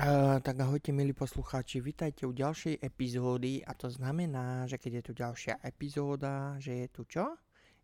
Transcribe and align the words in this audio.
Uh, 0.00 0.40
tak 0.40 0.56
ahojte 0.64 0.96
milí 0.96 1.12
poslucháči, 1.12 1.84
vítajte 1.84 2.24
u 2.24 2.32
ďalšej 2.32 2.80
epizódy 2.80 3.60
a 3.60 3.76
to 3.76 3.92
znamená, 3.92 4.64
že 4.64 4.80
keď 4.80 4.92
je 4.96 5.02
tu 5.04 5.12
ďalšia 5.12 5.54
epizóda, 5.60 6.56
že 6.56 6.72
je 6.72 6.86
tu 6.88 7.04
čo? 7.04 7.36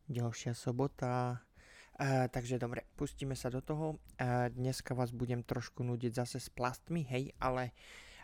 Ďalšia 0.08 0.56
sobota. 0.56 1.44
Uh, 2.00 2.24
takže 2.32 2.56
dobre, 2.56 2.88
pustíme 2.96 3.36
sa 3.36 3.52
do 3.52 3.60
toho. 3.60 4.00
Uh, 4.16 4.48
dneska 4.48 4.96
vás 4.96 5.12
budem 5.12 5.44
trošku 5.44 5.84
nudiť 5.84 6.16
zase 6.16 6.40
s 6.40 6.48
plastmi, 6.48 7.04
hej, 7.04 7.36
ale 7.36 7.76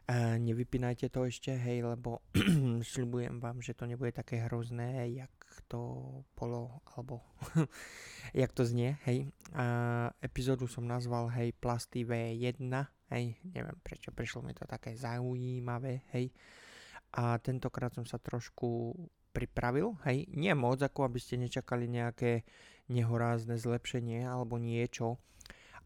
uh, 0.09 0.40
nevypínajte 0.40 1.13
to 1.13 1.29
ešte, 1.29 1.53
hej, 1.53 1.85
lebo 1.85 2.25
sľubujem 2.96 3.45
vám, 3.45 3.61
že 3.61 3.77
to 3.77 3.85
nebude 3.85 4.17
také 4.17 4.40
hrozné, 4.49 5.21
jak 5.21 5.36
to 5.69 5.80
bolo, 6.32 6.80
alebo 6.96 7.21
jak 8.41 8.53
to 8.57 8.64
znie, 8.64 8.96
hej. 9.05 9.29
Uh, 9.53 10.09
epizódu 10.25 10.64
som 10.64 10.89
nazval, 10.89 11.29
hej, 11.36 11.53
Plasty 11.61 12.08
V1, 12.08 12.72
hej, 13.13 13.36
neviem 13.53 13.77
prečo, 13.85 14.08
prišlo 14.14 14.41
mi 14.41 14.57
to 14.57 14.64
také 14.64 14.96
zaujímavé, 14.96 16.08
hej. 16.17 16.32
A 17.13 17.36
tentokrát 17.36 17.93
som 17.93 18.08
sa 18.08 18.17
trošku 18.17 18.96
pripravil, 19.36 19.96
hej, 20.08 20.29
nie 20.32 20.53
moc, 20.57 20.80
ako 20.80 21.08
aby 21.08 21.21
ste 21.21 21.41
nečakali 21.41 21.89
nejaké 21.89 22.44
nehorázne 22.89 23.57
zlepšenie 23.61 24.25
alebo 24.25 24.57
niečo, 24.57 25.21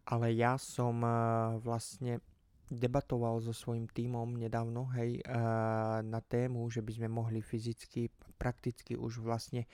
ale 0.06 0.34
ja 0.34 0.54
som 0.58 1.02
uh, 1.02 1.58
vlastne 1.58 2.22
debatoval 2.66 3.38
so 3.38 3.54
svojím 3.54 3.86
tímom 3.86 4.34
nedávno, 4.34 4.90
hej, 4.98 5.22
uh, 5.22 6.02
na 6.02 6.18
tému, 6.18 6.66
že 6.70 6.82
by 6.82 6.92
sme 6.98 7.08
mohli 7.10 7.38
fyzicky, 7.38 8.10
prakticky 8.36 8.94
už 8.94 9.24
vlastne 9.24 9.64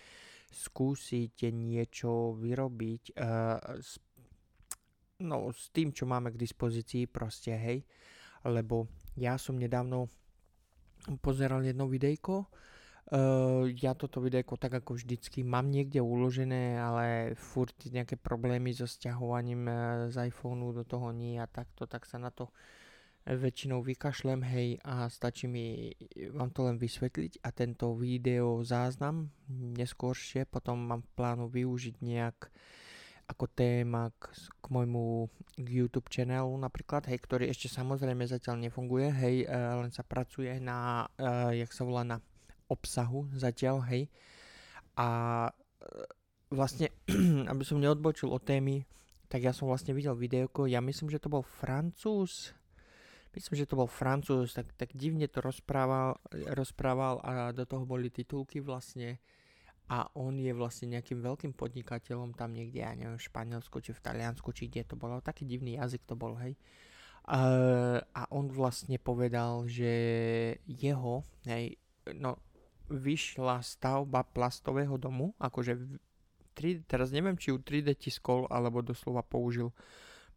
skúsiť 0.53 1.51
niečo 1.51 2.39
vyrobiť 2.39 3.03
uh, 3.19 3.59
s 3.83 3.99
no 5.23 5.55
s 5.55 5.71
tým, 5.71 5.95
čo 5.95 6.05
máme 6.05 6.35
k 6.35 6.41
dispozícii 6.43 7.07
proste, 7.07 7.55
hej. 7.55 7.87
Lebo 8.43 8.91
ja 9.15 9.39
som 9.39 9.55
nedávno 9.55 10.11
pozeral 11.23 11.63
jedno 11.63 11.87
videjko, 11.87 12.51
Uh, 13.13 13.69
ja 13.83 13.93
toto 13.93 14.25
videjko 14.25 14.57
tak 14.57 14.73
ako 14.79 14.97
vždycky 14.97 15.45
mám 15.45 15.69
niekde 15.69 16.01
uložené, 16.01 16.81
ale 16.81 17.37
furt 17.37 17.77
nejaké 17.85 18.17
problémy 18.17 18.73
so 18.73 18.89
stiahovaním 18.89 19.69
uh, 19.69 20.09
z 20.09 20.33
iPhoneu 20.33 20.73
do 20.73 20.81
toho 20.87 21.13
nie 21.13 21.37
a 21.37 21.45
takto, 21.45 21.85
tak 21.85 22.09
sa 22.09 22.17
na 22.17 22.33
to 22.33 22.49
väčšinou 23.23 23.87
vykašlem, 23.87 24.43
hej, 24.43 24.69
a 24.83 25.07
stačí 25.07 25.47
mi 25.47 25.95
vám 26.35 26.51
to 26.51 26.67
len 26.67 26.77
vysvetliť 26.79 27.47
a 27.47 27.55
tento 27.55 27.95
video 27.95 28.67
záznam 28.67 29.31
neskôršie 29.51 30.43
potom 30.51 30.83
mám 30.83 31.07
v 31.07 31.13
plánu 31.15 31.47
využiť 31.47 32.03
nejak 32.03 32.51
ako 33.31 33.47
téma 33.47 34.11
k, 34.19 34.35
k 34.35 34.65
môjmu 34.67 35.31
YouTube 35.63 36.11
channelu 36.11 36.51
napríklad, 36.59 37.07
hej, 37.07 37.23
ktorý 37.23 37.49
ešte 37.49 37.71
samozrejme 37.71 38.27
zatiaľ 38.27 38.69
nefunguje, 38.69 39.09
hej, 39.09 39.37
uh, 39.47 39.79
len 39.81 39.95
sa 39.95 40.03
pracuje 40.03 40.59
na, 40.59 41.07
uh, 41.17 41.55
jak 41.55 41.71
sa 41.71 41.87
volá, 41.87 42.03
na 42.03 42.19
obsahu 42.67 43.31
zatiaľ, 43.33 43.87
hej. 43.89 44.11
A 44.99 45.09
uh, 45.49 46.07
vlastne, 46.51 46.93
aby 47.53 47.63
som 47.65 47.81
neodbočil 47.81 48.29
od 48.29 48.43
témy, 48.45 48.85
tak 49.33 49.49
ja 49.49 49.57
som 49.57 49.71
vlastne 49.71 49.97
videl 49.97 50.13
videoko, 50.13 50.69
ja 50.69 50.85
myslím, 50.85 51.09
že 51.09 51.23
to 51.23 51.33
bol 51.33 51.41
Francúz, 51.41 52.53
myslím, 53.33 53.55
že 53.59 53.69
to 53.69 53.81
bol 53.81 53.89
Francúz, 53.89 54.53
tak, 54.53 54.73
tak 54.77 54.93
divne 54.93 55.29
to 55.29 55.41
rozprával, 55.41 56.21
rozprával 56.53 57.21
a 57.25 57.53
do 57.53 57.65
toho 57.65 57.85
boli 57.89 58.13
titulky 58.13 58.61
vlastne, 58.61 59.21
a 59.93 60.09
on 60.17 60.41
je 60.41 60.53
vlastne 60.57 60.97
nejakým 60.97 61.21
veľkým 61.21 61.53
podnikateľom 61.53 62.33
tam 62.33 62.57
niekde, 62.57 62.81
ja 62.81 62.97
neviem, 62.97 63.21
v 63.21 63.29
Španielsku, 63.29 63.77
či 63.85 63.93
v 63.93 64.01
Taliansku, 64.01 64.49
či 64.57 64.73
kde 64.73 64.89
to 64.89 64.97
bolo. 64.97 65.21
Taký 65.21 65.45
divný 65.45 65.77
jazyk 65.77 66.09
to 66.09 66.17
bol, 66.17 66.33
hej. 66.41 66.57
Uh, 67.23 68.03
a 68.17 68.25
on 68.35 68.49
vlastne 68.49 68.97
povedal, 68.97 69.69
že 69.69 69.93
jeho, 70.65 71.23
hej, 71.45 71.77
no, 72.17 72.41
vyšla 72.89 73.61
stavba 73.61 74.27
plastového 74.27 74.97
domu, 74.97 75.37
akože 75.39 75.77
3, 76.57 76.89
teraz 76.89 77.13
neviem, 77.13 77.37
či 77.37 77.53
ju 77.53 77.61
3D 77.61 77.95
tiskol, 77.95 78.49
alebo 78.49 78.81
doslova 78.81 79.21
použil 79.21 79.71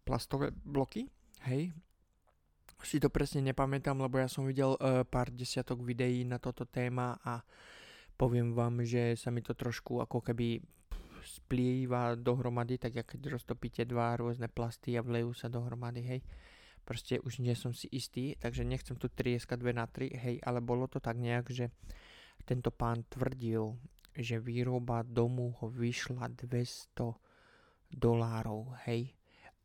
plastové 0.06 0.52
bloky, 0.52 1.10
hej, 1.48 1.74
si 2.84 3.00
to 3.00 3.08
presne 3.08 3.46
nepamätám, 3.46 3.96
lebo 3.96 4.20
ja 4.20 4.28
som 4.28 4.44
videl 4.44 4.76
uh, 4.76 5.08
pár 5.08 5.32
desiatok 5.32 5.86
videí 5.86 6.28
na 6.28 6.42
toto 6.42 6.68
téma 6.68 7.16
a 7.24 7.40
poviem 8.20 8.52
vám, 8.52 8.84
že 8.84 9.16
sa 9.16 9.32
mi 9.32 9.40
to 9.40 9.56
trošku 9.56 10.04
ako 10.04 10.20
keby 10.20 10.60
splýva 11.26 12.14
dohromady, 12.14 12.78
tak 12.78 12.94
ako 13.02 13.18
keď 13.18 13.22
roztopíte 13.34 13.82
dva 13.90 14.14
rôzne 14.14 14.46
plasty 14.46 14.94
a 14.94 15.02
vlejú 15.02 15.34
sa 15.34 15.50
dohromady, 15.50 16.02
hej. 16.06 16.22
Proste 16.86 17.18
už 17.18 17.42
nie 17.42 17.58
som 17.58 17.74
si 17.74 17.90
istý, 17.90 18.38
takže 18.38 18.62
nechcem 18.62 18.94
tu 18.94 19.10
trieskať 19.10 19.58
2 19.58 19.74
na 19.74 19.90
3, 19.90 20.14
hej, 20.14 20.36
ale 20.46 20.62
bolo 20.62 20.86
to 20.86 21.02
tak 21.02 21.18
nejak, 21.18 21.50
že 21.50 21.74
tento 22.46 22.70
pán 22.70 23.02
tvrdil, 23.10 23.74
že 24.14 24.38
výroba 24.38 25.02
domu 25.02 25.58
ho 25.58 25.66
vyšla 25.66 26.30
200 26.30 26.94
dolárov, 27.90 28.78
hej. 28.86 29.15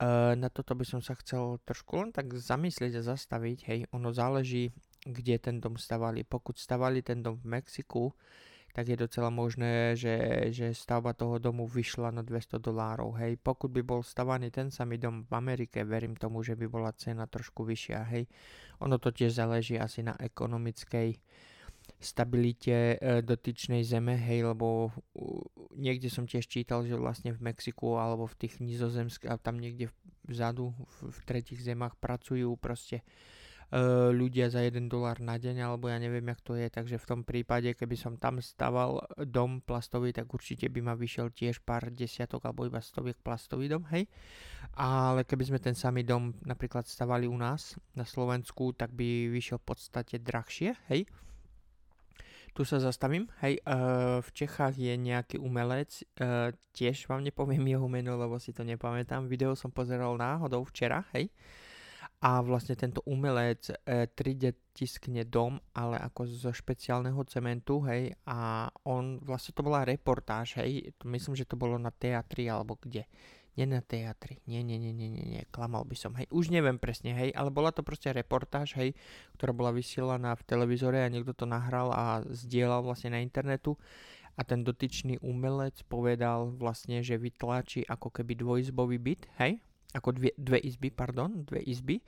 E, 0.00 0.34
na 0.34 0.49
toto 0.49 0.72
by 0.72 0.88
som 0.88 1.05
sa 1.05 1.12
chcel 1.21 1.61
trošku 1.69 2.00
len 2.00 2.11
tak 2.11 2.33
zamyslieť 2.33 3.05
a 3.05 3.06
zastaviť, 3.12 3.59
hej, 3.69 3.81
ono 3.93 4.11
záleží 4.16 4.72
kde 5.06 5.41
ten 5.41 5.56
dom 5.61 5.81
stavali. 5.81 6.25
Pokud 6.25 6.59
stavali 6.59 7.00
ten 7.03 7.22
dom 7.22 7.41
v 7.41 7.56
Mexiku, 7.56 8.12
tak 8.71 8.87
je 8.88 8.97
docela 8.97 9.34
možné, 9.34 9.97
že, 9.99 10.47
že 10.55 10.71
stavba 10.71 11.11
toho 11.12 11.43
domu 11.43 11.66
vyšla 11.66 12.15
na 12.15 12.22
200 12.22 12.62
dolárov. 12.62 13.19
Hej, 13.19 13.41
pokud 13.43 13.66
by 13.72 13.83
bol 13.83 14.05
stavaný 14.05 14.53
ten 14.53 14.71
samý 14.71 15.00
dom 15.00 15.27
v 15.27 15.33
Amerike, 15.34 15.83
verím 15.83 16.15
tomu, 16.15 16.43
že 16.47 16.55
by 16.55 16.69
bola 16.71 16.93
cena 16.94 17.27
trošku 17.27 17.67
vyššia. 17.67 18.00
Hej, 18.15 18.31
ono 18.78 19.00
to 19.03 19.11
tiež 19.11 19.34
záleží 19.34 19.75
asi 19.81 20.06
na 20.06 20.15
ekonomickej 20.21 21.19
stabilite 22.00 22.97
e, 22.97 23.21
dotyčnej 23.21 23.84
zeme, 23.84 24.16
hej, 24.16 24.49
lebo 24.49 24.88
niekde 25.77 26.09
som 26.09 26.25
tiež 26.25 26.49
čítal, 26.49 26.88
že 26.88 26.97
vlastne 26.97 27.37
v 27.37 27.53
Mexiku 27.53 28.00
alebo 28.00 28.25
v 28.25 28.38
tých 28.41 28.59
nizozemských, 28.59 29.37
tam 29.44 29.61
niekde 29.61 29.93
vzadu 30.25 30.72
v, 30.72 31.12
v 31.12 31.19
tretich 31.28 31.61
zemách 31.61 32.00
pracujú 32.00 32.56
proste 32.56 33.05
E, 33.71 34.11
ľudia 34.11 34.50
za 34.50 34.66
1 34.66 34.91
dolár 34.91 35.22
na 35.22 35.38
deň, 35.38 35.62
alebo 35.62 35.87
ja 35.87 36.03
neviem, 36.03 36.27
jak 36.27 36.43
to 36.43 36.59
je, 36.59 36.66
takže 36.66 36.99
v 36.99 37.06
tom 37.06 37.21
prípade, 37.22 37.71
keby 37.78 37.94
som 37.94 38.19
tam 38.19 38.43
staval 38.43 38.99
dom 39.22 39.62
plastový, 39.62 40.11
tak 40.11 40.27
určite 40.27 40.67
by 40.67 40.82
ma 40.82 40.94
vyšiel 40.99 41.31
tiež 41.31 41.62
pár 41.62 41.87
desiatok 41.94 42.50
alebo 42.50 42.67
iba 42.67 42.82
stoviek 42.82 43.15
plastový 43.22 43.71
dom, 43.71 43.87
hej. 43.94 44.11
Ale 44.75 45.22
keby 45.22 45.55
sme 45.55 45.59
ten 45.62 45.78
samý 45.78 46.03
dom 46.03 46.34
napríklad 46.43 46.91
stavali 46.91 47.31
u 47.31 47.38
nás 47.38 47.78
na 47.94 48.03
Slovensku, 48.03 48.75
tak 48.75 48.91
by 48.91 49.31
vyšiel 49.31 49.62
v 49.62 49.67
podstate 49.71 50.19
drahšie, 50.19 50.75
hej. 50.91 51.06
Tu 52.50 52.66
sa 52.66 52.83
zastavím, 52.83 53.31
hej, 53.47 53.62
uh, 53.62 54.19
v 54.19 54.31
Čechách 54.34 54.75
je 54.75 54.94
nejaký 54.99 55.38
umelec, 55.38 56.03
uh, 56.19 56.50
tiež 56.75 57.06
vám 57.06 57.22
nepoviem 57.22 57.62
jeho 57.72 57.87
meno, 57.87 58.19
lebo 58.19 58.43
si 58.43 58.50
to 58.50 58.66
nepamätám, 58.66 59.31
video 59.31 59.55
som 59.55 59.71
pozeral 59.71 60.19
náhodou 60.19 60.66
včera, 60.66 61.06
hej, 61.15 61.31
a 62.21 62.44
vlastne 62.44 62.77
tento 62.77 63.00
umelec 63.09 63.72
e, 63.72 64.05
3D 64.12 64.77
tiskne 64.77 65.25
dom, 65.25 65.56
ale 65.72 65.97
ako 65.97 66.28
zo 66.28 66.53
špeciálneho 66.53 67.16
cementu, 67.25 67.81
hej, 67.88 68.12
a 68.28 68.69
on, 68.84 69.17
vlastne 69.25 69.56
to 69.56 69.65
bola 69.65 69.88
reportáž, 69.88 70.61
hej, 70.61 70.93
myslím, 71.09 71.32
že 71.32 71.49
to 71.49 71.56
bolo 71.56 71.81
na 71.81 71.88
teatri 71.88 72.44
alebo 72.44 72.77
kde. 72.77 73.09
Nie 73.59 73.66
na 73.66 73.83
teatri, 73.83 74.38
nie, 74.47 74.62
nie, 74.62 74.78
nie, 74.78 74.94
nie, 74.94 75.11
nie, 75.11 75.27
nie, 75.27 75.43
klamal 75.50 75.83
by 75.83 75.99
som, 75.99 76.15
hej, 76.15 76.31
už 76.31 76.55
neviem 76.55 76.78
presne, 76.78 77.11
hej, 77.12 77.34
ale 77.34 77.50
bola 77.50 77.75
to 77.75 77.83
proste 77.83 78.15
reportáž, 78.15 78.78
hej, 78.78 78.94
ktorá 79.34 79.50
bola 79.50 79.75
vysielaná 79.75 80.38
v 80.38 80.47
televízore 80.47 81.03
a 81.03 81.11
niekto 81.11 81.34
to 81.34 81.50
nahral 81.50 81.91
a 81.91 82.22
zdieľal 82.31 82.87
vlastne 82.87 83.19
na 83.19 83.21
internetu. 83.21 83.75
A 84.38 84.47
ten 84.47 84.62
dotyčný 84.62 85.19
umelec 85.21 85.83
povedal 85.91 86.55
vlastne, 86.55 87.03
že 87.03 87.19
vytlačí 87.19 87.83
ako 87.84 88.09
keby 88.15 88.38
dvojizbový 88.38 88.97
byt, 89.03 89.22
hej, 89.43 89.59
ako 89.93 90.15
dve, 90.15 90.31
dve 90.38 90.58
izby, 90.62 90.94
pardon, 90.94 91.43
dve 91.43 91.61
izby, 91.67 91.99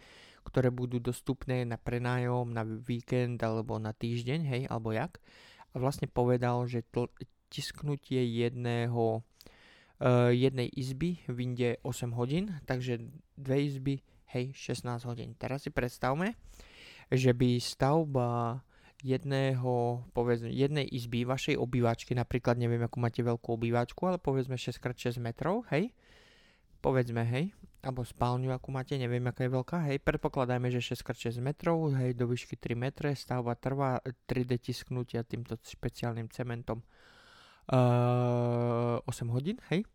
ktoré 0.46 0.70
budú 0.70 1.02
dostupné 1.02 1.66
na 1.66 1.78
prenájom, 1.78 2.54
na 2.54 2.62
víkend 2.62 3.42
alebo 3.42 3.82
na 3.82 3.90
týždeň, 3.90 4.40
hej, 4.46 4.62
alebo 4.70 4.94
jak. 4.94 5.18
A 5.74 5.82
vlastne 5.82 6.06
povedal, 6.06 6.62
že 6.70 6.86
tl- 6.94 7.10
tisknutie 7.52 8.24
jedného 8.24 9.20
jednej 10.34 10.66
izby 10.74 11.22
vyjde 11.30 11.78
8 11.86 12.10
hodín, 12.18 12.58
takže 12.66 12.98
dve 13.38 13.56
izby, 13.62 13.94
hej, 14.34 14.50
16 14.50 15.06
hodín. 15.06 15.38
Teraz 15.38 15.62
si 15.62 15.70
predstavme, 15.70 16.34
že 17.12 17.30
by 17.30 17.60
stavba 17.62 18.60
jedného, 19.02 20.06
povedzme, 20.14 20.50
jednej 20.50 20.86
izby 20.86 21.26
vašej 21.26 21.58
obývačky, 21.58 22.14
napríklad 22.14 22.54
neviem, 22.54 22.82
akú 22.86 23.02
máte 23.02 23.18
veľkú 23.22 23.58
obývačku, 23.58 23.98
ale 24.06 24.18
povedzme 24.22 24.54
6x6 24.54 25.18
metrov, 25.18 25.66
hej, 25.74 25.90
povedzme, 26.78 27.26
hej, 27.26 27.50
alebo 27.82 28.06
spálňu, 28.06 28.54
akú 28.54 28.70
máte, 28.70 28.94
neviem, 28.94 29.22
aká 29.26 29.42
je 29.42 29.50
veľká, 29.50 29.78
hej, 29.90 29.98
predpokladajme, 30.06 30.70
že 30.70 30.94
6x6 30.94 31.42
metrov, 31.42 31.90
hej, 31.98 32.14
do 32.14 32.30
výšky 32.30 32.54
3 32.54 32.78
metre, 32.78 33.10
stavba 33.18 33.58
trvá 33.58 33.98
3D 34.30 34.62
tisknutia 34.62 35.26
týmto 35.26 35.58
špeciálnym 35.58 36.30
cementom 36.30 36.86
8 37.72 39.32
hodín, 39.32 39.56
hej, 39.72 39.88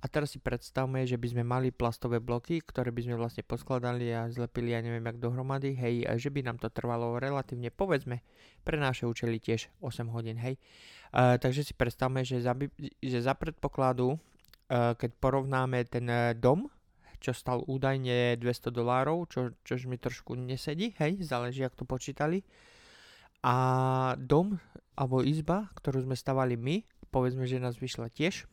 A 0.00 0.08
teraz 0.08 0.32
si 0.32 0.40
predstavme, 0.40 1.04
že 1.04 1.20
by 1.20 1.28
sme 1.28 1.44
mali 1.44 1.68
plastové 1.68 2.24
bloky, 2.24 2.64
ktoré 2.64 2.88
by 2.88 3.04
sme 3.04 3.20
vlastne 3.20 3.44
poskladali 3.44 4.08
a 4.08 4.32
zlepili, 4.32 4.72
ja 4.72 4.80
neviem, 4.80 5.04
jak 5.04 5.20
dohromady, 5.20 5.76
hej, 5.76 6.08
že 6.16 6.32
by 6.32 6.40
nám 6.40 6.56
to 6.56 6.72
trvalo 6.72 7.20
relatívne, 7.20 7.68
povedzme, 7.68 8.24
pre 8.64 8.80
naše 8.80 9.04
účely 9.04 9.36
tiež 9.36 9.68
8 9.84 10.08
hodín, 10.08 10.40
hej. 10.40 10.56
Uh, 11.12 11.36
takže 11.36 11.68
si 11.68 11.76
predstavme, 11.76 12.24
že 12.24 12.40
za, 12.40 12.56
že 13.04 13.18
za 13.20 13.36
predpokladu, 13.36 14.16
uh, 14.16 14.96
keď 14.96 15.10
porovnáme 15.20 15.84
ten 15.84 16.08
uh, 16.08 16.32
dom, 16.32 16.72
čo 17.20 17.36
stal 17.36 17.60
údajne 17.68 18.40
200 18.40 18.72
dolárov, 18.72 19.28
čo, 19.28 19.52
čož 19.68 19.84
mi 19.84 20.00
trošku 20.00 20.32
nesedí, 20.32 20.96
hej, 20.96 21.20
záleží, 21.20 21.60
ak 21.60 21.76
to 21.76 21.84
počítali. 21.84 22.40
A 23.44 24.16
dom, 24.16 24.56
alebo 24.96 25.20
izba, 25.20 25.68
ktorú 25.76 26.08
sme 26.08 26.16
stavali 26.16 26.56
my, 26.56 26.80
povedzme, 27.10 27.44
že 27.44 27.62
nás 27.62 27.76
vyšla 27.76 28.08
tiež. 28.10 28.46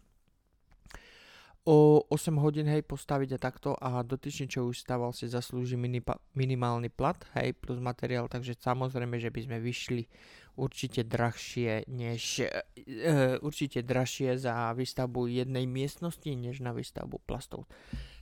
O 1.68 2.00
8 2.08 2.32
hodín 2.40 2.64
hej 2.72 2.80
postaviť 2.80 3.36
a 3.36 3.40
takto 3.44 3.76
a 3.76 4.00
dotyčný 4.00 4.48
čo 4.48 4.72
už 4.72 4.88
stával 4.88 5.12
si 5.12 5.28
zaslúži 5.28 5.76
minipa- 5.76 6.16
minimálny 6.32 6.88
plat 6.88 7.20
hej 7.36 7.52
plus 7.60 7.84
materiál 7.84 8.32
takže 8.32 8.56
samozrejme 8.56 9.20
že 9.20 9.28
by 9.28 9.40
sme 9.44 9.58
vyšli 9.60 10.08
určite 10.56 11.04
drahšie 11.04 11.92
než 11.92 12.40
e, 12.40 12.64
e, 12.88 13.36
určite 13.44 13.84
drahšie 13.84 14.40
za 14.40 14.72
výstavbu 14.72 15.28
jednej 15.28 15.68
miestnosti 15.68 16.32
než 16.32 16.64
na 16.64 16.72
výstavbu 16.72 17.20
plastov 17.28 17.68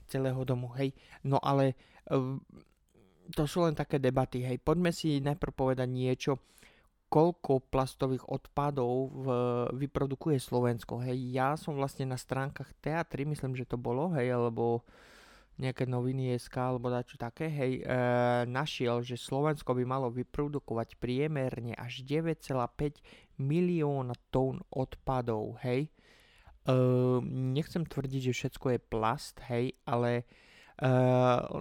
celého 0.10 0.42
domu 0.42 0.70
hej. 0.82 0.94
No 1.22 1.38
ale 1.38 1.78
e, 2.10 2.42
to 3.34 3.44
sú 3.50 3.66
len 3.66 3.74
také 3.74 3.98
debaty 3.98 4.46
hej. 4.46 4.62
Poďme 4.62 4.94
si 4.94 5.18
najprv 5.18 5.54
povedať 5.54 5.90
niečo 5.90 6.38
koľko 7.16 7.64
plastových 7.72 8.28
odpadov 8.28 9.08
v, 9.08 9.28
vyprodukuje 9.88 10.36
Slovensko. 10.36 11.00
Hej, 11.00 11.32
ja 11.32 11.56
som 11.56 11.80
vlastne 11.80 12.12
na 12.12 12.20
stránkach 12.20 12.76
teatry, 12.84 13.24
myslím, 13.24 13.56
že 13.56 13.64
to 13.64 13.80
bolo, 13.80 14.12
hej, 14.20 14.36
alebo 14.36 14.84
nejaké 15.56 15.88
noviny 15.88 16.36
SK 16.36 16.76
alebo 16.76 16.92
dačo 16.92 17.16
také, 17.16 17.48
hej, 17.48 17.80
e, 17.80 17.84
našiel, 18.52 19.00
že 19.00 19.16
Slovensko 19.16 19.72
by 19.72 19.88
malo 19.88 20.12
vyprodukovať 20.12 21.00
priemerne 21.00 21.72
až 21.80 22.04
9,5 22.04 23.00
milióna 23.40 24.20
tón 24.28 24.60
odpadov, 24.68 25.56
hej. 25.64 25.88
E, 25.88 26.76
nechcem 27.56 27.88
tvrdiť, 27.88 28.22
že 28.28 28.38
všetko 28.44 28.76
je 28.76 28.80
plast, 28.92 29.40
hej, 29.48 29.72
ale 29.88 30.28
e, 30.76 30.92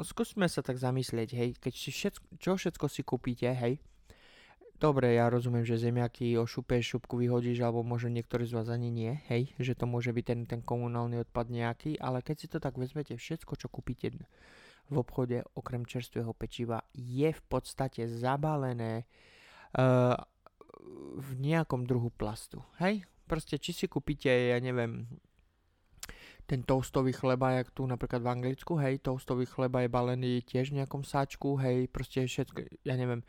skúsme 0.03 0.51
sa 0.51 0.67
tak 0.67 0.83
zamyslieť, 0.83 1.31
hej, 1.39 1.51
keď 1.63 1.75
si 1.79 1.95
všetko, 1.95 2.43
čo 2.43 2.59
všetko 2.59 2.87
si 2.91 3.07
kúpite, 3.07 3.47
hej, 3.55 3.79
Dobre, 4.75 5.15
ja 5.15 5.31
rozumiem, 5.31 5.63
že 5.63 5.79
zemiaky 5.79 6.35
ošupeš, 6.35 6.99
šupku 6.99 7.15
vyhodíš, 7.17 7.63
alebo 7.63 7.87
možno 7.87 8.11
niektorí 8.11 8.43
z 8.43 8.59
vás 8.59 8.67
ani 8.67 8.91
nie, 8.91 9.15
hej, 9.31 9.55
že 9.57 9.79
to 9.79 9.87
môže 9.87 10.11
byť 10.11 10.25
ten, 10.27 10.41
ten 10.51 10.61
komunálny 10.61 11.23
odpad 11.23 11.47
nejaký, 11.47 11.97
ale 12.03 12.27
keď 12.27 12.37
si 12.37 12.51
to 12.51 12.59
tak 12.59 12.75
vezmete, 12.75 13.15
všetko, 13.15 13.55
čo 13.55 13.71
kúpite 13.71 14.11
v 14.91 14.97
obchode, 14.99 15.47
okrem 15.55 15.87
čerstvého 15.87 16.35
pečiva, 16.35 16.83
je 16.93 17.31
v 17.31 17.43
podstate 17.47 18.11
zabalené 18.11 19.07
uh, 19.79 20.19
v 21.17 21.31
nejakom 21.39 21.87
druhu 21.87 22.11
plastu, 22.11 22.61
hej. 22.83 23.07
Proste, 23.25 23.57
či 23.57 23.73
si 23.73 23.87
kúpite, 23.89 24.29
ja 24.29 24.59
neviem, 24.61 25.09
ten 26.45 26.61
toastový 26.61 27.17
chleba, 27.17 27.57
jak 27.57 27.73
tu 27.73 27.89
napríklad 27.89 28.21
v 28.21 28.29
Anglicku, 28.29 28.77
hej, 28.77 29.01
toastový 29.01 29.49
chleba 29.49 29.81
je 29.81 29.89
balený 29.89 30.33
tiež 30.45 30.75
v 30.75 30.85
nejakom 30.85 31.07
sáčku, 31.07 31.57
hej, 31.57 31.89
proste 31.89 32.29
všetko, 32.29 32.85
ja 32.85 33.01
neviem, 33.01 33.25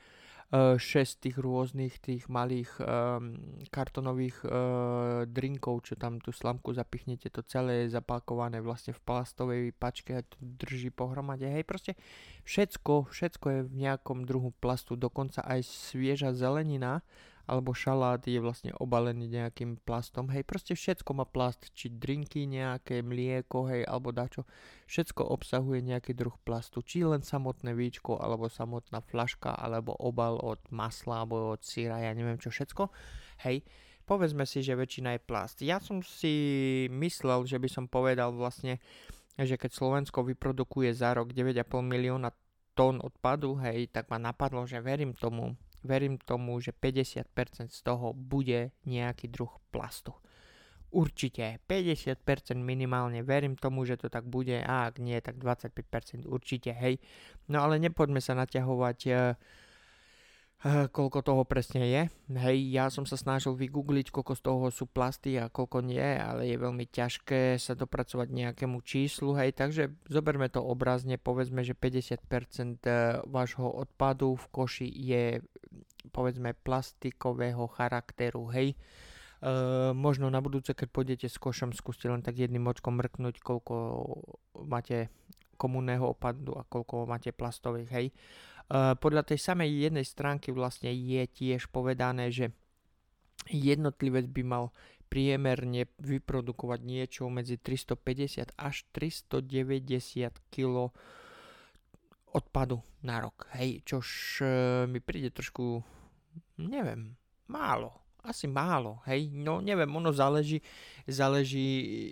6 0.53 1.25
tých 1.25 1.42
rôznych 1.42 1.97
tých 1.97 2.30
malých 2.30 2.69
um, 2.77 3.33
kartonových 3.74 4.45
uh, 4.45 5.25
drinkov, 5.25 5.89
čo 5.89 5.97
tam 5.97 6.21
tú 6.21 6.30
slamku 6.30 6.69
zapichnete, 6.69 7.33
to 7.33 7.42
celé 7.42 7.86
je 7.86 7.97
zapakované 7.97 8.62
vlastne 8.62 8.94
v 8.94 9.01
plastovej 9.01 9.63
pačke 9.74 10.13
a 10.13 10.21
to 10.21 10.38
drží 10.39 10.94
pohromade. 10.94 11.50
Hej, 11.50 11.65
proste 11.65 11.97
všetko, 12.45 13.09
všetko 13.09 13.45
je 13.50 13.59
v 13.65 13.71
nejakom 13.74 14.24
druhu 14.24 14.53
plastu, 14.62 14.94
dokonca 14.94 15.42
aj 15.42 15.65
svieža 15.65 16.31
zelenina 16.38 17.01
alebo 17.45 17.77
šalát 17.77 18.21
je 18.25 18.42
vlastne 18.42 18.74
obalený 18.81 19.30
nejakým 19.30 19.77
plastom. 19.86 20.30
Hej, 20.33 20.45
proste 20.50 20.74
všetko 20.74 21.12
má 21.13 21.25
plast, 21.30 21.69
či 21.77 21.94
drinky 21.94 22.50
nejaké, 22.50 23.06
mlieko, 23.06 23.69
hej, 23.69 23.86
alebo 23.86 24.09
dačo. 24.09 24.50
Všetko 24.89 25.21
obsahuje 25.30 25.86
nejaký 25.86 26.18
druh 26.18 26.33
plastu, 26.42 26.81
či 26.81 27.06
len 27.06 27.21
samotné 27.21 27.77
víčko, 27.77 28.18
alebo 28.18 28.50
samotná 28.50 29.06
flaška, 29.06 29.53
alebo 29.53 29.94
obal 29.94 30.42
od 30.42 30.62
masla, 30.74 31.21
alebo 31.21 31.53
od 31.53 31.62
síra, 31.62 32.01
ja 32.01 32.12
neviem 32.18 32.42
čo 32.42 32.50
všetko. 32.50 32.89
Hej, 33.45 33.62
povedzme 34.09 34.50
si, 34.50 34.65
že 34.65 34.74
väčšina 34.74 35.18
je 35.18 35.21
plast. 35.21 35.62
Ja 35.62 35.77
som 35.77 36.01
si 36.01 36.33
myslel, 36.89 37.45
že 37.45 37.62
by 37.62 37.69
som 37.69 37.86
povedal 37.86 38.33
vlastne, 38.33 38.81
že 39.38 39.59
keď 39.59 39.71
Slovensko 39.74 40.25
vyprodukuje 40.25 40.94
za 40.97 41.13
rok 41.13 41.30
9,5 41.30 41.62
milióna 41.86 42.33
tón 42.75 43.00
odpadu, 43.00 43.56
hej, 43.63 43.88
tak 43.89 44.12
ma 44.12 44.19
napadlo, 44.19 44.68
že 44.68 44.83
verím 44.83 45.15
tomu, 45.15 45.56
verím 45.85 46.17
tomu, 46.17 46.57
že 46.59 46.73
50% 46.73 47.69
z 47.69 47.79
toho 47.85 48.11
bude 48.11 48.73
nejaký 48.83 49.29
druh 49.29 49.53
plastu. 49.69 50.11
Určite, 50.95 51.59
50% 51.67 52.23
minimálne, 52.55 53.19
verím 53.21 53.59
tomu, 53.59 53.83
že 53.83 53.99
to 53.99 54.07
tak 54.07 54.23
bude, 54.25 54.63
a 54.63 54.87
ak 54.87 54.97
nie, 54.97 55.19
tak 55.19 55.37
25% 55.37 56.25
určite, 56.25 56.71
hej. 56.71 57.03
No 57.51 57.61
ale 57.61 57.77
nepoďme 57.83 58.23
sa 58.23 58.31
naťahovať, 58.33 58.99
uh, 59.11 59.35
koľko 60.65 61.21
toho 61.21 61.44
presne 61.45 61.85
je. 61.85 62.01
Hej, 62.33 62.57
ja 62.73 62.89
som 62.89 63.06
sa 63.06 63.13
snažil 63.21 63.53
vygoogliť, 63.53 64.09
koľko 64.09 64.33
z 64.33 64.41
toho 64.41 64.65
sú 64.73 64.89
plasty 64.89 65.38
a 65.38 65.53
koľko 65.53 65.85
nie, 65.85 66.01
ale 66.01 66.50
je 66.50 66.57
veľmi 66.57 66.89
ťažké 66.89 67.62
sa 67.62 67.77
dopracovať 67.77 68.33
nejakému 68.33 68.81
číslu, 68.81 69.38
hej, 69.38 69.53
takže 69.53 69.94
zoberme 70.09 70.50
to 70.50 70.65
obrazne, 70.65 71.21
povedzme, 71.21 71.62
že 71.62 71.77
50% 71.77 72.81
eh, 72.81 73.21
vášho 73.29 73.69
odpadu 73.69 74.33
v 74.33 74.45
koši 74.50 74.88
je 74.89 75.23
povedzme 76.09 76.53
plastikového 76.65 77.68
charakteru, 77.69 78.50
hej. 78.53 78.73
E, 78.73 79.56
možno 79.94 80.29
na 80.31 80.39
budúce, 80.41 80.71
keď 80.71 80.88
pôjdete 80.89 81.27
s 81.27 81.38
košom, 81.38 81.75
skúste 81.75 82.07
len 82.09 82.23
tak 82.23 82.39
jedným 82.39 82.65
očkom 82.65 82.95
mrknúť, 82.95 83.41
koľko 83.44 83.75
máte 84.65 85.11
komunného 85.56 86.15
odpadu 86.15 86.56
a 86.59 86.68
koľko 86.68 87.07
máte 87.07 87.35
plastových, 87.35 87.89
hej. 87.91 88.07
E, 88.09 88.13
podľa 88.73 89.23
tej 89.29 89.39
samej 89.41 89.89
jednej 89.89 90.06
stránky 90.06 90.50
vlastne 90.50 90.89
je 90.89 91.23
tiež 91.29 91.69
povedané, 91.69 92.33
že 92.33 92.50
jednotlivec 93.50 94.25
by 94.25 94.41
mal 94.41 94.65
priemerne 95.06 95.85
vyprodukovať 96.01 96.79
niečo 96.81 97.29
medzi 97.29 97.62
350 97.62 98.57
až 98.57 98.75
390 98.91 100.33
kg 100.50 100.89
odpadu 102.35 102.83
na 103.06 103.23
rok, 103.23 103.47
hej, 103.56 103.80
čož 103.87 104.07
e, 104.44 104.45
mi 104.92 104.99
príde 104.99 105.31
trošku, 105.31 105.80
neviem, 106.59 107.16
málo, 107.47 107.95
asi 108.28 108.49
málo, 108.49 108.99
hej, 109.07 109.31
no 109.31 109.63
neviem, 109.63 109.87
ono 109.87 110.11
záleží, 110.11 110.59
záleží, 111.07 112.11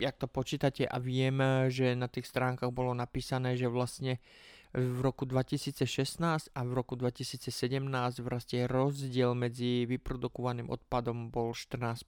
jak 0.00 0.16
to 0.16 0.24
počítate 0.24 0.88
a 0.88 0.96
viem, 0.96 1.36
že 1.68 1.92
na 1.92 2.08
tých 2.08 2.30
stránkach 2.32 2.72
bolo 2.72 2.96
napísané, 2.96 3.60
že 3.60 3.68
vlastne 3.68 4.22
v 4.76 4.98
roku 5.00 5.24
2016 5.24 6.52
a 6.52 6.60
v 6.60 6.72
roku 6.76 6.92
2017 6.92 7.48
vlastne 8.20 8.68
rozdiel 8.68 9.32
medzi 9.32 9.88
vyprodukovaným 9.88 10.68
odpadom 10.68 11.32
bol 11.32 11.56
14%, 11.56 12.04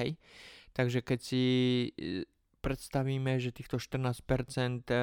hej, 0.00 0.16
takže 0.72 1.04
keď 1.04 1.18
si 1.20 1.44
predstavíme, 2.60 3.40
že 3.40 3.56
týchto 3.56 3.80
14% 3.80 4.84
e, 4.84 4.96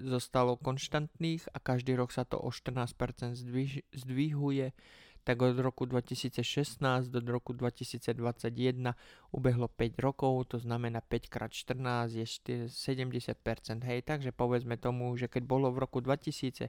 zostalo 0.00 0.56
konštantných 0.56 1.52
a 1.52 1.58
každý 1.60 1.94
rok 2.00 2.10
sa 2.10 2.24
to 2.24 2.40
o 2.40 2.48
14% 2.48 3.36
zdvih, 3.36 3.84
zdvihuje, 3.92 4.72
tak 5.24 5.40
od 5.40 5.56
roku 5.56 5.88
2016 5.88 7.08
do 7.08 7.20
roku 7.24 7.56
2021 7.56 8.92
ubehlo 9.32 9.68
5 9.68 9.98
rokov, 9.98 10.52
to 10.52 10.60
znamená 10.60 11.00
5 11.00 11.32
x 11.32 11.64
14 11.64 12.12
je 12.12 12.26
70%, 12.68 13.88
hej, 13.88 14.00
takže 14.04 14.30
povedzme 14.36 14.76
tomu, 14.76 15.16
že 15.16 15.32
keď 15.32 15.42
bolo 15.48 15.72
v 15.72 15.80
roku 15.80 16.04
2016 16.04 16.68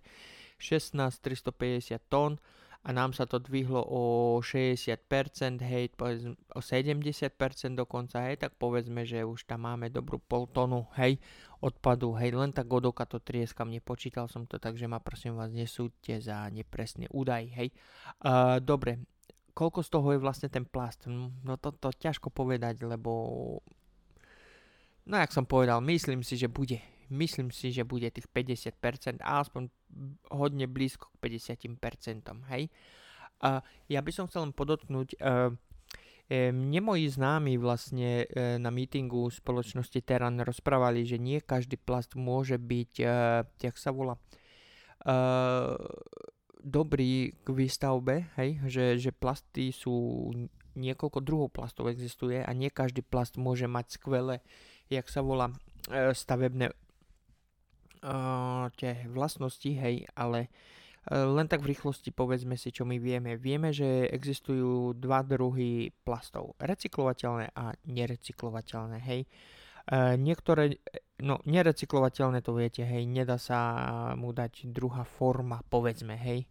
350 0.58 2.00
tón, 2.08 2.40
a 2.86 2.94
nám 2.94 3.18
sa 3.18 3.25
to 3.25 3.42
dvihlo 3.42 3.82
o 3.82 4.38
60%, 4.38 5.58
hej, 5.65 5.89
o 6.54 6.62
70% 6.62 7.34
dokonca, 7.74 8.22
hej, 8.30 8.38
tak 8.38 8.54
povedzme, 8.62 9.01
že 9.10 9.25
už 9.25 9.50
tam 9.50 9.65
máme 9.65 9.89
dobrú 9.89 10.22
pol 10.22 10.46
tonu, 10.46 10.86
hej, 11.01 11.18
odpadu, 11.65 12.13
hej, 12.22 12.38
len 12.38 12.54
tak 12.54 12.70
od 12.70 12.86
oka 12.86 13.10
to 13.10 13.18
trieskam, 13.18 13.74
nepočítal 13.74 14.30
som 14.30 14.46
to, 14.46 14.62
takže 14.62 14.86
ma 14.86 15.01
prosím 15.01 15.34
vás 15.34 15.50
nesúďte 15.50 16.30
za 16.30 16.46
nepresný 16.54 17.10
údaj, 17.10 17.50
hej. 17.58 17.74
Uh, 18.22 18.62
dobre, 18.62 19.01
koľko 19.58 19.82
z 19.82 19.89
toho 19.89 20.08
je 20.13 20.22
vlastne 20.22 20.50
ten 20.54 20.70
plast? 20.70 21.10
No 21.10 21.58
to, 21.58 21.74
to 21.74 21.89
ťažko 21.89 22.30
povedať, 22.30 22.86
lebo 22.86 23.12
no 25.10 25.15
jak 25.18 25.34
som 25.34 25.50
povedal, 25.50 25.82
myslím 25.82 26.22
si, 26.22 26.38
že 26.38 26.46
bude, 26.46 26.86
myslím 27.10 27.50
si, 27.50 27.74
že 27.74 27.82
bude 27.82 28.13
tých 28.13 28.30
50% 28.30 29.25
a 29.25 29.42
aspoň 29.42 29.74
hodne 30.32 30.68
blízko 30.68 31.10
k 31.20 31.40
50%, 31.42 32.52
hej. 32.52 32.70
Uh, 33.44 33.60
ja 33.92 34.00
by 34.00 34.12
som 34.16 34.32
chcel 34.32 34.48
len 34.48 34.56
podotknúť, 34.56 35.20
uh, 35.20 35.52
E, 36.25 36.50
mne 36.50 36.82
moji 36.82 37.06
známi 37.06 37.54
vlastne 37.62 38.25
e, 38.25 38.58
na 38.58 38.74
mítingu 38.74 39.30
spoločnosti 39.30 40.02
Teran 40.02 40.42
rozprávali, 40.42 41.06
že 41.06 41.22
nie 41.22 41.38
každý 41.38 41.78
plast 41.78 42.18
môže 42.18 42.58
byť, 42.58 42.92
jak 43.62 43.75
sa 43.78 43.94
volá, 43.94 44.18
dobrý 46.66 47.38
k 47.46 47.48
výstavbe, 47.54 48.25
hej? 48.42 48.58
Že, 48.66 48.86
že 48.98 49.12
plasty 49.14 49.70
sú, 49.70 49.94
niekoľko 50.74 51.20
druhov 51.22 51.54
plastov 51.54 51.94
existuje 51.94 52.42
a 52.42 52.50
nie 52.58 52.74
každý 52.74 53.06
plast 53.06 53.38
môže 53.38 53.70
mať 53.70 54.02
skvelé, 54.02 54.42
jak 54.90 55.06
sa 55.06 55.22
volá, 55.22 55.54
stavebné 55.94 56.74
e, 58.00 58.14
tie 58.75 59.08
vlastnosti, 59.12 59.68
hej, 59.68 60.06
ale 60.16 60.48
e, 60.48 60.50
len 61.16 61.48
tak 61.48 61.64
v 61.64 61.72
rýchlosti 61.75 62.12
povedzme 62.12 62.60
si, 62.60 62.70
čo 62.70 62.84
my 62.84 63.00
vieme. 63.00 63.40
Vieme, 63.40 63.72
že 63.72 64.08
existujú 64.12 64.96
dva 64.98 65.24
druhy 65.24 65.92
plastov. 66.04 66.56
Recyklovateľné 66.60 67.56
a 67.56 67.74
nerecyklovateľné, 67.88 68.98
hej. 69.06 69.22
E, 69.24 69.28
niektoré, 70.20 70.82
no 71.24 71.40
nerecyklovateľné 71.48 72.40
to 72.44 72.52
viete, 72.58 72.84
hej, 72.84 73.08
nedá 73.08 73.40
sa 73.40 73.60
mu 74.20 74.36
dať 74.36 74.68
druhá 74.70 75.08
forma, 75.08 75.64
povedzme, 75.68 76.16
hej. 76.20 76.48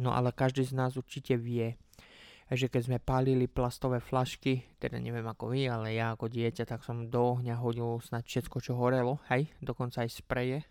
No 0.00 0.16
ale 0.16 0.32
každý 0.32 0.64
z 0.64 0.72
nás 0.72 0.96
určite 0.96 1.36
vie, 1.36 1.76
že 2.58 2.66
keď 2.66 2.82
sme 2.82 2.98
pálili 2.98 3.46
plastové 3.46 4.02
flašky, 4.02 4.66
teda 4.82 4.98
neviem 4.98 5.26
ako 5.26 5.54
vy, 5.54 5.70
ale 5.70 5.94
ja 5.94 6.14
ako 6.14 6.26
dieťa, 6.26 6.66
tak 6.66 6.82
som 6.82 7.06
do 7.06 7.38
ohňa 7.38 7.54
hodil 7.62 8.02
snad 8.02 8.26
všetko, 8.26 8.58
čo 8.58 8.74
horelo, 8.74 9.22
hej, 9.30 9.50
dokonca 9.62 10.02
aj 10.02 10.10
spreje. 10.10 10.66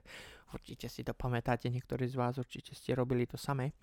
určite 0.54 0.86
si 0.86 1.02
to 1.02 1.16
pamätáte, 1.16 1.66
niektorí 1.72 2.06
z 2.06 2.14
vás 2.14 2.38
určite 2.38 2.76
ste 2.76 2.94
robili 2.94 3.26
to 3.26 3.34
samé. 3.34 3.74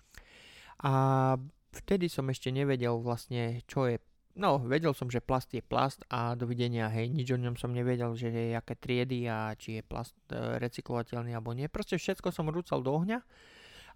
A 0.86 1.34
vtedy 1.74 2.08
som 2.08 2.26
ešte 2.32 2.48
nevedel 2.48 2.96
vlastne, 3.02 3.60
čo 3.68 3.86
je 3.90 4.00
No, 4.32 4.56
vedel 4.56 4.96
som, 4.96 5.12
že 5.12 5.20
plast 5.20 5.52
je 5.52 5.60
plast 5.60 6.08
a 6.08 6.32
dovidenia, 6.32 6.88
hej, 6.88 7.12
nič 7.12 7.28
o 7.28 7.36
ňom 7.36 7.60
som 7.60 7.68
nevedel, 7.68 8.16
že 8.16 8.32
je 8.32 8.56
aké 8.56 8.80
triedy 8.80 9.28
a 9.28 9.52
či 9.60 9.76
je 9.76 9.82
plast 9.84 10.16
e, 10.32 10.56
recyklovateľný 10.56 11.36
alebo 11.36 11.52
nie. 11.52 11.68
Proste 11.68 12.00
všetko 12.00 12.32
som 12.32 12.48
rúcal 12.48 12.80
do 12.80 12.96
ohňa 12.96 13.20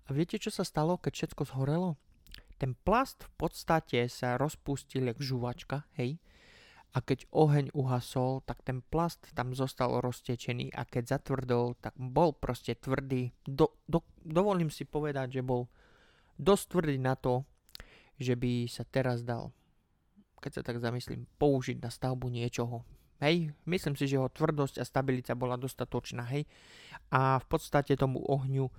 a 0.05 0.09
viete, 0.12 0.37
čo 0.37 0.53
sa 0.53 0.61
stalo, 0.61 1.00
keď 1.00 1.25
všetko 1.25 1.43
zhorelo? 1.57 1.97
Ten 2.56 2.72
plast 2.72 3.28
v 3.28 3.32
podstate 3.36 4.08
sa 4.08 4.40
rozpustil 4.40 5.12
jak 5.12 5.20
žuvačka, 5.20 5.84
hej, 6.00 6.16
a 6.96 7.04
keď 7.04 7.28
oheň 7.28 7.76
uhasol, 7.76 8.40
tak 8.48 8.64
ten 8.64 8.80
plast 8.80 9.28
tam 9.36 9.52
zostal 9.52 10.00
roztečený 10.00 10.72
a 10.72 10.88
keď 10.88 11.20
zatvrdol, 11.20 11.76
tak 11.76 11.92
bol 12.00 12.32
proste 12.32 12.72
tvrdý. 12.72 13.36
Do, 13.44 13.76
do, 13.84 14.00
dovolím 14.25 14.72
si 14.72 14.88
povedať, 14.88 15.36
že 15.36 15.42
bol 15.44 15.68
dosť 16.40 16.64
tvrdý 16.72 16.96
na 16.96 17.12
to, 17.12 17.44
že 18.16 18.32
by 18.32 18.64
sa 18.64 18.88
teraz 18.88 19.20
dal 19.20 19.52
keď 20.46 20.52
sa 20.52 20.62
tak 20.62 20.78
zamyslím, 20.78 21.26
použiť 21.42 21.82
na 21.82 21.90
stavbu 21.90 22.30
niečoho. 22.30 22.86
Hej, 23.18 23.50
myslím 23.66 23.98
si, 23.98 24.06
že 24.06 24.14
jeho 24.14 24.30
tvrdosť 24.30 24.78
a 24.78 24.84
stabilita 24.86 25.34
bola 25.34 25.58
dostatočná, 25.58 26.22
hej. 26.30 26.46
A 27.10 27.42
v 27.42 27.46
podstate 27.50 27.98
tomu 27.98 28.22
ohňu 28.22 28.70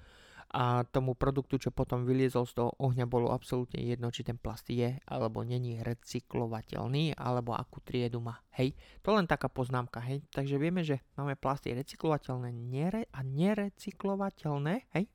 a 0.47 0.87
tomu 0.87 1.11
produktu, 1.11 1.59
čo 1.59 1.75
potom 1.75 2.07
vyliezol 2.07 2.47
z 2.47 2.53
toho 2.63 2.71
ohňa, 2.79 3.03
bolo 3.03 3.35
absolútne 3.35 3.83
jedno, 3.83 4.07
či 4.07 4.23
ten 4.23 4.39
plast 4.39 4.71
je 4.71 4.95
alebo 5.03 5.43
není 5.43 5.83
recyklovateľný, 5.83 7.19
alebo 7.19 7.51
akú 7.51 7.83
triedu 7.83 8.23
má. 8.23 8.39
Hej, 8.55 8.73
to 9.03 9.11
len 9.11 9.27
taká 9.27 9.51
poznámka, 9.51 9.99
hej. 10.07 10.23
Takže 10.31 10.55
vieme, 10.55 10.87
že 10.87 11.03
máme 11.19 11.35
plasty 11.35 11.75
recyklovateľné 11.75 12.55
nere- 12.55 13.11
a 13.11 13.21
nerecyklovateľné, 13.27 14.87
hej. 14.95 15.05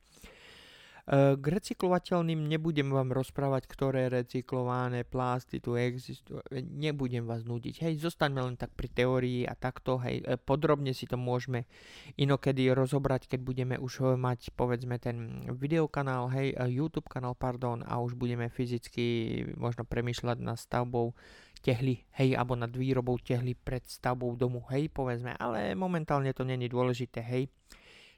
K 1.11 1.43
recyklovateľným 1.43 2.47
nebudem 2.47 2.87
vám 2.87 3.11
rozprávať, 3.11 3.67
ktoré 3.67 4.07
recyklované 4.07 5.03
plásty 5.03 5.59
tu 5.59 5.75
existujú. 5.75 6.39
Nebudem 6.55 7.27
vás 7.27 7.43
nudiť. 7.43 7.83
Hej, 7.83 8.07
zostaňme 8.07 8.39
len 8.39 8.55
tak 8.55 8.71
pri 8.71 8.87
teórii 8.87 9.43
a 9.43 9.51
takto. 9.51 9.99
Hej, 9.99 10.23
eh, 10.23 10.39
podrobne 10.39 10.95
si 10.95 11.03
to 11.03 11.19
môžeme 11.19 11.67
inokedy 12.15 12.71
rozobrať, 12.71 13.27
keď 13.27 13.39
budeme 13.43 13.75
už 13.75 14.15
mať 14.15 14.55
povedzme 14.55 14.95
ten 14.95 15.43
videokanál, 15.51 16.31
hej, 16.31 16.55
YouTube 16.71 17.11
kanál, 17.11 17.35
pardon, 17.35 17.83
a 17.83 17.99
už 17.99 18.15
budeme 18.15 18.47
fyzicky 18.47 19.43
možno 19.59 19.83
premýšľať 19.83 20.37
nad 20.39 20.55
stavbou 20.55 21.11
tehly, 21.59 22.07
hej, 22.15 22.39
alebo 22.39 22.55
nad 22.55 22.71
výrobou 22.71 23.19
tehly 23.19 23.59
pred 23.59 23.83
stavbou 23.83 24.39
domu, 24.39 24.63
hej, 24.71 24.87
povedzme, 24.87 25.35
ale 25.35 25.75
momentálne 25.75 26.31
to 26.31 26.47
není 26.47 26.71
dôležité, 26.71 27.19
hej. 27.19 27.51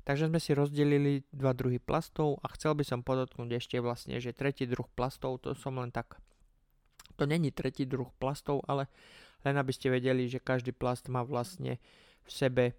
Takže 0.06 0.30
sme 0.30 0.38
si 0.38 0.54
rozdelili 0.54 1.26
dva 1.34 1.58
druhy 1.58 1.82
plastov 1.82 2.38
a 2.46 2.54
chcel 2.54 2.78
by 2.78 2.86
som 2.86 3.02
podotknúť 3.02 3.58
ešte 3.58 3.82
vlastne, 3.82 4.22
že 4.22 4.38
tretí 4.38 4.70
druh 4.70 4.86
plastov, 4.94 5.42
to 5.42 5.58
som 5.58 5.82
len 5.82 5.90
tak, 5.90 6.22
to 7.18 7.26
není 7.26 7.50
tretí 7.50 7.90
druh 7.90 8.14
plastov, 8.22 8.62
ale 8.70 8.86
len 9.42 9.58
aby 9.58 9.74
ste 9.74 9.90
vedeli, 9.90 10.30
že 10.30 10.38
každý 10.38 10.78
plast 10.78 11.10
má 11.10 11.26
vlastne 11.26 11.82
v 12.22 12.30
sebe 12.30 12.66
e, 12.70 12.74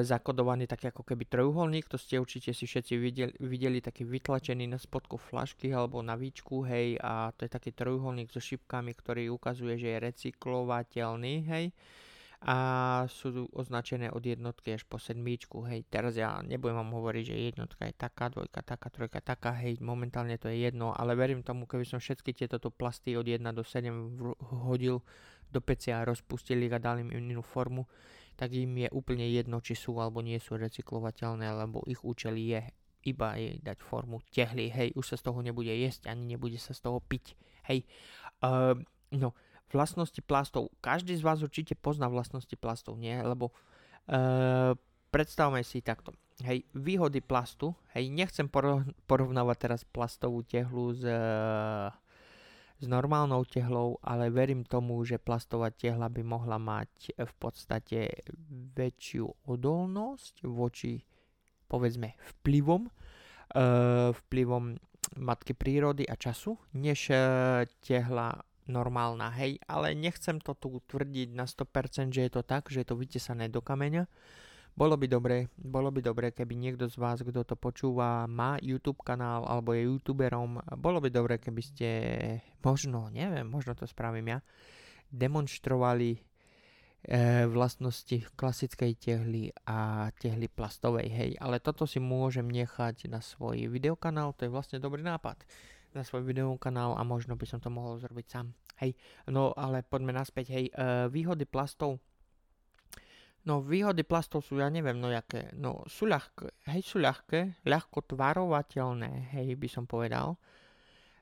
zakodovaný 0.00 0.64
tak 0.64 0.80
ako 0.96 1.04
keby 1.04 1.28
trojuholník, 1.28 1.92
to 1.92 2.00
ste 2.00 2.16
určite 2.16 2.56
si 2.56 2.64
všetci 2.64 2.94
videli, 2.96 3.32
videli 3.36 3.84
taký 3.84 4.08
vytlačený 4.08 4.64
na 4.64 4.80
spodku 4.80 5.20
flašky 5.20 5.76
alebo 5.76 6.00
na 6.00 6.16
výčku, 6.16 6.64
hej, 6.64 6.96
a 7.04 7.36
to 7.36 7.44
je 7.44 7.52
taký 7.52 7.76
trojuholník 7.76 8.32
so 8.32 8.40
šipkami, 8.40 8.96
ktorý 8.96 9.28
ukazuje, 9.28 9.76
že 9.76 9.92
je 9.92 9.98
recyklovateľný, 10.08 11.34
hej 11.52 11.68
a 12.44 12.56
sú 13.08 13.48
označené 13.56 14.12
od 14.12 14.20
jednotky 14.20 14.76
až 14.76 14.84
po 14.84 15.00
sedmičku, 15.00 15.64
hej, 15.64 15.88
teraz 15.88 16.20
ja 16.20 16.36
nebudem 16.44 16.76
vám 16.76 16.92
hovoriť, 16.92 17.24
že 17.32 17.36
jednotka 17.52 17.88
je 17.88 17.94
taká, 17.96 18.28
dvojka 18.28 18.60
taká, 18.60 18.88
trojka 18.92 19.20
taká, 19.24 19.56
hej, 19.56 19.80
momentálne 19.80 20.36
to 20.36 20.52
je 20.52 20.68
jedno, 20.68 20.92
ale 20.92 21.16
verím 21.16 21.40
tomu, 21.40 21.64
keby 21.64 21.88
som 21.88 21.96
všetky 21.96 22.36
tieto 22.36 22.60
plasty 22.68 23.16
od 23.16 23.24
1 23.24 23.40
do 23.56 23.64
7 23.64 23.88
hodil 24.68 25.00
do 25.48 25.60
pecia 25.64 26.04
a 26.04 26.08
rozpustil 26.08 26.60
ich 26.60 26.74
a 26.74 26.82
dal 26.82 27.00
im 27.00 27.08
inú 27.08 27.40
formu, 27.40 27.88
tak 28.36 28.52
im 28.52 28.84
je 28.84 28.88
úplne 28.92 29.24
jedno, 29.32 29.64
či 29.64 29.72
sú 29.72 29.96
alebo 29.96 30.20
nie 30.20 30.36
sú 30.36 30.60
recyklovateľné, 30.60 31.48
lebo 31.56 31.80
ich 31.88 32.04
účel 32.04 32.36
je 32.36 32.60
iba 33.06 33.38
jej 33.38 33.62
dať 33.62 33.78
formu 33.80 34.20
tehly, 34.28 34.68
hej, 34.68 34.90
už 34.98 35.14
sa 35.14 35.16
z 35.16 35.30
toho 35.30 35.38
nebude 35.40 35.70
jesť, 35.70 36.10
ani 36.10 36.36
nebude 36.36 36.58
sa 36.58 36.74
z 36.74 36.84
toho 36.84 36.98
piť, 36.98 37.38
hej. 37.70 37.86
Uh, 38.42 38.76
no, 39.14 39.32
vlastnosti 39.72 40.20
plastov. 40.22 40.70
Každý 40.78 41.16
z 41.16 41.22
vás 41.26 41.42
určite 41.42 41.74
pozná 41.74 42.06
vlastnosti 42.06 42.54
plastov, 42.54 42.98
nie? 42.98 43.16
Lebo 43.18 43.50
uh, 43.50 44.76
predstavme 45.10 45.64
si 45.64 45.80
takto. 45.80 46.12
Hej, 46.44 46.68
výhody 46.76 47.24
plastu, 47.24 47.72
hej, 47.96 48.12
nechcem 48.12 48.44
porovnávať 49.08 49.56
teraz 49.56 49.88
plastovú 49.88 50.44
tehlu 50.44 50.92
s, 50.92 51.00
s 52.76 52.84
normálnou 52.84 53.40
tehlou, 53.48 53.96
ale 54.04 54.28
verím 54.28 54.60
tomu, 54.60 55.00
že 55.08 55.16
plastová 55.16 55.72
tehla 55.72 56.12
by 56.12 56.20
mohla 56.20 56.60
mať 56.60 57.16
v 57.16 57.34
podstate 57.40 58.20
väčšiu 58.76 59.48
odolnosť 59.48 60.44
voči, 60.44 61.00
povedzme, 61.64 62.20
vplyvom, 62.36 62.84
uh, 62.84 64.12
vplyvom 64.12 64.76
matky 65.16 65.56
prírody 65.56 66.04
a 66.04 66.20
času, 66.20 66.52
než 66.76 67.16
uh, 67.16 67.64
tehla 67.80 68.36
normálna, 68.66 69.30
hej, 69.38 69.62
ale 69.70 69.94
nechcem 69.94 70.42
to 70.42 70.54
tu 70.58 70.82
tvrdiť 70.84 71.32
na 71.32 71.46
100%, 71.46 72.10
že 72.10 72.26
je 72.26 72.32
to 72.34 72.42
tak, 72.42 72.68
že 72.68 72.82
je 72.82 72.88
to 72.90 72.98
vytesané 72.98 73.46
do 73.46 73.62
kameňa. 73.62 74.10
Bolo 74.76 74.92
by 75.00 75.08
dobré, 75.08 75.48
bolo 75.56 75.88
by 75.88 76.04
dobré, 76.04 76.36
keby 76.36 76.52
niekto 76.52 76.84
z 76.84 77.00
vás, 77.00 77.24
kto 77.24 77.48
to 77.48 77.56
počúva, 77.56 78.28
má 78.28 78.60
YouTube 78.60 79.00
kanál 79.00 79.48
alebo 79.48 79.72
je 79.72 79.88
youtuberom, 79.88 80.60
bolo 80.76 81.00
by 81.00 81.08
dobré, 81.08 81.40
keby 81.40 81.62
ste, 81.64 81.88
možno, 82.60 83.08
neviem, 83.08 83.48
možno 83.48 83.72
to 83.72 83.88
spravím 83.88 84.36
ja, 84.36 84.38
demonstrovali 85.08 86.20
e, 86.20 86.20
vlastnosti 87.48 88.28
klasickej 88.36 88.92
tehly 89.00 89.48
a 89.64 90.12
tehly 90.20 90.44
plastovej, 90.52 91.08
hej, 91.08 91.30
ale 91.40 91.56
toto 91.56 91.88
si 91.88 91.96
môžem 91.96 92.44
nechať 92.44 93.08
na 93.08 93.24
svoj 93.24 93.72
videokanál, 93.72 94.36
to 94.36 94.44
je 94.44 94.52
vlastne 94.52 94.76
dobrý 94.76 95.00
nápad 95.00 95.40
na 95.94 96.02
svoj 96.02 96.26
videokanál 96.26 96.96
a 96.96 97.02
možno 97.06 97.36
by 97.38 97.46
som 97.46 97.60
to 97.62 97.70
mohol 97.70 98.00
zrobiť 98.00 98.26
sám. 98.26 98.50
Hej, 98.82 98.96
no 99.32 99.56
ale 99.56 99.86
poďme 99.86 100.12
naspäť, 100.12 100.52
hej, 100.52 100.64
uh, 100.74 101.08
výhody 101.08 101.48
plastov. 101.48 102.00
No 103.46 103.62
výhody 103.62 104.02
plastov 104.02 104.42
sú, 104.42 104.58
ja 104.58 104.66
neviem, 104.66 104.98
no 104.98 105.08
jaké, 105.08 105.54
no 105.54 105.86
sú 105.86 106.10
ľahké, 106.10 106.50
hej, 106.74 106.82
sú 106.82 106.98
ľahké, 106.98 107.62
ľahko 107.62 108.04
tvarovateľné, 108.04 109.32
hej, 109.38 109.54
by 109.54 109.68
som 109.70 109.86
povedal. 109.86 110.34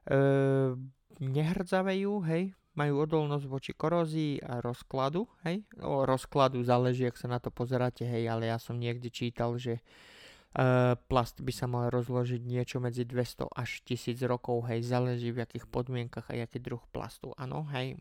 Uh, 0.09 0.75
nehrdzavajú, 1.21 2.13
hej, 2.27 2.57
majú 2.75 3.07
odolnosť 3.07 3.47
voči 3.47 3.73
korózii 3.77 4.43
a 4.43 4.59
rozkladu, 4.59 5.31
hej, 5.47 5.63
o 5.79 6.03
rozkladu 6.03 6.59
záleží, 6.67 7.07
ak 7.07 7.15
sa 7.15 7.31
na 7.31 7.39
to 7.39 7.55
pozeráte, 7.55 8.03
hej, 8.03 8.27
ale 8.27 8.51
ja 8.51 8.59
som 8.59 8.75
niekde 8.75 9.15
čítal, 9.15 9.55
že 9.63 9.79
plast 11.11 11.43
by 11.43 11.51
sa 11.51 11.67
mal 11.67 11.91
rozložiť 11.91 12.39
niečo 12.47 12.79
medzi 12.79 13.03
200 13.03 13.51
až 13.51 13.83
1000 13.83 14.23
rokov, 14.31 14.71
hej, 14.71 14.87
záleží 14.87 15.35
v 15.35 15.43
akých 15.43 15.67
podmienkach 15.67 16.31
a 16.31 16.39
aký 16.39 16.63
druh 16.63 16.83
plastu, 16.95 17.35
áno, 17.35 17.67
hej. 17.75 17.99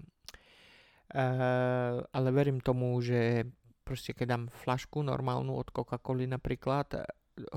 Uh, 1.14 2.02
ale 2.10 2.30
verím 2.34 2.58
tomu, 2.58 2.98
že 3.02 3.46
proste 3.86 4.16
keď 4.16 4.26
dám 4.26 4.44
flašku 4.50 5.04
normálnu 5.04 5.54
od 5.54 5.70
Coca-Coly 5.70 6.26
napríklad, 6.26 7.06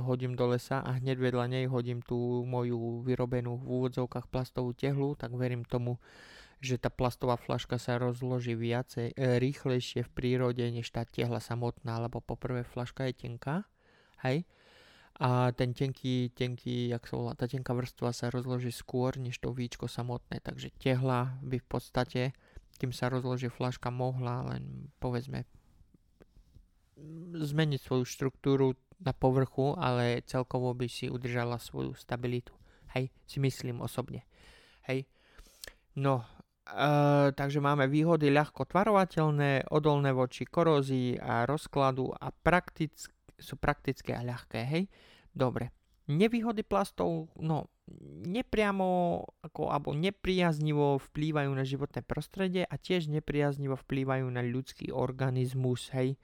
hodím 0.01 0.35
do 0.35 0.49
lesa 0.49 0.81
a 0.81 0.97
hneď 0.97 1.21
vedľa 1.21 1.47
nej 1.53 1.65
hodím 1.69 2.01
tú 2.01 2.45
moju 2.49 3.05
vyrobenú 3.05 3.61
v 3.61 3.65
úvodzovkách 3.81 4.33
plastovú 4.33 4.73
tehlu, 4.73 5.15
tak 5.15 5.37
verím 5.37 5.63
tomu, 5.69 6.01
že 6.65 6.81
tá 6.81 6.89
plastová 6.89 7.37
flaška 7.37 7.77
sa 7.77 8.01
rozloží 8.01 8.57
viacej, 8.57 9.13
e, 9.13 9.37
rýchlejšie 9.37 10.09
v 10.09 10.11
prírode, 10.17 10.65
než 10.65 10.89
tá 10.89 11.05
tehla 11.05 11.39
samotná, 11.45 12.01
lebo 12.01 12.25
poprvé 12.25 12.65
flaška 12.65 13.05
je 13.13 13.29
tenká, 13.29 13.69
hej, 14.25 14.49
a 15.17 15.49
ten 15.57 15.73
tenký, 15.73 16.29
tenký, 16.37 16.93
jak 16.93 17.09
sa 17.09 17.17
volá, 17.17 17.33
tá 17.33 17.49
tenká 17.49 17.73
vrstva 17.73 18.13
sa 18.13 18.29
rozloží 18.29 18.69
skôr, 18.69 19.17
než 19.17 19.41
to 19.41 19.49
víčko 19.49 19.89
samotné, 19.89 20.45
takže 20.45 20.69
tehla 20.77 21.41
by 21.41 21.57
v 21.57 21.67
podstate, 21.67 22.23
kým 22.77 22.93
sa 22.93 23.09
rozloží 23.09 23.49
flaška, 23.49 23.89
mohla 23.89 24.45
len, 24.45 24.93
povedzme, 25.01 25.49
zmeniť 27.33 27.81
svoju 27.81 28.05
štruktúru 28.05 28.77
na 29.01 29.17
povrchu, 29.17 29.73
ale 29.81 30.21
celkovo 30.29 30.77
by 30.77 30.89
si 30.89 31.09
udržala 31.09 31.57
svoju 31.57 31.97
stabilitu. 31.97 32.53
Hej, 32.93 33.09
si 33.25 33.41
myslím 33.41 33.81
osobne. 33.85 34.25
Hej. 34.89 35.09
No, 35.97 36.25
e, 36.65 37.33
takže 37.33 37.61
máme 37.61 37.89
výhody 37.89 38.29
ľahko 38.33 38.69
tvarovateľné, 38.69 39.73
odolné 39.73 40.13
voči 40.13 40.45
korózii 40.45 41.21
a 41.21 41.49
rozkladu 41.49 42.13
a 42.13 42.33
praktick, 42.33 43.16
sú 43.37 43.61
praktické 43.61 44.17
a 44.17 44.25
ľahké, 44.25 44.61
hej. 44.67 44.85
Dobre. 45.31 45.73
Nevýhody 46.07 46.63
plastov, 46.63 47.29
no, 47.39 47.69
nepriamo 48.25 49.21
ako, 49.43 49.71
alebo 49.71 49.91
nepriaznivo 49.91 51.03
vplývajú 51.13 51.51
na 51.51 51.67
životné 51.67 52.07
prostredie 52.07 52.63
a 52.63 52.75
tiež 52.79 53.11
nepriaznivo 53.11 53.75
vplývajú 53.75 54.27
na 54.31 54.43
ľudský 54.43 54.95
organizmus, 54.95 55.91
hej 55.91 56.15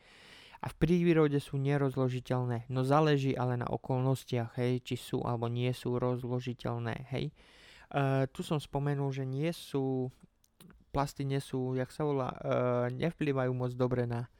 a 0.63 0.71
v 0.71 0.79
prírode 0.79 1.43
sú 1.43 1.59
nerozložiteľné, 1.59 2.71
no 2.71 2.87
záleží 2.87 3.35
ale 3.35 3.59
na 3.59 3.67
okolnostiach, 3.67 4.55
hej, 4.63 4.79
či 4.87 4.95
sú 4.95 5.19
alebo 5.27 5.51
nie 5.51 5.75
sú 5.75 5.99
rozložiteľné, 5.99 7.11
hej. 7.11 7.35
Uh, 7.93 8.25
tu 8.31 8.47
som 8.47 8.63
spomenul, 8.63 9.11
že 9.11 9.27
nie 9.27 9.51
sú, 9.51 10.09
plasty 10.95 11.27
nie 11.27 11.43
sú, 11.43 11.75
jak 11.75 11.91
sa 11.91 12.07
volá, 12.07 12.31
uh, 12.31 12.87
nevplyvajú 12.95 13.53
moc 13.53 13.75
dobre 13.75 14.07
na, 14.07 14.31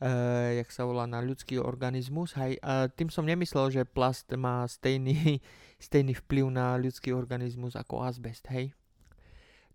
uh, 0.00 0.52
jak 0.56 0.68
sa 0.72 0.84
volá, 0.84 1.08
na 1.08 1.24
ľudský 1.24 1.60
organizmus, 1.60 2.36
hej. 2.36 2.60
Uh, 2.60 2.88
tým 2.92 3.08
som 3.08 3.24
nemyslel, 3.24 3.72
že 3.72 3.88
plast 3.88 4.28
má 4.36 4.66
stejný, 4.68 5.40
stejný 5.86 6.16
vplyv 6.24 6.46
na 6.52 6.76
ľudský 6.76 7.12
organizmus 7.16 7.76
ako 7.76 8.04
azbest, 8.04 8.48
hej. 8.52 8.76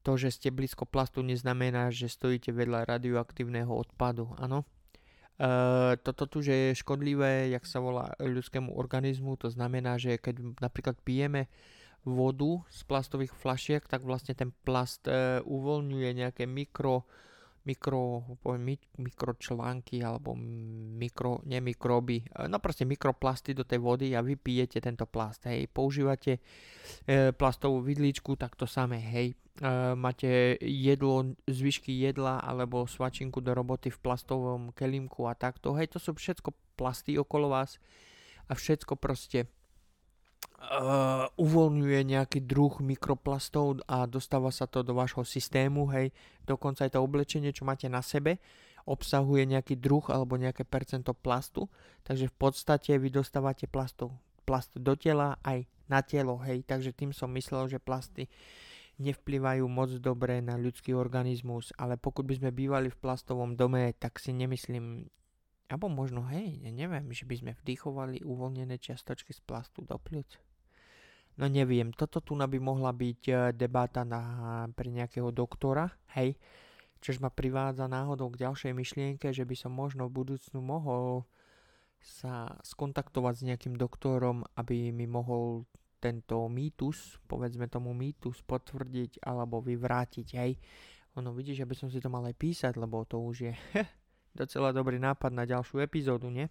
To, 0.01 0.17
že 0.17 0.33
ste 0.33 0.49
blízko 0.49 0.89
plastu, 0.89 1.21
neznamená, 1.21 1.93
že 1.93 2.09
stojíte 2.09 2.49
vedľa 2.49 2.89
radioaktívneho 2.89 3.69
odpadu, 3.69 4.33
áno. 4.41 4.65
Uh, 5.41 5.97
toto 6.05 6.29
tu, 6.29 6.45
že 6.45 6.53
je 6.53 6.81
škodlivé, 6.85 7.49
jak 7.49 7.65
sa 7.65 7.81
volá 7.81 8.13
ľudskému 8.21 8.77
organizmu, 8.77 9.41
to 9.41 9.49
znamená, 9.49 9.97
že 9.97 10.21
keď 10.21 10.61
napríklad 10.61 11.01
pijeme 11.01 11.49
vodu 12.05 12.61
z 12.69 12.81
plastových 12.85 13.33
flašiek, 13.33 13.81
tak 13.85 14.05
vlastne 14.05 14.37
ten 14.37 14.53
plast 14.65 15.05
uh, 15.09 15.41
uvoľňuje 15.45 16.09
nejaké 16.13 16.45
mikro 16.45 17.09
mikro, 17.61 18.25
poviem, 18.41 18.77
mikročlánky 18.97 20.01
alebo 20.01 20.33
mikro, 20.97 21.45
nie 21.45 21.61
mikroby, 21.61 22.25
e, 22.25 22.49
no 22.49 22.57
proste 22.57 22.89
mikroplasty 22.89 23.53
do 23.53 23.61
tej 23.61 23.77
vody 23.77 24.17
a 24.17 24.25
vy 24.25 24.33
pijete 24.33 24.81
tento 24.81 25.05
plast, 25.05 25.45
hej. 25.45 25.69
Používate 25.69 26.41
e, 27.05 27.29
plastovú 27.31 27.85
vidličku, 27.85 28.33
tak 28.33 28.57
to 28.57 28.65
samé, 28.65 28.97
hej. 28.97 29.33
E, 29.33 29.35
máte 29.93 30.57
jedlo, 30.61 31.37
zvyšky 31.45 31.93
jedla 32.01 32.41
alebo 32.41 32.89
svačinku 32.89 33.45
do 33.45 33.53
roboty 33.53 33.93
v 33.93 34.01
plastovom 34.01 34.73
kelímku 34.73 35.29
a 35.29 35.37
takto, 35.37 35.77
hej, 35.77 35.93
to 35.93 36.01
sú 36.01 36.17
všetko 36.17 36.53
plasty 36.73 37.13
okolo 37.21 37.53
vás 37.53 37.77
a 38.49 38.57
všetko 38.57 38.97
proste 38.97 39.45
uh, 40.71 41.27
uvoľňuje 41.35 41.99
nejaký 42.07 42.39
druh 42.47 42.79
mikroplastov 42.79 43.83
a 43.85 44.07
dostáva 44.07 44.49
sa 44.55 44.65
to 44.65 44.81
do 44.81 44.95
vášho 44.95 45.27
systému, 45.27 45.91
hej, 45.91 46.15
dokonca 46.47 46.87
aj 46.87 46.95
to 46.95 47.03
oblečenie, 47.03 47.51
čo 47.51 47.67
máte 47.67 47.91
na 47.91 47.99
sebe, 47.99 48.39
obsahuje 48.87 49.45
nejaký 49.45 49.77
druh 49.77 50.01
alebo 50.09 50.39
nejaké 50.39 50.63
percento 50.63 51.11
plastu, 51.11 51.67
takže 52.07 52.31
v 52.31 52.35
podstate 52.39 52.95
vy 52.95 53.11
dostávate 53.11 53.67
plastov, 53.67 54.15
plast 54.47 54.73
do 54.79 54.95
tela 54.95 55.37
aj 55.43 55.67
na 55.91 55.99
telo, 56.01 56.39
hej, 56.47 56.63
takže 56.63 56.95
tým 56.95 57.11
som 57.11 57.27
myslel, 57.35 57.67
že 57.67 57.83
plasty 57.83 58.31
nevplyvajú 59.01 59.65
moc 59.65 59.91
dobre 59.97 60.39
na 60.39 60.55
ľudský 60.55 60.93
organizmus, 60.93 61.73
ale 61.75 61.97
pokud 61.97 62.23
by 62.23 62.37
sme 62.37 62.49
bývali 62.53 62.87
v 62.93 63.01
plastovom 63.01 63.57
dome, 63.57 63.91
tak 63.97 64.21
si 64.21 64.29
nemyslím, 64.29 65.09
alebo 65.67 65.89
možno 65.89 66.21
hej, 66.29 66.61
neviem, 66.69 67.09
že 67.09 67.25
by 67.25 67.35
sme 67.41 67.51
vdýchovali 67.57 68.21
uvoľnené 68.21 68.77
čiastočky 68.77 69.33
z 69.33 69.41
plastu 69.41 69.81
do 69.83 69.97
pľúc. 69.97 70.50
No 71.41 71.49
neviem, 71.49 71.89
toto 71.89 72.21
tu 72.21 72.37
by 72.37 72.59
mohla 72.61 72.93
byť 72.93 73.21
e, 73.25 73.33
debata 73.57 74.05
na, 74.05 74.21
pre 74.77 74.93
nejakého 74.93 75.33
doktora, 75.33 75.89
hej, 76.13 76.37
čož 77.01 77.17
ma 77.17 77.33
privádza 77.33 77.89
náhodou 77.89 78.29
k 78.29 78.45
ďalšej 78.45 78.77
myšlienke, 78.77 79.33
že 79.33 79.41
by 79.41 79.57
som 79.57 79.73
možno 79.73 80.05
v 80.05 80.21
budúcnu 80.21 80.61
mohol 80.61 81.25
sa 81.97 82.45
skontaktovať 82.61 83.33
s 83.41 83.45
nejakým 83.49 83.73
doktorom, 83.73 84.45
aby 84.53 84.93
mi 84.93 85.09
mohol 85.09 85.65
tento 85.97 86.45
mýtus, 86.45 87.17
povedzme 87.25 87.65
tomu 87.65 87.93
mýtus, 87.97 88.45
potvrdiť 88.45 89.25
alebo 89.25 89.65
vyvrátiť, 89.65 90.27
hej. 90.37 90.61
Ono 91.17 91.33
vidíš, 91.33 91.65
aby 91.65 91.73
som 91.73 91.89
si 91.89 91.97
to 91.97 92.09
mal 92.13 92.21
aj 92.21 92.37
písať, 92.37 92.77
lebo 92.77 93.01
to 93.09 93.17
už 93.17 93.49
je 93.49 93.53
docela 94.37 94.69
dobrý 94.69 95.01
nápad 95.01 95.33
na 95.33 95.49
ďalšiu 95.49 95.81
epizódu, 95.81 96.29
nie? 96.29 96.45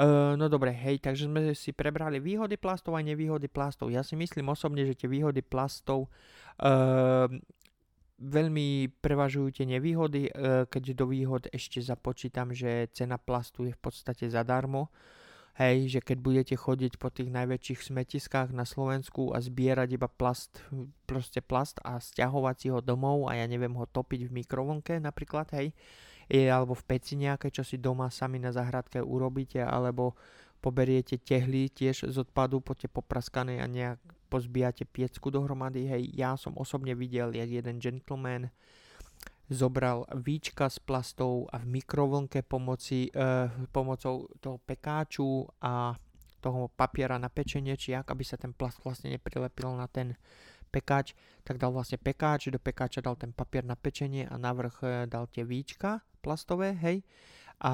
No 0.00 0.44
dobre, 0.50 0.74
hej, 0.74 0.98
takže 0.98 1.30
sme 1.30 1.54
si 1.54 1.70
prebrali 1.70 2.18
výhody 2.18 2.58
plastov 2.58 2.98
a 2.98 3.04
nevýhody 3.06 3.46
plastov. 3.46 3.94
Ja 3.94 4.02
si 4.02 4.18
myslím 4.18 4.50
osobne, 4.50 4.82
že 4.82 4.98
tie 4.98 5.06
výhody 5.06 5.38
plastov 5.38 6.10
uh, 6.58 7.30
veľmi 8.18 8.94
prevažujú 9.02 9.58
tie 9.58 9.66
nevýhody, 9.66 10.30
keďže 10.70 10.94
do 10.94 11.06
výhod 11.10 11.50
ešte 11.50 11.82
započítam, 11.82 12.54
že 12.54 12.86
cena 12.94 13.18
plastu 13.18 13.66
je 13.66 13.72
v 13.74 13.80
podstate 13.82 14.30
zadarmo. 14.30 14.90
Hej, 15.54 15.98
že 15.98 16.00
keď 16.02 16.18
budete 16.18 16.54
chodiť 16.58 16.98
po 16.98 17.14
tých 17.14 17.30
najväčších 17.30 17.94
smetiskách 17.94 18.50
na 18.50 18.66
Slovensku 18.66 19.30
a 19.30 19.38
zbierať 19.38 19.94
iba 19.94 20.10
plast, 20.10 20.58
proste 21.06 21.38
plast 21.38 21.78
a 21.86 22.02
stiahovať 22.02 22.56
si 22.58 22.68
ho 22.74 22.82
domov 22.82 23.30
a 23.30 23.38
ja 23.38 23.46
neviem 23.46 23.70
ho 23.78 23.86
topiť 23.86 24.26
v 24.26 24.42
mikrovlnke 24.42 24.98
napríklad, 24.98 25.54
hej, 25.54 25.70
je, 26.28 26.48
alebo 26.48 26.72
v 26.72 26.84
peci 26.84 27.14
nejaké, 27.16 27.52
čo 27.52 27.64
si 27.64 27.76
doma 27.76 28.08
sami 28.08 28.40
na 28.40 28.50
zahradke 28.50 29.00
urobíte, 29.00 29.60
alebo 29.60 30.16
poberiete 30.64 31.20
tehly 31.20 31.68
tiež 31.68 32.08
z 32.08 32.16
odpadu, 32.16 32.64
poďte 32.64 32.88
popraskané 32.88 33.60
a 33.60 33.68
nejak 33.68 34.00
pozbijate 34.32 34.88
piecku 34.88 35.28
dohromady. 35.28 35.84
Hej, 35.84 36.02
ja 36.16 36.34
som 36.40 36.56
osobne 36.56 36.96
videl, 36.96 37.36
jak 37.36 37.50
jeden 37.52 37.76
gentleman 37.78 38.48
zobral 39.52 40.08
víčka 40.16 40.72
z 40.72 40.80
plastov 40.80 41.52
a 41.52 41.60
v 41.60 41.78
mikrovlnke 41.78 42.40
pomoci, 42.48 43.12
eh, 43.12 43.52
pomocou 43.68 44.24
toho 44.40 44.56
pekáču 44.64 45.44
a 45.60 45.92
toho 46.40 46.68
papiera 46.72 47.16
na 47.20 47.28
pečenie, 47.28 47.76
či 47.76 47.96
ak, 47.96 48.12
aby 48.12 48.24
sa 48.24 48.36
ten 48.36 48.52
plast 48.52 48.80
vlastne 48.84 49.12
neprilepil 49.12 49.76
na 49.76 49.88
ten 49.88 50.16
pekáč, 50.74 51.14
tak 51.46 51.62
dal 51.62 51.70
vlastne 51.70 52.02
pekáč, 52.02 52.50
do 52.50 52.58
pekáča 52.58 52.98
dal 52.98 53.14
ten 53.14 53.30
papier 53.30 53.62
na 53.62 53.78
pečenie 53.78 54.26
a 54.26 54.34
navrch 54.34 54.82
eh, 54.82 55.06
dal 55.06 55.30
tie 55.30 55.46
víčka 55.46 56.02
plastové, 56.18 56.74
hej, 56.74 57.06
a 57.62 57.72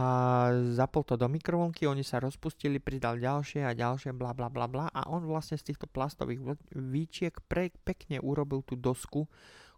zapol 0.76 1.08
to 1.08 1.16
do 1.16 1.24
mikrovlnky, 1.24 1.88
oni 1.88 2.04
sa 2.04 2.20
rozpustili, 2.20 2.76
pridal 2.76 3.16
ďalšie 3.16 3.64
a 3.64 3.72
ďalšie, 3.72 4.12
bla 4.12 4.36
bla 4.36 4.52
bla 4.52 4.68
bla. 4.68 4.92
A 4.92 5.08
on 5.08 5.24
vlastne 5.24 5.56
z 5.56 5.72
týchto 5.72 5.88
plastových 5.88 6.60
výčiek 6.76 7.32
pre, 7.48 7.72
pekne 7.88 8.20
urobil 8.20 8.60
tú 8.60 8.76
dosku, 8.76 9.24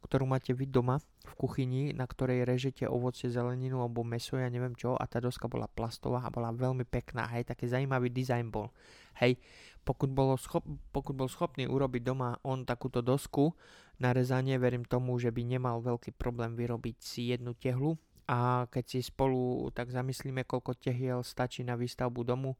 ktorú 0.03 0.27
máte 0.27 0.51
vy 0.51 0.67
doma 0.67 0.99
v 1.23 1.33
kuchyni, 1.39 1.83
na 1.95 2.11
ktorej 2.11 2.43
režete 2.43 2.91
ovocie, 2.91 3.31
zeleninu 3.31 3.79
alebo 3.79 4.03
meso, 4.03 4.35
ja 4.35 4.51
neviem 4.51 4.75
čo, 4.75 4.99
a 4.99 5.07
tá 5.07 5.23
doska 5.23 5.47
bola 5.47 5.71
plastová 5.71 6.27
a 6.27 6.35
bola 6.35 6.51
veľmi 6.51 6.83
pekná, 6.83 7.31
hej, 7.39 7.47
taký 7.47 7.71
zaujímavý 7.71 8.11
dizajn 8.11 8.51
bol. 8.51 8.75
Hej, 9.23 9.39
pokud, 9.83 10.11
bolo 10.11 10.39
schop, 10.39 10.65
pokud 10.95 11.15
bol 11.15 11.27
schopný 11.27 11.67
urobiť 11.67 12.03
doma 12.07 12.39
on 12.47 12.63
takúto 12.63 13.03
dosku 13.03 13.55
na 13.99 14.15
rezanie, 14.15 14.59
verím 14.59 14.87
tomu, 14.87 15.19
že 15.19 15.35
by 15.35 15.43
nemal 15.47 15.83
veľký 15.83 16.15
problém 16.15 16.55
vyrobiť 16.55 16.97
si 16.99 17.35
jednu 17.35 17.55
tehlu, 17.59 17.99
a 18.31 18.71
keď 18.71 18.85
si 18.87 18.99
spolu 19.03 19.69
tak 19.75 19.91
zamyslíme, 19.91 20.47
koľko 20.47 20.79
tehiel 20.79 21.27
stačí 21.27 21.67
na 21.67 21.75
výstavbu 21.75 22.23
domu, 22.23 22.55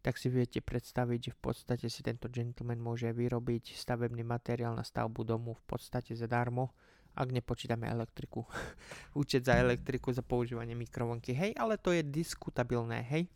tak 0.00 0.16
si 0.16 0.32
viete 0.32 0.64
predstaviť, 0.64 1.20
že 1.20 1.32
v 1.36 1.40
podstate 1.40 1.86
si 1.92 2.00
tento 2.00 2.28
gentleman 2.32 2.80
môže 2.80 3.08
vyrobiť 3.12 3.76
stavebný 3.76 4.24
materiál 4.24 4.72
na 4.72 4.84
stavbu 4.84 5.24
domu 5.24 5.56
v 5.56 5.64
podstate 5.66 6.16
zadarmo, 6.16 6.72
ak 7.16 7.28
nepočítame 7.28 7.84
elektriku. 7.88 8.48
Účet 9.20 9.44
za 9.44 9.60
elektriku, 9.60 10.12
za 10.12 10.24
používanie 10.24 10.72
mikrovlnky, 10.72 11.36
hej, 11.36 11.52
ale 11.56 11.76
to 11.76 11.92
je 11.92 12.00
diskutabilné, 12.00 13.04
hej. 13.08 13.28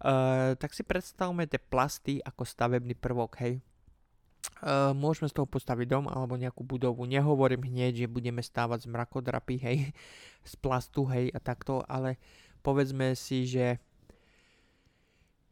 Uh, 0.00 0.56
tak 0.56 0.72
si 0.72 0.82
predstavme 0.86 1.44
tie 1.44 1.60
plasty 1.60 2.18
ako 2.24 2.46
stavebný 2.46 2.96
prvok, 2.96 3.36
hej. 3.44 3.60
Uh, 4.62 4.90
môžeme 4.94 5.30
z 5.30 5.38
toho 5.38 5.46
postaviť 5.46 5.86
dom 5.90 6.06
alebo 6.10 6.38
nejakú 6.38 6.62
budovu. 6.66 7.06
Nehovorím 7.06 7.66
hneď, 7.66 8.06
že 8.06 8.10
budeme 8.10 8.42
stávať 8.42 8.86
z 8.86 8.90
mrakodrapy, 8.90 9.54
hej, 9.58 9.78
z 10.50 10.54
plastu, 10.58 11.06
hej, 11.10 11.30
a 11.34 11.38
takto, 11.38 11.82
ale 11.86 12.18
povedzme 12.62 13.14
si, 13.18 13.46
že 13.46 13.82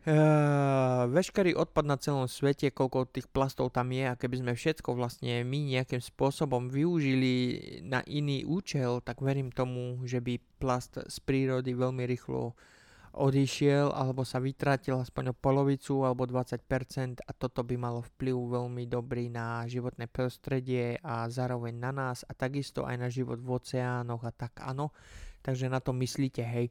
uh, 0.06 1.10
veškerý 1.10 1.54
odpad 1.54 1.84
na 1.86 1.98
celom 1.98 2.26
svete, 2.30 2.70
koľko 2.70 3.10
tých 3.10 3.30
plastov 3.30 3.74
tam 3.74 3.90
je 3.94 4.06
a 4.06 4.18
keby 4.18 4.42
sme 4.42 4.52
všetko 4.54 4.94
vlastne 4.94 5.42
my 5.42 5.58
nejakým 5.78 6.02
spôsobom 6.02 6.70
využili 6.70 7.58
na 7.86 8.02
iný 8.06 8.46
účel, 8.46 9.02
tak 9.02 9.22
verím 9.22 9.50
tomu, 9.54 10.02
že 10.06 10.22
by 10.22 10.38
plast 10.62 10.98
z 11.02 11.16
prírody 11.22 11.74
veľmi 11.74 12.06
rýchlo 12.06 12.54
odišiel 13.10 13.90
alebo 13.90 14.22
sa 14.22 14.38
vytratil 14.38 14.94
aspoň 14.98 15.32
o 15.32 15.38
polovicu 15.38 16.06
alebo 16.06 16.26
20% 16.26 17.26
a 17.26 17.30
toto 17.34 17.66
by 17.66 17.74
malo 17.74 18.06
vplyv 18.06 18.36
veľmi 18.60 18.84
dobrý 18.86 19.26
na 19.26 19.66
životné 19.66 20.06
prostredie 20.06 20.94
a 21.02 21.26
zároveň 21.26 21.74
na 21.74 21.90
nás 21.90 22.22
a 22.26 22.32
takisto 22.34 22.86
aj 22.86 22.96
na 22.96 23.08
život 23.10 23.42
v 23.42 23.50
oceánoch 23.50 24.22
a 24.22 24.30
tak 24.30 24.62
áno. 24.62 24.94
Takže 25.42 25.72
na 25.72 25.82
to 25.82 25.90
myslíte, 25.96 26.44
hej 26.44 26.70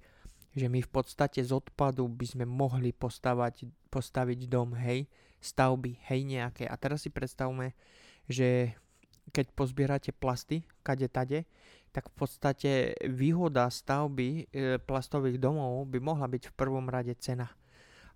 že 0.50 0.66
my 0.66 0.82
v 0.82 0.90
podstate 0.90 1.46
z 1.46 1.54
odpadu 1.54 2.10
by 2.10 2.26
sme 2.26 2.46
mohli 2.50 2.90
postavať, 2.90 3.70
postaviť 3.94 4.50
dom, 4.50 4.74
hej, 4.74 5.06
stavby, 5.38 6.02
hej, 6.10 6.26
nejaké. 6.26 6.66
A 6.66 6.74
teraz 6.74 7.06
si 7.06 7.14
predstavme, 7.14 7.78
že 8.26 8.74
keď 9.30 9.54
pozbierate 9.54 10.10
plasty, 10.10 10.66
kade 10.82 11.06
tade, 11.06 11.46
tak 11.90 12.10
v 12.10 12.16
podstate 12.16 12.72
výhoda 13.10 13.66
stavby 13.68 14.30
e, 14.30 14.78
plastových 14.78 15.42
domov 15.42 15.90
by 15.90 15.98
mohla 15.98 16.30
byť 16.30 16.54
v 16.54 16.58
prvom 16.58 16.86
rade 16.86 17.14
cena. 17.18 17.50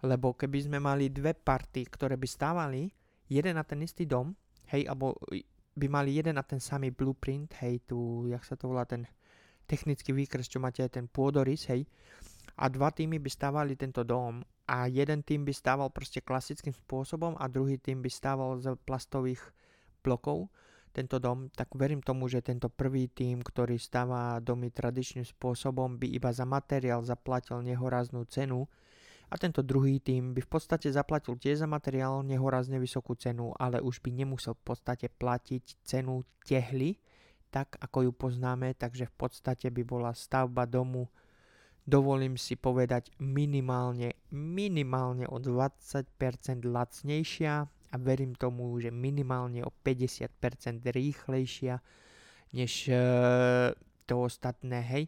Lebo 0.04 0.36
keby 0.36 0.70
sme 0.70 0.80
mali 0.84 1.10
dve 1.10 1.34
party, 1.34 1.88
ktoré 1.90 2.20
by 2.20 2.28
stávali 2.28 2.92
jeden 3.32 3.56
na 3.58 3.64
ten 3.66 3.82
istý 3.82 4.06
dom, 4.06 4.36
hej, 4.70 4.86
alebo 4.86 5.18
by 5.74 5.88
mali 5.90 6.14
jeden 6.14 6.38
na 6.38 6.46
ten 6.46 6.62
samý 6.62 6.94
blueprint, 6.94 7.58
hej, 7.66 7.82
tu, 7.88 8.30
jak 8.30 8.46
sa 8.46 8.54
to 8.54 8.70
volá, 8.70 8.86
ten 8.86 9.10
technický 9.66 10.14
výkres, 10.14 10.46
čo 10.46 10.62
máte 10.62 10.86
ten 10.92 11.10
pôdorys, 11.10 11.66
hej, 11.72 11.88
a 12.60 12.70
dva 12.70 12.94
týmy 12.94 13.18
by 13.18 13.30
stávali 13.32 13.74
tento 13.74 14.06
dom 14.06 14.46
a 14.70 14.86
jeden 14.86 15.26
tým 15.26 15.42
by 15.42 15.54
stával 15.56 15.90
proste 15.90 16.22
klasickým 16.22 16.76
spôsobom 16.76 17.34
a 17.42 17.50
druhý 17.50 17.82
tým 17.82 18.06
by 18.06 18.10
stával 18.12 18.62
z 18.62 18.78
plastových 18.86 19.42
blokov 20.06 20.54
tento 20.94 21.18
dom, 21.18 21.50
tak 21.50 21.74
verím 21.74 22.06
tomu, 22.06 22.30
že 22.30 22.46
tento 22.46 22.70
prvý 22.70 23.10
tým, 23.10 23.42
ktorý 23.42 23.82
stáva 23.82 24.38
domy 24.38 24.70
tradičným 24.70 25.26
spôsobom, 25.26 25.98
by 25.98 26.08
iba 26.14 26.30
za 26.30 26.46
materiál 26.46 27.02
zaplatil 27.02 27.66
nehoráznú 27.66 28.24
cenu 28.30 28.70
a 29.28 29.36
tento 29.42 29.66
druhý 29.66 29.98
tým 29.98 30.38
by 30.38 30.46
v 30.46 30.50
podstate 30.54 30.94
zaplatil 30.94 31.34
tiež 31.34 31.66
za 31.66 31.68
materiál 31.68 32.22
nehorázne 32.22 32.78
vysokú 32.78 33.18
cenu, 33.18 33.50
ale 33.58 33.82
už 33.82 33.98
by 34.06 34.14
nemusel 34.14 34.54
v 34.54 34.64
podstate 34.70 35.10
platiť 35.10 35.82
cenu 35.82 36.22
tehly, 36.46 37.02
tak 37.50 37.74
ako 37.82 38.08
ju 38.08 38.12
poznáme, 38.14 38.78
takže 38.78 39.10
v 39.10 39.16
podstate 39.18 39.74
by 39.74 39.82
bola 39.82 40.14
stavba 40.14 40.70
domu 40.70 41.10
dovolím 41.84 42.40
si 42.40 42.56
povedať 42.56 43.12
minimálne, 43.20 44.16
minimálne 44.32 45.28
o 45.28 45.38
20% 45.40 46.08
lacnejšia 46.64 47.68
a 47.94 47.96
verím 48.02 48.34
tomu, 48.34 48.74
že 48.82 48.90
minimálne 48.90 49.62
o 49.62 49.70
50% 49.70 50.34
rýchlejšia 50.82 51.78
než 52.54 52.90
uh, 52.90 53.74
to 54.10 54.26
ostatné, 54.26 54.82
hej. 54.82 55.04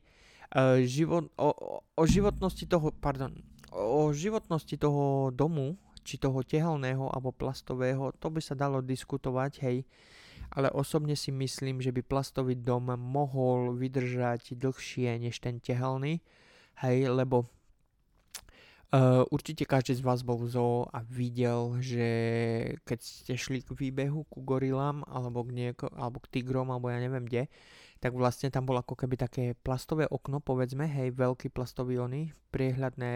Uh, 0.53 0.81
život, 0.85 1.29
o, 1.37 1.81
o 1.81 2.03
životnosti 2.05 2.69
toho, 2.69 2.93
pardon, 3.01 3.33
o 3.73 4.13
životnosti 4.13 4.77
toho 4.77 5.33
domu, 5.33 5.77
či 6.05 6.21
toho 6.21 6.45
tehelného 6.45 7.09
alebo 7.09 7.33
plastového, 7.33 8.13
to 8.21 8.29
by 8.29 8.41
sa 8.41 8.53
dalo 8.53 8.81
diskutovať, 8.81 9.65
hej. 9.65 9.77
Ale 10.53 10.69
osobne 10.69 11.17
si 11.17 11.33
myslím, 11.33 11.81
že 11.81 11.89
by 11.89 12.05
plastový 12.05 12.53
dom 12.53 12.93
mohol 12.93 13.73
vydržať 13.73 14.53
dlhšie 14.53 15.17
než 15.17 15.41
ten 15.41 15.57
tehelný 15.57 16.21
hej, 16.83 17.07
lebo 17.07 17.47
uh, 18.95 19.23
určite 19.27 19.67
každý 19.67 19.99
z 19.99 20.05
vás 20.05 20.23
bol 20.23 20.39
v 20.39 20.47
zoo 20.47 20.88
a 20.88 21.03
videl, 21.03 21.75
že 21.84 22.08
keď 22.88 22.99
ste 23.03 23.34
šli 23.36 23.60
k 23.62 23.75
výbehu 23.75 24.23
ku 24.31 24.39
gorilám 24.41 25.03
alebo 25.05 25.43
k, 25.43 25.51
nieko, 25.51 25.91
alebo 25.91 26.23
k 26.23 26.31
tigrom 26.39 26.71
alebo 26.71 26.88
ja 26.88 27.03
neviem 27.03 27.27
kde, 27.27 27.51
tak 27.99 28.15
vlastne 28.15 28.51
tam 28.51 28.67
bolo 28.67 28.79
ako 28.84 28.95
keby 28.95 29.15
také 29.19 29.43
plastové 29.55 30.05
okno, 30.08 30.39
povedzme, 30.39 30.86
hej, 30.88 31.15
veľký 31.15 31.51
plastový 31.51 31.99
ony, 31.99 32.31
priehľadné 32.51 33.12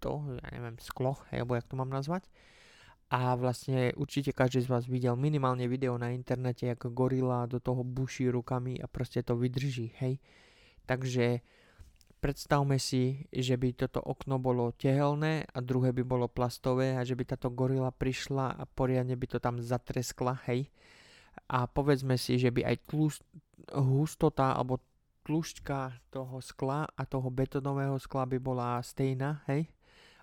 to, 0.00 0.38
ja 0.38 0.48
neviem, 0.54 0.78
sklo, 0.80 1.18
hej, 1.30 1.44
alebo 1.44 1.58
jak 1.58 1.68
to 1.68 1.78
mám 1.78 1.90
nazvať. 1.90 2.24
A 3.10 3.34
vlastne 3.34 3.90
určite 3.98 4.30
každý 4.30 4.62
z 4.62 4.70
vás 4.70 4.86
videl 4.86 5.18
minimálne 5.18 5.66
video 5.66 5.98
na 5.98 6.14
internete, 6.14 6.70
ako 6.70 6.94
gorila 6.94 7.50
do 7.50 7.58
toho 7.58 7.82
buší 7.82 8.30
rukami 8.30 8.78
a 8.78 8.86
proste 8.86 9.26
to 9.26 9.34
vydrží, 9.34 9.98
hej. 9.98 10.22
Takže 10.86 11.42
Predstavme 12.20 12.76
si, 12.76 13.24
že 13.32 13.56
by 13.56 13.72
toto 13.72 14.04
okno 14.04 14.36
bolo 14.36 14.76
tehelné 14.76 15.48
a 15.48 15.58
druhé 15.64 15.96
by 15.96 16.04
bolo 16.04 16.28
plastové 16.28 16.92
a 16.92 17.00
že 17.00 17.16
by 17.16 17.24
táto 17.24 17.48
gorila 17.48 17.88
prišla 17.88 18.60
a 18.60 18.68
poriadne 18.68 19.16
by 19.16 19.24
to 19.24 19.38
tam 19.40 19.56
zatreskla, 19.56 20.36
hej. 20.44 20.68
A 21.48 21.64
povedzme 21.64 22.20
si, 22.20 22.36
že 22.36 22.52
by 22.52 22.68
aj 22.68 22.76
tlust, 22.92 23.24
hustota 23.72 24.52
alebo 24.52 24.84
tlušťka 25.24 26.12
toho 26.12 26.44
skla 26.44 26.84
a 26.92 27.02
toho 27.08 27.32
betonového 27.32 27.96
skla 27.96 28.28
by 28.28 28.36
bola 28.36 28.76
stejná, 28.84 29.40
hej. 29.48 29.72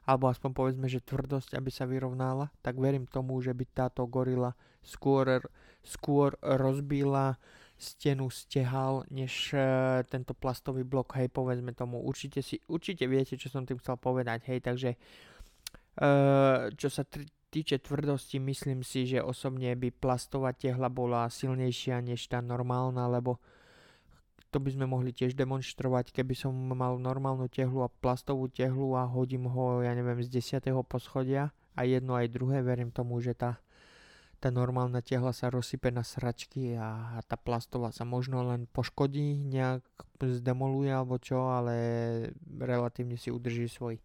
Alebo 0.05 0.29
aspoň 0.29 0.53
povedzme, 0.53 0.86
že 0.86 1.03
tvrdosť, 1.03 1.57
aby 1.57 1.67
sa 1.73 1.89
vyrovnala, 1.89 2.53
tak 2.62 2.77
verím 2.77 3.10
tomu, 3.10 3.41
že 3.41 3.57
by 3.57 3.65
táto 3.73 4.05
gorila 4.05 4.53
skôr, 4.86 5.41
skôr 5.81 6.38
rozbila 6.39 7.41
stenu 7.78 8.30
stehal, 8.34 9.06
než 9.13 9.54
uh, 9.54 10.02
tento 10.10 10.34
plastový 10.34 10.82
blok, 10.82 11.13
hej, 11.16 11.30
povedzme 11.30 11.72
tomu. 11.78 12.02
Určite, 12.02 12.42
si, 12.42 12.58
určite 12.66 13.06
viete, 13.06 13.38
čo 13.38 13.54
som 13.54 13.63
tým 13.63 13.78
chcel 13.78 13.96
povedať, 14.02 14.50
hej, 14.50 14.60
takže 14.66 14.98
uh, 14.98 16.74
čo 16.74 16.90
sa 16.90 17.06
týče 17.54 17.80
tvrdosti, 17.80 18.42
myslím 18.44 18.84
si, 18.84 19.08
že 19.08 19.24
osobne 19.24 19.72
by 19.78 19.94
plastová 19.94 20.52
tehla 20.52 20.92
bola 20.92 21.32
silnejšia 21.32 22.04
než 22.04 22.28
tá 22.28 22.44
normálna, 22.44 23.08
lebo 23.08 23.40
to 24.52 24.63
by 24.63 24.72
sme 24.72 24.88
mohli 24.88 25.12
tiež 25.12 25.36
demonstrovať, 25.36 26.16
keby 26.16 26.34
som 26.36 26.56
mal 26.56 26.96
normálnu 26.98 27.52
tehlu 27.52 27.84
a 27.84 27.92
plastovú 27.92 28.48
tehlu 28.48 28.96
a 28.96 29.04
hodím 29.04 29.48
ho, 29.48 29.84
ja 29.84 29.92
neviem, 29.92 30.24
z 30.24 30.60
10. 30.60 30.72
poschodia 30.88 31.52
a 31.76 31.84
jedno 31.84 32.16
aj 32.16 32.32
druhé, 32.32 32.63
verím 32.63 32.90
tomu, 32.90 33.20
že 33.20 33.36
tá 33.36 33.60
tá 34.38 34.54
normálna 34.54 35.02
tehla 35.02 35.34
sa 35.34 35.50
rozsype 35.50 35.89
na 35.89 36.06
sračky 36.06 36.78
a 36.78 37.17
tá 37.26 37.34
plastová 37.34 37.89
sa 37.89 38.06
možno 38.06 38.45
len 38.45 38.69
poškodí, 38.69 39.41
nejak 39.41 39.82
zdemoluje 40.21 40.93
alebo 40.93 41.17
čo, 41.17 41.50
ale 41.50 41.73
relatívne 42.62 43.17
si 43.17 43.34
udrží 43.34 43.65
svoj 43.65 43.97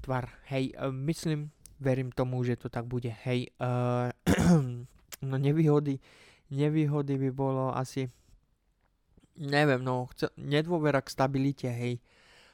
tvar. 0.00 0.32
Hej, 0.48 0.72
e, 0.72 0.88
myslím, 0.88 1.52
verím 1.82 2.08
tomu, 2.12 2.40
že 2.44 2.56
to 2.56 2.72
tak 2.72 2.86
bude. 2.86 3.10
Hej, 3.26 3.50
uh, 3.58 4.08
no 5.28 5.36
nevýhody, 5.36 5.98
nevýhody 6.48 7.18
by 7.18 7.30
bolo 7.34 7.74
asi, 7.74 8.06
neviem, 9.34 9.82
no, 9.82 10.06
nedôvera 10.38 11.02
k 11.02 11.10
stabilite, 11.10 11.66
hej. 11.66 11.98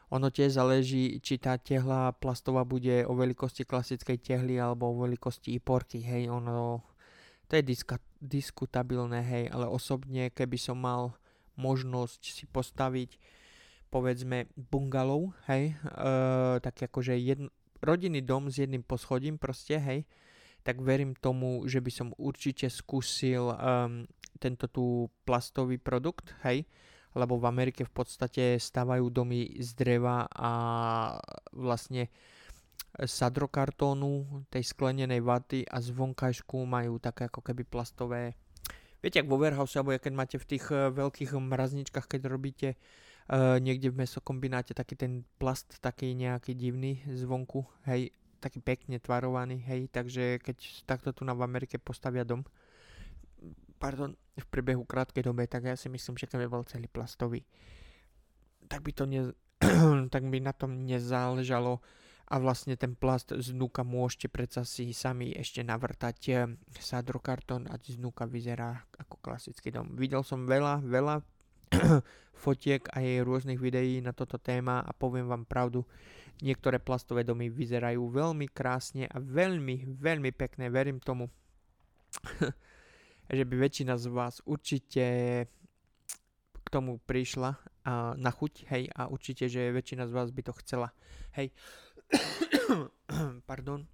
Ono 0.09 0.33
tiež 0.33 0.57
záleží, 0.57 1.21
či 1.21 1.37
tá 1.37 1.61
tehla 1.61 2.17
plastová 2.17 2.65
bude 2.65 3.05
o 3.05 3.13
veľkosti 3.13 3.69
klasickej 3.69 4.17
tehly 4.17 4.57
alebo 4.57 4.89
o 4.89 5.05
veľkosti 5.05 5.61
porky, 5.61 6.01
hej, 6.01 6.33
ono, 6.33 6.81
to 7.45 7.61
je 7.61 7.63
diska, 7.63 8.01
diskutabilné, 8.17 9.21
hej, 9.21 9.45
ale 9.53 9.69
osobne, 9.69 10.33
keby 10.33 10.57
som 10.57 10.81
mal 10.81 11.13
možnosť 11.61 12.23
si 12.25 12.45
postaviť, 12.49 13.21
povedzme, 13.93 14.49
bungalov, 14.57 15.37
hej, 15.45 15.77
e, 15.77 16.11
tak 16.65 16.89
akože 16.89 17.13
jedn, 17.13 17.53
rodinný 17.85 18.25
dom 18.25 18.49
s 18.49 18.65
jedným 18.65 18.81
poschodím 18.81 19.37
proste, 19.37 19.77
hej, 19.77 20.09
tak 20.65 20.81
verím 20.81 21.13
tomu, 21.17 21.69
že 21.69 21.85
by 21.85 21.91
som 21.93 22.09
určite 22.21 22.69
skúsil 22.69 23.55
um, 23.55 24.05
tento 24.37 24.69
tu 24.69 25.09
plastový 25.25 25.81
produkt, 25.81 26.35
hej, 26.45 26.67
lebo 27.19 27.35
v 27.43 27.51
Amerike 27.51 27.83
v 27.83 27.91
podstate 27.91 28.55
stavajú 28.63 29.11
domy 29.11 29.59
z 29.59 29.75
dreva 29.75 30.31
a 30.31 30.53
vlastne 31.51 32.07
sadrokartónu, 32.95 34.47
tej 34.49 34.63
sklenenej 34.63 35.21
vaty 35.21 35.67
a 35.67 35.83
zvonkajšku 35.83 36.63
majú 36.63 37.03
také 37.03 37.27
ako 37.27 37.43
keby 37.43 37.67
plastové 37.67 38.39
Viete, 38.99 39.23
ak 39.23 39.31
vo 39.31 39.39
warehouse, 39.39 39.79
alebo 39.79 39.95
keď 39.95 40.11
máte 40.15 40.37
v 40.43 40.49
tých 40.59 40.75
uh, 40.75 40.91
veľkých 40.91 41.39
mrazničkách, 41.39 42.11
keď 42.11 42.21
robíte 42.27 42.69
uh, 42.75 43.63
niekde 43.63 43.95
v 43.95 44.03
mesokombináte 44.03 44.75
taký 44.75 44.99
ten 44.99 45.23
plast, 45.39 45.79
taký 45.79 46.19
nejaký 46.19 46.59
divný 46.59 47.07
zvonku, 47.07 47.63
hej, 47.87 48.11
taký 48.43 48.59
pekne 48.59 48.99
tvarovaný, 48.99 49.63
hej, 49.71 49.87
takže 49.87 50.43
keď 50.43 50.83
takto 50.83 51.15
tu 51.15 51.23
na 51.23 51.31
v 51.31 51.47
Amerike 51.47 51.79
postavia 51.79 52.27
dom, 52.27 52.43
pardon, 53.79 54.13
v 54.35 54.47
priebehu 54.51 54.83
krátkej 54.83 55.25
dobe, 55.25 55.47
tak 55.47 55.67
ja 55.71 55.75
si 55.79 55.87
myslím, 55.87 56.19
že 56.19 56.27
keby 56.27 56.51
bol 56.51 56.67
celý 56.67 56.91
plastový, 56.91 57.47
tak 58.67 58.83
by 58.83 58.93
to 58.93 59.07
ne, 59.07 59.33
tak 60.15 60.27
by 60.27 60.39
na 60.43 60.51
tom 60.51 60.85
nezáležalo 60.85 61.79
a 62.29 62.35
vlastne 62.37 62.77
ten 62.77 62.93
plast 62.93 63.33
z 63.33 63.57
núka 63.57 63.81
môžete 63.81 64.29
predsa 64.29 64.61
si 64.61 64.93
sami 64.93 65.33
ešte 65.33 65.65
navrtať 65.65 66.19
eh, 66.29 66.45
sadrokartón 66.77 67.65
a 67.73 67.81
z 67.81 67.97
núka 67.97 68.29
vyzerá 68.29 68.85
ako 69.01 69.17
klasický 69.25 69.73
dom. 69.73 69.97
Videl 69.97 70.21
som 70.21 70.45
veľa, 70.45 70.85
veľa 70.85 71.25
fotiek 72.45 72.85
a 72.93 73.01
jej 73.01 73.25
rôznych 73.25 73.57
videí 73.57 74.05
na 74.05 74.13
toto 74.13 74.37
téma 74.37 74.85
a 74.85 74.93
poviem 74.93 75.25
vám 75.25 75.49
pravdu, 75.49 75.89
Niektoré 76.39 76.79
plastové 76.79 77.27
domy 77.27 77.51
vyzerajú 77.51 78.15
veľmi 78.15 78.47
krásne 78.47 79.11
a 79.11 79.19
veľmi, 79.19 79.99
veľmi 79.99 80.31
pekné, 80.31 80.71
verím 80.71 81.03
tomu, 81.03 81.27
že 83.29 83.45
by 83.45 83.55
väčšina 83.61 84.01
z 84.01 84.07
vás 84.09 84.41
určite 84.49 85.05
k 86.65 86.67
tomu 86.69 87.01
prišla 87.01 87.57
a, 87.85 88.13
na 88.17 88.29
chuť, 88.33 88.69
hej, 88.73 88.93
a 88.93 89.09
určite, 89.09 89.49
že 89.49 89.73
väčšina 89.73 90.09
z 90.09 90.13
vás 90.13 90.29
by 90.33 90.43
to 90.45 90.53
chcela, 90.65 90.93
hej. 91.37 91.53
Pardon. 93.49 93.85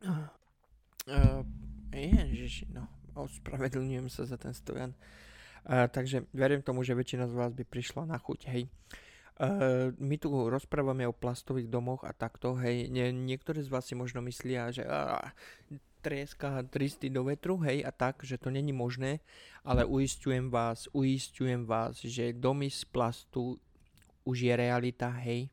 Uh, 0.00 0.28
ježiši, 1.92 2.72
no, 2.72 2.88
ospravedlňujem 3.16 4.08
sa 4.08 4.24
za 4.24 4.40
ten 4.40 4.56
stojan. 4.56 4.96
Uh, 5.64 5.84
takže 5.92 6.24
verím 6.32 6.64
tomu, 6.64 6.80
že 6.80 6.96
väčšina 6.96 7.28
z 7.28 7.36
vás 7.36 7.52
by 7.52 7.64
prišla 7.68 8.08
na 8.08 8.16
chuť, 8.16 8.40
hej. 8.48 8.68
Uh, 9.40 9.92
my 9.96 10.20
tu 10.20 10.28
rozprávame 10.28 11.08
o 11.08 11.16
plastových 11.16 11.68
domoch 11.68 12.04
a 12.04 12.12
takto, 12.12 12.56
hej, 12.60 12.92
nie, 12.92 13.08
niektorí 13.12 13.64
z 13.64 13.72
vás 13.72 13.88
si 13.88 13.96
možno 13.96 14.20
myslia, 14.24 14.68
že 14.68 14.84
uh, 14.84 15.20
trieska 16.00 16.64
tristy 16.66 17.12
do 17.12 17.28
vetru, 17.28 17.60
hej, 17.62 17.84
a 17.84 17.92
tak, 17.92 18.24
že 18.24 18.40
to 18.40 18.48
není 18.48 18.72
možné, 18.72 19.20
ale 19.64 19.84
uistujem 19.84 20.48
vás, 20.48 20.88
uistujem 20.96 21.68
vás, 21.68 22.00
že 22.00 22.32
domy 22.32 22.72
z 22.72 22.88
plastu 22.88 23.60
už 24.24 24.36
je 24.48 24.54
realita, 24.56 25.12
hej, 25.22 25.52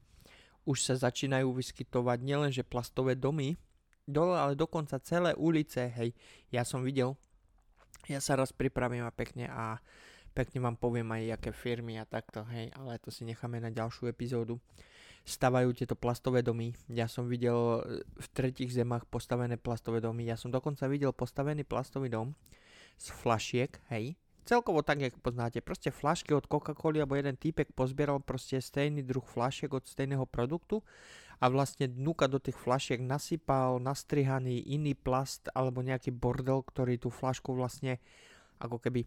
už 0.64 0.84
sa 0.84 0.96
začínajú 0.96 1.52
vyskytovať 1.52 2.20
nielenže 2.24 2.64
plastové 2.64 3.16
domy, 3.16 3.60
dole, 4.08 4.40
ale 4.40 4.56
dokonca 4.56 5.00
celé 5.04 5.36
ulice, 5.36 5.88
hej, 5.92 6.16
ja 6.52 6.64
som 6.64 6.84
videl, 6.84 7.16
ja 8.08 8.24
sa 8.24 8.40
raz 8.40 8.56
pripravím 8.56 9.04
a 9.04 9.12
pekne 9.12 9.52
a 9.52 9.84
pekne 10.32 10.64
vám 10.64 10.80
poviem 10.80 11.08
aj 11.12 11.40
aké 11.40 11.52
firmy 11.52 12.00
a 12.00 12.08
takto, 12.08 12.48
hej, 12.48 12.72
ale 12.80 13.02
to 13.04 13.12
si 13.12 13.28
necháme 13.28 13.60
na 13.60 13.68
ďalšiu 13.68 14.08
epizódu. 14.08 14.62
Stavajú 15.28 15.76
tieto 15.76 16.00
plastové 16.00 16.40
domy, 16.40 16.72
ja 16.88 17.12
som 17.12 17.28
videl 17.28 17.84
e, 17.84 18.00
v 18.00 18.28
tretich 18.32 18.72
zemách 18.72 19.04
postavené 19.12 19.60
plastové 19.60 20.00
domy, 20.00 20.24
ja 20.24 20.40
som 20.40 20.56
dokonca 20.56 20.88
videl 20.88 21.12
postavený 21.12 21.68
plastový 21.68 22.08
dom 22.08 22.32
z 22.96 23.12
flašiek, 23.12 23.76
hej, 23.92 24.16
celkovo 24.48 24.80
tak, 24.80 25.04
jak 25.04 25.20
poznáte, 25.20 25.60
proste 25.60 25.92
flašky 25.92 26.32
od 26.32 26.48
Coca-Coly, 26.48 27.04
alebo 27.04 27.20
jeden 27.20 27.36
týpek 27.36 27.76
pozbieral 27.76 28.24
proste 28.24 28.64
stejný 28.64 29.04
druh 29.04 29.28
flašiek 29.28 29.68
od 29.68 29.84
stejného 29.84 30.24
produktu 30.24 30.80
a 31.44 31.52
vlastne 31.52 31.92
dnuka 31.92 32.32
do 32.32 32.40
tých 32.40 32.56
flašiek 32.56 33.04
nasypal 33.04 33.84
nastrihaný 33.84 34.64
iný 34.64 34.96
plast 34.96 35.52
alebo 35.52 35.84
nejaký 35.84 36.16
bordel, 36.16 36.64
ktorý 36.64 36.96
tú 36.96 37.12
flašku 37.12 37.52
vlastne 37.52 38.00
ako 38.64 38.80
keby 38.80 39.06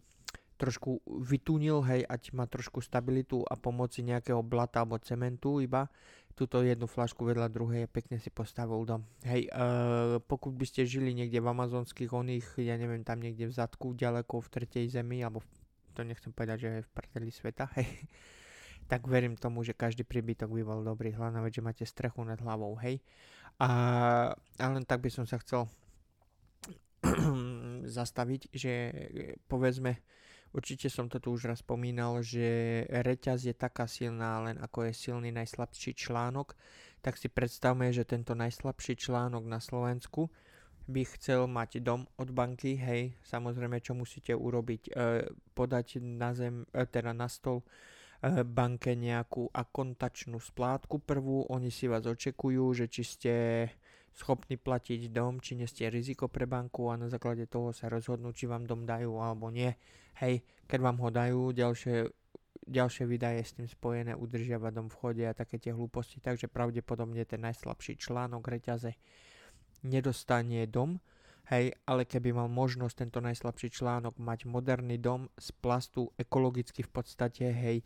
trošku 0.60 1.00
vytunil, 1.08 1.80
hej, 1.88 2.04
ať 2.04 2.36
má 2.36 2.44
trošku 2.44 2.84
stabilitu 2.84 3.40
a 3.48 3.56
pomoci 3.56 4.04
nejakého 4.04 4.44
blata 4.44 4.84
alebo 4.84 5.00
cementu 5.00 5.64
iba. 5.64 5.88
Túto 6.36 6.60
jednu 6.60 6.84
flašku 6.84 7.24
vedľa 7.24 7.48
druhej 7.48 7.88
pekne 7.88 8.20
si 8.20 8.28
postavil 8.28 8.84
dom. 8.84 9.02
Hej, 9.24 9.48
e, 9.48 9.50
pokud 10.20 10.52
by 10.52 10.64
ste 10.68 10.84
žili 10.84 11.16
niekde 11.16 11.40
v 11.40 11.48
amazonských 11.48 12.12
oných, 12.12 12.60
ja 12.60 12.76
neviem, 12.76 13.00
tam 13.00 13.24
niekde 13.24 13.48
v 13.48 13.56
zadku, 13.56 13.96
ďaleko 13.96 14.44
v 14.44 14.48
tretej 14.52 14.84
zemi, 14.92 15.24
alebo 15.24 15.40
to 15.96 16.04
nechcem 16.04 16.30
povedať, 16.32 16.56
že 16.60 16.68
je 16.68 16.86
v 16.86 16.90
prdeli 16.92 17.32
sveta, 17.32 17.64
hej, 17.80 17.88
tak 18.84 19.08
verím 19.08 19.40
tomu, 19.40 19.64
že 19.64 19.72
každý 19.72 20.04
príbytok 20.04 20.52
by 20.52 20.62
bol 20.64 20.80
dobrý. 20.84 21.16
Hlavná 21.16 21.40
vec, 21.40 21.56
že 21.56 21.64
máte 21.64 21.84
strechu 21.88 22.20
nad 22.20 22.40
hlavou, 22.40 22.76
hej. 22.84 23.00
A, 23.60 23.68
a 24.36 24.64
len 24.68 24.84
tak 24.84 25.04
by 25.04 25.12
som 25.12 25.24
sa 25.24 25.36
chcel 25.40 25.68
zastaviť, 28.00 28.52
že 28.52 28.72
povedzme, 29.48 30.00
Určite 30.50 30.90
som 30.90 31.06
to 31.06 31.22
tu 31.22 31.30
už 31.30 31.46
raz 31.46 31.62
spomínal, 31.62 32.18
že 32.26 32.82
reťaz 32.90 33.46
je 33.46 33.54
taká 33.54 33.86
silná, 33.86 34.42
len 34.42 34.58
ako 34.58 34.90
je 34.90 34.92
silný 34.98 35.30
najslabší 35.30 35.94
článok, 35.94 36.58
tak 37.00 37.14
si 37.14 37.30
predstavme, 37.30 37.94
že 37.94 38.02
tento 38.02 38.34
najslabší 38.34 38.98
článok 38.98 39.46
na 39.46 39.62
Slovensku 39.62 40.26
by 40.90 41.02
chcel 41.16 41.46
mať 41.46 41.78
dom 41.86 42.02
od 42.18 42.34
banky, 42.34 42.74
hej, 42.74 43.14
samozrejme, 43.22 43.78
čo 43.78 43.94
musíte 43.94 44.34
urobiť, 44.34 44.82
e, 44.90 44.92
podať 45.54 46.02
na 46.02 46.34
zem, 46.34 46.66
e, 46.74 46.82
teda 46.82 47.14
na 47.14 47.30
stol 47.30 47.62
e, 47.62 48.42
banke 48.42 48.98
nejakú 48.98 49.54
akontačnú 49.54 50.42
splátku 50.42 50.98
prvú, 50.98 51.46
oni 51.46 51.70
si 51.70 51.86
vás 51.86 52.02
očekujú, 52.10 52.74
že 52.74 52.90
či 52.90 53.02
ste 53.06 53.34
schopní 54.14 54.58
platiť 54.58 55.10
dom, 55.14 55.38
či 55.38 55.54
nie 55.56 55.66
riziko 55.66 56.26
pre 56.26 56.44
banku 56.44 56.90
a 56.90 56.98
na 56.98 57.06
základe 57.06 57.46
toho 57.46 57.70
sa 57.70 57.86
rozhodnú, 57.86 58.34
či 58.34 58.50
vám 58.50 58.66
dom 58.66 58.84
dajú 58.84 59.16
alebo 59.16 59.48
nie. 59.48 59.70
Hej, 60.18 60.42
keď 60.66 60.78
vám 60.82 60.98
ho 61.00 61.08
dajú, 61.08 61.40
ďalšie, 61.54 62.10
ďalšie 62.66 63.04
výdaje 63.06 63.40
s 63.40 63.56
tým 63.56 63.66
spojené 63.70 64.12
udržiava 64.18 64.74
dom 64.74 64.90
v 64.90 64.98
chode 64.98 65.24
a 65.24 65.32
také 65.32 65.56
tie 65.56 65.72
hlúposti, 65.72 66.20
takže 66.20 66.50
pravdepodobne 66.50 67.24
ten 67.24 67.40
najslabší 67.40 67.96
článok 67.96 68.44
reťaze 68.44 68.98
nedostane 69.80 70.68
dom, 70.68 71.00
hej, 71.48 71.72
ale 71.88 72.04
keby 72.04 72.36
mal 72.36 72.52
možnosť 72.52 72.94
tento 73.06 73.18
najslabší 73.24 73.72
článok 73.72 74.20
mať 74.20 74.44
moderný 74.44 75.00
dom 75.00 75.32
z 75.40 75.48
plastu, 75.56 76.12
ekologicky 76.20 76.84
v 76.84 76.90
podstate, 76.92 77.48
hej, 77.48 77.80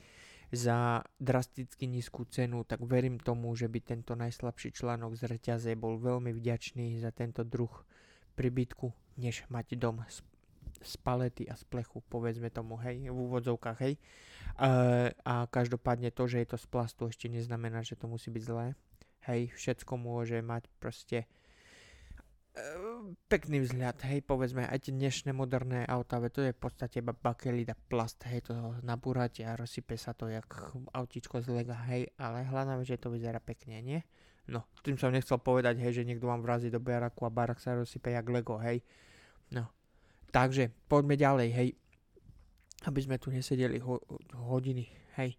za 0.55 1.03
drasticky 1.19 1.87
nízku 1.87 2.25
cenu, 2.31 2.65
tak 2.65 2.81
verím 2.83 3.19
tomu, 3.19 3.55
že 3.55 3.69
by 3.69 3.79
tento 3.83 4.15
najslabší 4.15 4.73
článok 4.73 5.19
z 5.19 5.31
reťaze 5.31 5.71
bol 5.75 5.99
veľmi 5.99 6.31
vďačný 6.35 6.99
za 6.99 7.11
tento 7.11 7.43
druh 7.43 7.71
pribytku, 8.35 8.91
než 9.19 9.47
mať 9.47 9.79
dom 9.79 10.03
z, 10.11 10.23
z 10.83 10.95
palety 11.03 11.47
a 11.47 11.55
z 11.55 11.65
plechu, 11.67 12.03
povedzme 12.11 12.51
tomu, 12.51 12.79
hej, 12.83 13.11
v 13.11 13.15
úvodzovkách, 13.15 13.79
hej. 13.83 13.95
E, 13.95 14.01
a 15.15 15.35
každopádne 15.47 16.11
to, 16.11 16.27
že 16.27 16.43
je 16.43 16.49
to 16.51 16.59
z 16.59 16.67
plastu, 16.67 17.03
ešte 17.07 17.31
neznamená, 17.31 17.87
že 17.87 17.95
to 17.95 18.11
musí 18.11 18.31
byť 18.35 18.43
zlé. 18.43 18.75
Hej, 19.25 19.55
všetko 19.57 19.97
môže 19.97 20.43
mať 20.45 20.69
proste 20.83 21.25
pekný 23.27 23.67
vzhľad, 23.67 23.99
hej, 24.07 24.23
povedzme, 24.23 24.63
aj 24.71 24.87
tie 24.87 24.95
dnešné 24.95 25.35
moderné 25.35 25.83
auta, 25.91 26.23
to 26.31 26.39
je 26.39 26.55
v 26.55 26.61
podstate 26.63 27.03
iba 27.03 27.11
bakelida 27.11 27.75
plast, 27.75 28.23
hej, 28.31 28.47
to 28.47 28.55
nabúrate 28.87 29.43
a 29.43 29.59
rozsype 29.59 29.99
sa 29.99 30.15
to 30.15 30.31
jak 30.31 30.47
autíčko 30.95 31.43
z 31.43 31.51
lega, 31.51 31.75
hej, 31.91 32.15
ale 32.15 32.47
vec, 32.47 32.87
že 32.87 33.03
to 33.03 33.11
vyzerá 33.11 33.43
pekne, 33.43 33.83
nie? 33.83 33.99
No, 34.47 34.71
tým 34.87 34.95
som 34.95 35.11
nechcel 35.11 35.43
povedať, 35.43 35.83
hej, 35.83 35.99
že 35.99 36.07
niekto 36.07 36.31
vám 36.31 36.47
vrazí 36.47 36.71
do 36.71 36.79
baraku 36.79 37.27
a 37.27 37.35
barak 37.35 37.59
sa 37.59 37.75
rozsype 37.75 38.15
jak 38.15 38.27
lego, 38.31 38.55
hej. 38.63 38.87
No, 39.51 39.67
takže 40.31 40.71
poďme 40.87 41.19
ďalej, 41.19 41.49
hej, 41.51 41.69
aby 42.87 43.01
sme 43.03 43.19
tu 43.19 43.35
nesedeli 43.35 43.83
ho- 43.83 44.05
hodiny, 44.47 44.87
hej. 45.19 45.35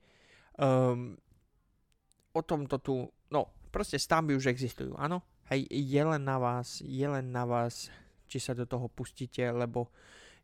Um, 0.59 1.15
o 2.35 2.41
tomto 2.43 2.75
tu, 2.83 3.07
no, 3.31 3.55
proste 3.71 3.95
stavby 3.95 4.35
už 4.35 4.51
existujú, 4.51 4.99
áno, 4.99 5.23
Hej, 5.45 5.69
je 5.69 6.01
len 6.01 6.25
na 6.25 6.41
vás, 6.41 6.81
je 6.81 7.05
len 7.05 7.29
na 7.29 7.45
vás, 7.45 7.93
či 8.25 8.41
sa 8.41 8.57
do 8.57 8.65
toho 8.65 8.89
pustíte, 8.89 9.45
lebo 9.45 9.93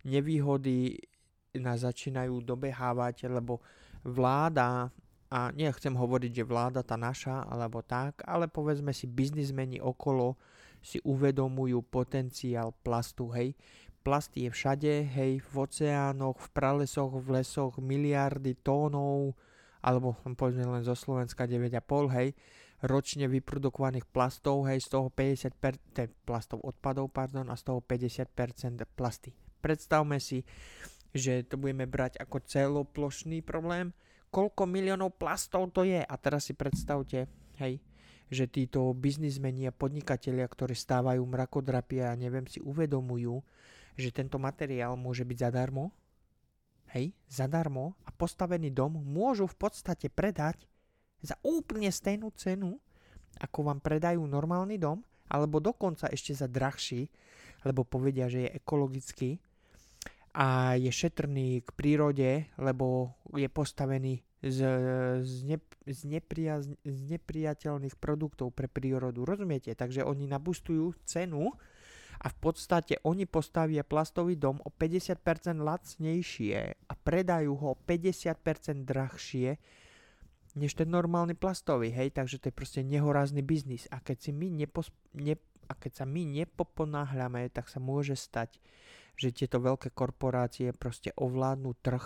nevýhody 0.06 0.94
nás 1.58 1.82
začínajú 1.82 2.46
dobehávať, 2.46 3.26
lebo 3.26 3.66
vláda, 4.06 4.94
a 5.32 5.50
nechcem 5.58 5.96
hovoriť, 5.96 6.44
že 6.44 6.46
vláda 6.46 6.86
tá 6.86 7.02
naša, 7.02 7.50
alebo 7.50 7.82
tak, 7.82 8.22
ale 8.30 8.46
povedzme 8.46 8.94
si 8.94 9.10
biznismeni 9.10 9.82
okolo 9.82 10.38
si 10.86 11.02
uvedomujú 11.02 11.82
potenciál 11.82 12.70
plastu, 12.86 13.34
hej. 13.34 13.58
Plast 14.06 14.38
je 14.38 14.54
všade, 14.54 15.02
hej, 15.18 15.42
v 15.42 15.54
oceánoch, 15.56 16.38
v 16.38 16.48
pralesoch, 16.54 17.10
v 17.18 17.42
lesoch, 17.42 17.82
miliardy 17.82 18.54
tónov, 18.62 19.34
alebo 19.82 20.14
povedzme 20.38 20.62
len 20.78 20.86
zo 20.86 20.94
Slovenska 20.94 21.50
9,5, 21.50 22.18
hej 22.22 22.38
ročne 22.82 23.30
vyprodukovaných 23.30 24.10
plastov, 24.10 24.66
hej, 24.66 24.82
z 24.82 24.98
toho 24.98 25.08
50% 25.14 26.26
plastov 26.26 26.66
odpadov, 26.66 27.14
pardon, 27.14 27.46
a 27.50 27.56
z 27.58 27.64
toho 27.70 27.80
50% 27.82 28.82
plasty. 28.98 29.34
Predstavme 29.62 30.18
si, 30.18 30.42
že 31.14 31.46
to 31.46 31.62
budeme 31.62 31.86
brať 31.86 32.18
ako 32.18 32.42
celoplošný 32.42 33.46
problém, 33.46 33.94
koľko 34.34 34.66
miliónov 34.66 35.14
plastov 35.20 35.70
to 35.70 35.86
je. 35.86 36.02
A 36.02 36.16
teraz 36.18 36.50
si 36.50 36.58
predstavte, 36.58 37.30
hej, 37.62 37.78
že 38.32 38.48
títo 38.48 38.96
biznismeni 38.96 39.68
a 39.68 39.76
podnikatelia, 39.76 40.48
ktorí 40.48 40.74
stávajú 40.74 41.22
mrakodrapie 41.22 42.08
a 42.08 42.18
neviem 42.18 42.48
si 42.48 42.64
uvedomujú, 42.64 43.44
že 44.00 44.10
tento 44.16 44.40
materiál 44.40 44.96
môže 44.96 45.28
byť 45.28 45.38
zadarmo, 45.52 45.92
hej, 46.96 47.12
zadarmo 47.28 48.00
a 48.08 48.10
postavený 48.16 48.72
dom 48.72 49.04
môžu 49.04 49.52
v 49.52 49.60
podstate 49.68 50.08
predať 50.08 50.71
za 51.22 51.38
úplne 51.46 51.90
stejnú 51.94 52.34
cenu, 52.34 52.78
ako 53.42 53.72
vám 53.72 53.80
predajú 53.80 54.22
normálny 54.26 54.82
dom, 54.82 55.02
alebo 55.32 55.64
dokonca 55.64 56.12
ešte 56.12 56.36
za 56.36 56.52
drahší, 56.52 57.08
lebo 57.64 57.88
povedia, 57.88 58.28
že 58.28 58.50
je 58.50 58.56
ekologický 58.58 59.40
a 60.36 60.76
je 60.76 60.92
šetrný 60.92 61.64
k 61.64 61.70
prírode, 61.76 62.30
lebo 62.60 63.16
je 63.36 63.48
postavený 63.48 64.24
z, 64.42 64.60
z, 65.22 65.36
ne, 65.46 65.58
z, 65.86 66.02
nepria, 66.10 66.60
z 66.64 67.00
nepriateľných 67.16 67.96
produktov 68.02 68.52
pre 68.56 68.66
prírodu. 68.66 69.22
Rozumiete? 69.22 69.78
Takže 69.78 70.02
oni 70.02 70.26
nabustujú 70.26 70.98
cenu 71.06 71.54
a 72.22 72.28
v 72.30 72.38
podstate 72.42 72.98
oni 73.06 73.30
postavia 73.30 73.86
plastový 73.86 74.38
dom 74.38 74.58
o 74.66 74.70
50% 74.74 75.22
lacnejšie 75.62 76.60
a 76.90 76.94
predajú 76.98 77.52
ho 77.54 77.68
o 77.74 77.78
50% 77.78 78.82
drahšie 78.82 79.62
než 80.56 80.76
ten 80.76 80.92
normálny 80.92 81.34
plastový, 81.34 81.92
hej, 81.92 82.12
takže 82.12 82.40
to 82.40 82.50
je 82.52 82.56
proste 82.56 82.82
nehorázny 82.84 83.40
biznis. 83.46 83.88
A 83.92 84.04
keď, 84.04 84.18
si 84.30 84.32
my 84.36 84.48
nepos- 84.52 84.94
ne- 85.16 85.40
a 85.70 85.74
keď 85.74 86.04
sa 86.04 86.06
my 86.06 86.24
nepoponáhľame, 86.44 87.48
tak 87.54 87.72
sa 87.72 87.80
môže 87.80 88.20
stať, 88.20 88.60
že 89.16 89.32
tieto 89.32 89.64
veľké 89.64 89.94
korporácie 89.96 90.76
proste 90.76 91.16
ovládnu 91.16 91.76
trh, 91.80 92.04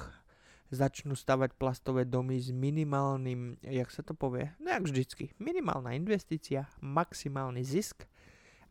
začnú 0.73 1.13
stavať 1.13 1.53
plastové 1.55 2.05
domy 2.05 2.41
s 2.41 2.49
minimálnym, 2.49 3.61
jak 3.61 3.89
sa 3.93 4.01
to 4.01 4.17
povie, 4.17 4.49
no 4.57 4.73
jak 4.73 4.83
vždycky, 4.83 5.31
minimálna 5.37 5.93
investícia, 5.93 6.65
maximálny 6.81 7.61
zisk 7.61 8.09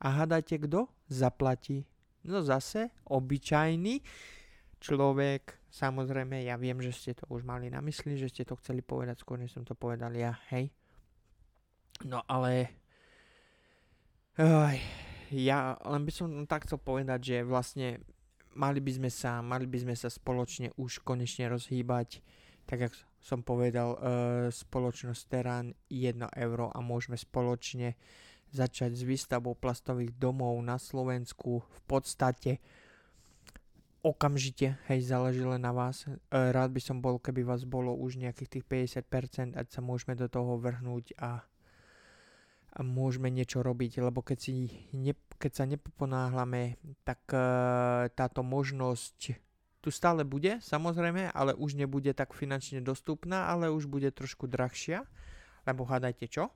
a 0.03 0.11
hádajte 0.11 0.67
kto 0.67 0.91
zaplatí. 1.07 1.87
No 2.25 2.43
zase 2.43 2.91
obyčajný 3.05 4.01
človek, 4.85 5.57
samozrejme, 5.73 6.44
ja 6.44 6.61
viem, 6.61 6.77
že 6.85 6.92
ste 6.92 7.12
to 7.16 7.25
už 7.33 7.40
mali 7.40 7.73
na 7.73 7.81
mysli, 7.81 8.20
že 8.20 8.29
ste 8.29 8.44
to 8.44 8.61
chceli 8.61 8.85
povedať 8.85 9.25
skôr, 9.25 9.40
než 9.40 9.57
som 9.57 9.64
to 9.64 9.73
povedal 9.73 10.12
ja, 10.12 10.37
hej. 10.53 10.68
No 12.05 12.20
ale 12.29 12.85
Oj, 14.35 14.83
ja 15.31 15.79
len 15.87 16.03
by 16.03 16.11
som 16.11 16.27
tak 16.51 16.66
chcel 16.66 16.83
povedať, 16.83 17.20
že 17.23 17.37
vlastne 17.47 18.03
mali 18.59 18.83
by 18.83 18.99
sme 18.99 19.11
sa, 19.11 19.38
mali 19.47 19.70
by 19.70 19.87
sme 19.87 19.94
sa 19.94 20.11
spoločne 20.11 20.75
už 20.75 21.07
konečne 21.07 21.47
rozhýbať, 21.47 22.18
tak 22.66 22.90
ako 22.90 22.97
som 23.23 23.47
povedal, 23.47 23.94
e, 23.94 23.99
spoločnosť 24.51 25.23
Terán 25.31 25.70
1 25.87 26.18
euro 26.35 26.66
a 26.75 26.83
môžeme 26.83 27.14
spoločne 27.14 27.94
začať 28.51 28.99
s 28.99 29.07
výstavbou 29.07 29.55
plastových 29.55 30.18
domov 30.18 30.59
na 30.66 30.83
Slovensku 30.83 31.62
v 31.62 31.81
podstate 31.87 32.59
okamžite, 34.05 34.77
hej, 34.93 35.01
záleží 35.09 35.40
len 35.40 35.64
na 35.64 35.73
vás. 35.73 36.05
E, 36.05 36.12
rád 36.31 36.71
by 36.77 36.81
som 36.85 37.01
bol, 37.01 37.17
keby 37.17 37.40
vás 37.40 37.64
bolo 37.64 37.97
už 37.97 38.21
nejakých 38.21 38.61
tých 38.61 38.64
50%, 39.01 39.57
ať 39.57 39.67
sa 39.73 39.81
môžeme 39.81 40.12
do 40.12 40.29
toho 40.29 40.61
vrhnúť 40.61 41.17
a 41.17 41.43
a 42.75 42.83
môžeme 42.83 43.31
niečo 43.31 43.62
robiť, 43.62 44.03
lebo 44.03 44.19
keď, 44.19 44.38
si 44.51 44.55
ne, 44.90 45.14
keď 45.38 45.53
sa 45.55 45.64
nepoponáhľame, 45.71 46.75
tak 47.07 47.23
uh, 47.31 48.11
táto 48.11 48.43
možnosť 48.43 49.38
tu 49.79 49.88
stále 49.95 50.27
bude, 50.27 50.59
samozrejme, 50.59 51.31
ale 51.31 51.55
už 51.55 51.79
nebude 51.79 52.11
tak 52.17 52.35
finančne 52.35 52.83
dostupná, 52.83 53.47
ale 53.47 53.71
už 53.71 53.87
bude 53.87 54.11
trošku 54.11 54.51
drahšia, 54.51 55.07
lebo 55.71 55.87
hádajte 55.87 56.27
čo? 56.27 56.51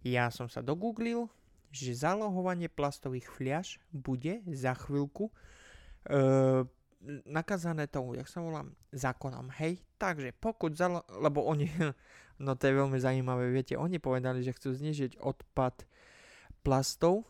Ja 0.00 0.32
som 0.32 0.48
sa 0.48 0.64
dogooglil, 0.64 1.28
že 1.68 1.92
zalohovanie 1.92 2.72
plastových 2.72 3.28
fliaž 3.28 3.76
bude 3.92 4.40
za 4.48 4.72
chvíľku 4.72 5.28
uh, 5.28 6.64
nakazané 7.26 7.86
tomu, 7.86 8.18
jak 8.18 8.26
sa 8.26 8.42
volám, 8.42 8.74
zákonom, 8.90 9.54
hej? 9.62 9.78
Takže 9.98 10.34
pokud, 10.38 10.74
zalo- 10.74 11.06
lebo 11.22 11.46
oni, 11.46 11.70
no 12.44 12.58
to 12.58 12.66
je 12.66 12.74
veľmi 12.74 12.98
zaujímavé, 12.98 13.50
viete, 13.54 13.78
oni 13.78 14.02
povedali, 14.02 14.42
že 14.42 14.54
chcú 14.54 14.74
znižiť 14.74 15.22
odpad 15.22 15.86
plastov, 16.66 17.24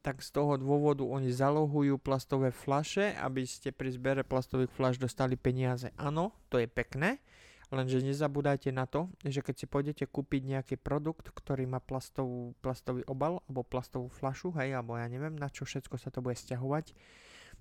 tak 0.00 0.24
z 0.24 0.32
toho 0.32 0.56
dôvodu 0.56 1.04
oni 1.04 1.28
zalohujú 1.28 2.00
plastové 2.00 2.48
flaše, 2.50 3.12
aby 3.20 3.44
ste 3.44 3.70
pri 3.70 3.92
zbere 3.92 4.24
plastových 4.24 4.72
flaš 4.72 4.96
dostali 4.96 5.36
peniaze. 5.36 5.92
Áno, 6.00 6.32
to 6.48 6.56
je 6.56 6.64
pekné, 6.64 7.20
lenže 7.68 8.00
nezabúdajte 8.00 8.72
na 8.72 8.88
to, 8.88 9.12
že 9.22 9.44
keď 9.44 9.54
si 9.60 9.66
pôjdete 9.68 10.04
kúpiť 10.08 10.42
nejaký 10.56 10.76
produkt, 10.80 11.28
ktorý 11.30 11.68
má 11.68 11.78
plastovú, 11.78 12.56
plastový 12.64 13.04
obal 13.06 13.44
alebo 13.46 13.60
plastovú 13.62 14.08
flašu, 14.08 14.56
hej, 14.56 14.72
alebo 14.72 14.96
ja 14.96 15.06
neviem, 15.06 15.36
na 15.36 15.52
čo 15.52 15.68
všetko 15.68 16.00
sa 16.00 16.08
to 16.08 16.24
bude 16.24 16.34
stiahovať, 16.34 16.96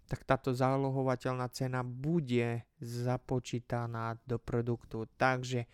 tak 0.09 0.25
táto 0.25 0.49
zálohovateľná 0.51 1.45
cena 1.53 1.85
bude 1.85 2.65
započítaná 2.81 4.17
do 4.25 4.41
produktu. 4.41 5.05
Takže 5.21 5.69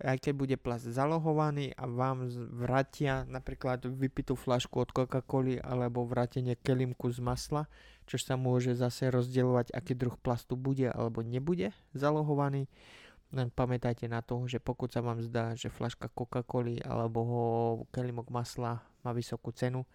aj 0.00 0.16
keď 0.16 0.32
bude 0.32 0.56
plast 0.56 0.88
zalohovaný 0.88 1.76
a 1.76 1.84
vám 1.84 2.28
vrátia 2.56 3.28
napríklad 3.28 3.84
vypitú 3.84 4.32
flašku 4.32 4.80
od 4.80 4.92
Coca-Coly 4.92 5.60
alebo 5.60 6.08
vrátenie 6.08 6.56
kelimku 6.56 7.12
z 7.12 7.20
masla, 7.20 7.68
čo 8.08 8.16
sa 8.16 8.40
môže 8.40 8.72
zase 8.72 9.12
rozdielovať, 9.12 9.72
aký 9.76 9.92
druh 9.92 10.16
plastu 10.16 10.56
bude 10.56 10.88
alebo 10.88 11.20
nebude 11.20 11.76
zalohovaný. 11.92 12.68
Len 13.30 13.46
pamätajte 13.52 14.10
na 14.10 14.24
to, 14.24 14.42
že 14.48 14.58
pokud 14.58 14.90
sa 14.90 15.04
vám 15.04 15.22
zdá, 15.22 15.54
že 15.54 15.70
flaška 15.70 16.10
Coca-Coly 16.10 16.82
alebo 16.82 17.20
kelimok 17.94 18.32
masla 18.32 18.82
má 19.04 19.10
vysokú 19.14 19.52
cenu, 19.52 19.86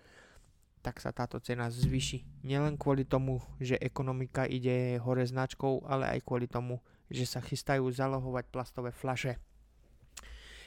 tak 0.85 1.01
sa 1.01 1.09
táto 1.09 1.41
cena 1.41 1.73
zvyši. 1.73 2.45
Nielen 2.45 2.77
kvôli 2.77 3.09
tomu, 3.09 3.41
že 3.57 3.73
ekonomika 3.81 4.45
ide 4.45 5.01
hore 5.01 5.25
značkou, 5.25 5.81
ale 5.89 6.13
aj 6.13 6.19
kvôli 6.21 6.45
tomu, 6.45 6.77
že 7.09 7.25
sa 7.25 7.41
chystajú 7.41 7.89
zalohovať 7.89 8.53
plastové 8.53 8.93
flaše. 8.93 9.41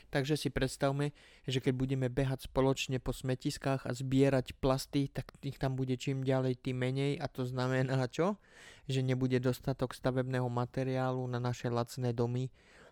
Takže 0.08 0.40
si 0.40 0.48
predstavme, 0.48 1.12
že 1.44 1.60
keď 1.60 1.72
budeme 1.76 2.08
behať 2.08 2.48
spoločne 2.48 2.98
po 2.98 3.12
smetiskách 3.12 3.84
a 3.84 3.92
zbierať 3.92 4.56
plasty, 4.58 5.06
tak 5.06 5.30
ich 5.44 5.60
tam 5.60 5.76
bude 5.76 5.94
čím 6.00 6.24
ďalej, 6.24 6.58
tým 6.64 6.80
menej 6.80 7.20
a 7.20 7.28
to 7.28 7.44
znamená 7.44 8.08
čo? 8.08 8.40
Že 8.88 9.04
nebude 9.04 9.38
dostatok 9.38 9.92
stavebného 9.92 10.48
materiálu 10.48 11.22
na 11.28 11.38
naše 11.38 11.68
lacné 11.68 12.10
domy 12.16 12.48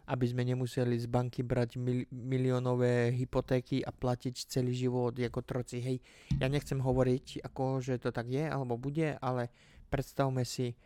aby 0.07 0.25
sme 0.31 0.47
nemuseli 0.47 0.95
z 1.03 1.11
banky 1.11 1.42
brať 1.42 1.83
mil- 1.83 2.07
miliónové 2.14 3.11
hypotéky 3.11 3.83
a 3.83 3.90
platiť 3.90 4.47
celý 4.47 4.71
život 4.71 5.19
ako 5.19 5.40
troci. 5.42 5.83
Hej, 5.83 5.97
ja 6.38 6.47
nechcem 6.47 6.79
hovoriť, 6.79 7.42
ako 7.42 7.83
že 7.83 7.99
to 7.99 8.14
tak 8.14 8.31
je 8.31 8.47
alebo 8.47 8.79
bude, 8.79 9.19
ale 9.19 9.51
predstavme 9.90 10.47
si, 10.47 10.79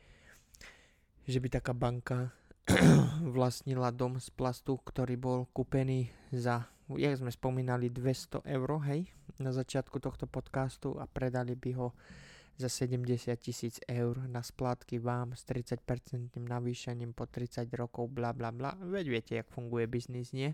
že 1.29 1.39
by 1.39 1.49
taká 1.61 1.77
banka 1.77 2.33
vlastnila 3.37 3.93
dom 3.93 4.17
z 4.17 4.33
plastu, 4.33 4.81
ktorý 4.81 5.15
bol 5.21 5.39
kúpený 5.53 6.09
za, 6.33 6.69
jak 6.89 7.21
sme 7.21 7.29
spomínali, 7.29 7.93
200 7.93 8.45
eur, 8.45 8.71
hej, 8.89 9.11
na 9.37 9.53
začiatku 9.53 10.01
tohto 10.01 10.25
podcastu 10.25 10.97
a 10.97 11.05
predali 11.05 11.57
by 11.57 11.71
ho 11.77 11.89
za 12.61 12.69
70 12.69 13.33
tisíc 13.41 13.81
eur 13.89 14.21
na 14.29 14.45
splátky 14.45 15.01
vám 15.01 15.33
s 15.33 15.49
30% 15.49 16.37
navýšením 16.37 17.17
po 17.17 17.25
30 17.25 17.65
rokov, 17.73 18.13
bla 18.13 18.37
bla 18.37 18.53
bla. 18.53 18.77
Veď 18.77 19.07
viete, 19.09 19.33
jak 19.41 19.49
funguje 19.49 19.89
biznis, 19.89 20.37
nie? 20.37 20.53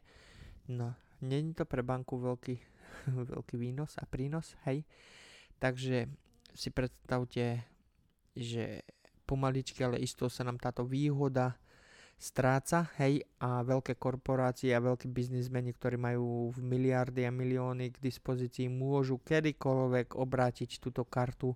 No, 0.71 0.95
není 1.19 1.51
to 1.55 1.67
pre 1.67 1.83
banku 1.83 2.15
veľký, 2.23 2.55
veľký 3.35 3.55
výnos 3.59 3.99
a 3.99 4.07
prínos, 4.07 4.55
hej? 4.71 4.87
Takže 5.59 6.07
si 6.55 6.71
predstavte, 6.71 7.67
že 8.37 8.87
pomaličky, 9.27 9.83
ale 9.83 9.99
isto 9.99 10.31
sa 10.31 10.47
nám 10.47 10.63
táto 10.63 10.87
výhoda 10.87 11.59
stráca, 12.17 12.89
hej, 12.97 13.21
a 13.43 13.61
veľké 13.61 14.01
korporácie 14.01 14.73
a 14.73 14.81
veľkí 14.81 15.11
biznismeni, 15.13 15.77
ktorí 15.77 16.01
majú 16.01 16.49
v 16.55 16.59
miliardy 16.65 17.29
a 17.29 17.33
milióny 17.35 17.93
k 17.93 18.01
dispozícii, 18.01 18.73
môžu 18.73 19.21
kedykoľvek 19.21 20.17
obrátiť 20.17 20.81
túto 20.81 21.05
kartu 21.05 21.53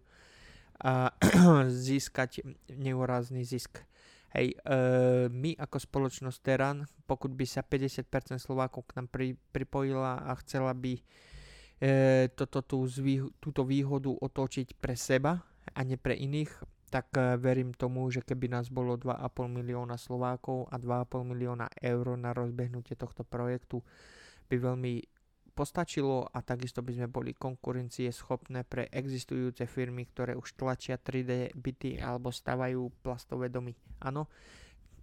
a 0.80 1.12
získať 1.68 2.44
neurazný 2.72 3.44
zisk. 3.44 3.84
Hej, 4.30 4.54
e, 4.54 4.76
my 5.26 5.58
ako 5.58 5.76
spoločnosť 5.82 6.38
Teran, 6.38 6.86
pokud 7.04 7.34
by 7.34 7.44
sa 7.44 7.66
50% 7.66 8.38
Slovákov 8.38 8.86
k 8.86 9.02
nám 9.02 9.06
pri, 9.10 9.34
pripojila 9.50 10.22
a 10.22 10.32
chcela 10.38 10.70
by 10.70 10.94
e, 10.96 11.02
toto, 12.38 12.62
tú, 12.62 12.86
zvý, 12.86 13.26
túto 13.42 13.66
výhodu 13.66 14.14
otočiť 14.14 14.78
pre 14.78 14.94
seba 14.94 15.42
a 15.74 15.80
nie 15.82 15.98
pre 15.98 16.14
iných, 16.14 16.52
tak 16.94 17.10
e, 17.18 17.42
verím 17.42 17.74
tomu, 17.74 18.06
že 18.06 18.22
keby 18.22 18.54
nás 18.54 18.70
bolo 18.70 18.94
2,5 18.94 19.18
milióna 19.50 19.98
Slovákov 19.98 20.70
a 20.70 20.78
2,5 20.78 21.26
milióna 21.26 21.66
eur 21.82 22.14
na 22.14 22.30
rozbehnutie 22.30 22.94
tohto 22.94 23.26
projektu, 23.26 23.82
by 24.46 24.56
veľmi 24.62 25.19
postačilo 25.60 26.24
a 26.24 26.40
takisto 26.40 26.80
by 26.80 26.96
sme 26.96 27.08
boli 27.12 27.36
konkurencie 27.36 28.08
schopné 28.08 28.64
pre 28.64 28.88
existujúce 28.88 29.68
firmy, 29.68 30.08
ktoré 30.08 30.32
už 30.32 30.56
tlačia 30.56 30.96
3D 30.96 31.52
byty 31.52 32.00
alebo 32.00 32.32
stavajú 32.32 32.88
plastové 33.04 33.52
domy. 33.52 33.76
Áno, 34.00 34.24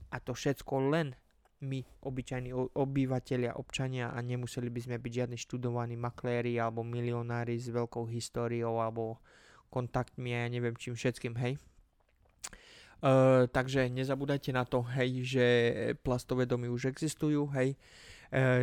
a 0.09 0.17
to 0.17 0.33
všetko 0.33 0.89
len 0.89 1.13
my, 1.61 1.85
obyčajní 2.01 2.73
obyvateľia, 2.73 3.53
občania 3.61 4.09
a 4.09 4.17
nemuseli 4.25 4.73
by 4.73 4.79
sme 4.81 4.97
byť 4.97 5.11
žiadni 5.13 5.37
študovaní 5.37 5.93
makléri 5.93 6.57
alebo 6.57 6.81
milionári 6.81 7.61
s 7.61 7.69
veľkou 7.69 8.09
históriou 8.09 8.81
alebo 8.81 9.21
kontaktmi 9.69 10.33
a 10.33 10.45
ja 10.45 10.49
neviem 10.49 10.73
čím 10.73 10.97
všetkým, 10.97 11.37
hej. 11.37 11.61
Uh, 12.97 13.45
takže 13.53 13.93
nezabúdajte 13.93 14.49
na 14.49 14.65
to, 14.65 14.81
hej, 14.97 15.21
že 15.21 15.45
plastové 16.01 16.49
domy 16.49 16.65
už 16.65 16.89
existujú, 16.89 17.45
hej. 17.53 17.73
E, 17.73 17.77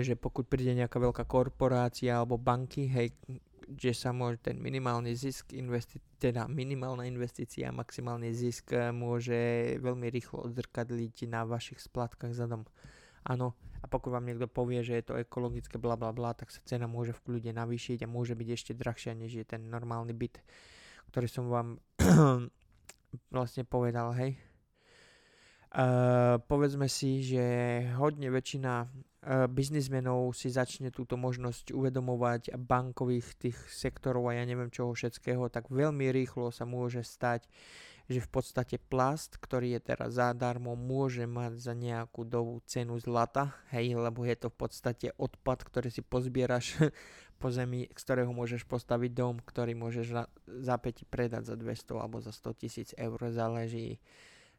že 0.04 0.14
pokud 0.20 0.44
príde 0.44 0.76
nejaká 0.76 1.00
veľká 1.00 1.24
korporácia 1.24 2.20
alebo 2.20 2.36
banky, 2.36 2.84
hej, 2.88 3.16
že 3.72 3.96
sa 3.96 4.12
môže 4.12 4.44
ten 4.44 4.60
minimálny 4.60 5.16
zisk, 5.16 5.56
investi- 5.56 6.02
teda 6.20 6.44
minimálna 6.48 7.08
investícia 7.08 7.68
a 7.68 7.76
maximálny 7.76 8.28
zisk 8.36 8.76
e, 8.76 8.92
môže 8.92 9.36
veľmi 9.80 10.12
rýchlo 10.12 10.44
odzrkadliť 10.48 11.28
na 11.32 11.48
vašich 11.48 11.80
splátkach 11.80 12.36
za 12.36 12.44
dom. 12.44 12.68
Áno, 13.24 13.56
a 13.80 13.88
pokud 13.88 14.12
vám 14.12 14.28
niekto 14.28 14.44
povie, 14.48 14.84
že 14.84 15.00
je 15.00 15.04
to 15.04 15.14
ekologické 15.16 15.80
bla 15.80 15.96
bla 15.96 16.12
bla, 16.12 16.36
tak 16.36 16.52
sa 16.52 16.60
cena 16.64 16.84
môže 16.84 17.16
v 17.16 17.24
kľude 17.24 17.50
navýšiť 17.56 18.04
a 18.04 18.12
môže 18.12 18.36
byť 18.36 18.48
ešte 18.52 18.72
drahšia, 18.76 19.16
než 19.16 19.32
je 19.40 19.46
ten 19.48 19.64
normálny 19.64 20.12
byt, 20.12 20.44
ktorý 21.12 21.28
som 21.28 21.48
vám 21.48 21.80
vlastne 23.34 23.64
povedal, 23.64 24.12
hej. 24.16 24.36
Uh, 25.74 26.38
povedzme 26.46 26.86
si, 26.86 27.26
že 27.26 27.42
hodne 27.98 28.30
väčšina 28.30 28.86
biznismenov 29.48 30.36
si 30.36 30.52
začne 30.52 30.92
túto 30.92 31.16
možnosť 31.16 31.72
uvedomovať 31.72 32.52
bankových 32.60 33.28
tých 33.40 33.58
sektorov 33.72 34.28
a 34.28 34.36
ja 34.36 34.44
neviem 34.44 34.68
čoho 34.68 34.92
všetkého, 34.92 35.48
tak 35.48 35.72
veľmi 35.72 36.12
rýchlo 36.12 36.52
sa 36.52 36.68
môže 36.68 37.00
stať, 37.00 37.48
že 38.04 38.20
v 38.20 38.28
podstate 38.28 38.76
plast, 38.76 39.40
ktorý 39.40 39.80
je 39.80 39.80
teraz 39.80 40.20
zadarmo, 40.20 40.76
môže 40.76 41.24
mať 41.24 41.56
za 41.56 41.72
nejakú 41.72 42.28
dobu 42.28 42.60
cenu 42.68 43.00
zlata, 43.00 43.56
hej, 43.72 43.96
lebo 43.96 44.28
je 44.28 44.36
to 44.36 44.52
v 44.52 44.56
podstate 44.60 45.08
odpad, 45.16 45.64
ktorý 45.64 45.88
si 45.88 46.04
pozbieraš 46.04 46.84
po 47.40 47.48
zemi, 47.48 47.88
z 47.88 48.02
ktorého 48.04 48.28
môžeš 48.28 48.68
postaviť 48.68 49.10
dom, 49.16 49.40
ktorý 49.40 49.72
môžeš 49.72 50.06
za, 50.12 50.24
za 50.44 50.76
5 50.76 51.08
predať 51.08 51.48
za 51.48 51.56
200 51.56 51.96
alebo 51.96 52.20
za 52.20 52.32
100 52.32 52.60
tisíc 52.60 52.88
eur, 53.00 53.16
záleží, 53.32 54.04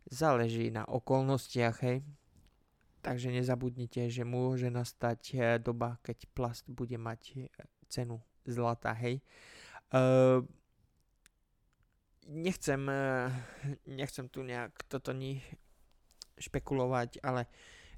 záleží 0.10 0.74
na 0.74 0.82
okolnostiach, 0.90 1.78
hej. 1.86 2.02
Takže 3.06 3.30
nezabudnite, 3.30 4.10
že 4.10 4.26
môže 4.26 4.74
nastať 4.74 5.22
eh, 5.38 5.40
doba, 5.62 6.02
keď 6.02 6.26
plast 6.34 6.66
bude 6.66 6.98
mať 6.98 7.22
eh, 7.38 7.50
cenu 7.86 8.18
zlata, 8.46 8.94
hej. 8.98 9.22
Uh, 9.94 10.42
nechcem, 12.26 12.82
nechcem 13.86 14.26
tu 14.30 14.42
nejak 14.42 14.74
toto 14.90 15.14
ni 15.14 15.42
špekulovať, 16.42 17.22
ale 17.22 17.46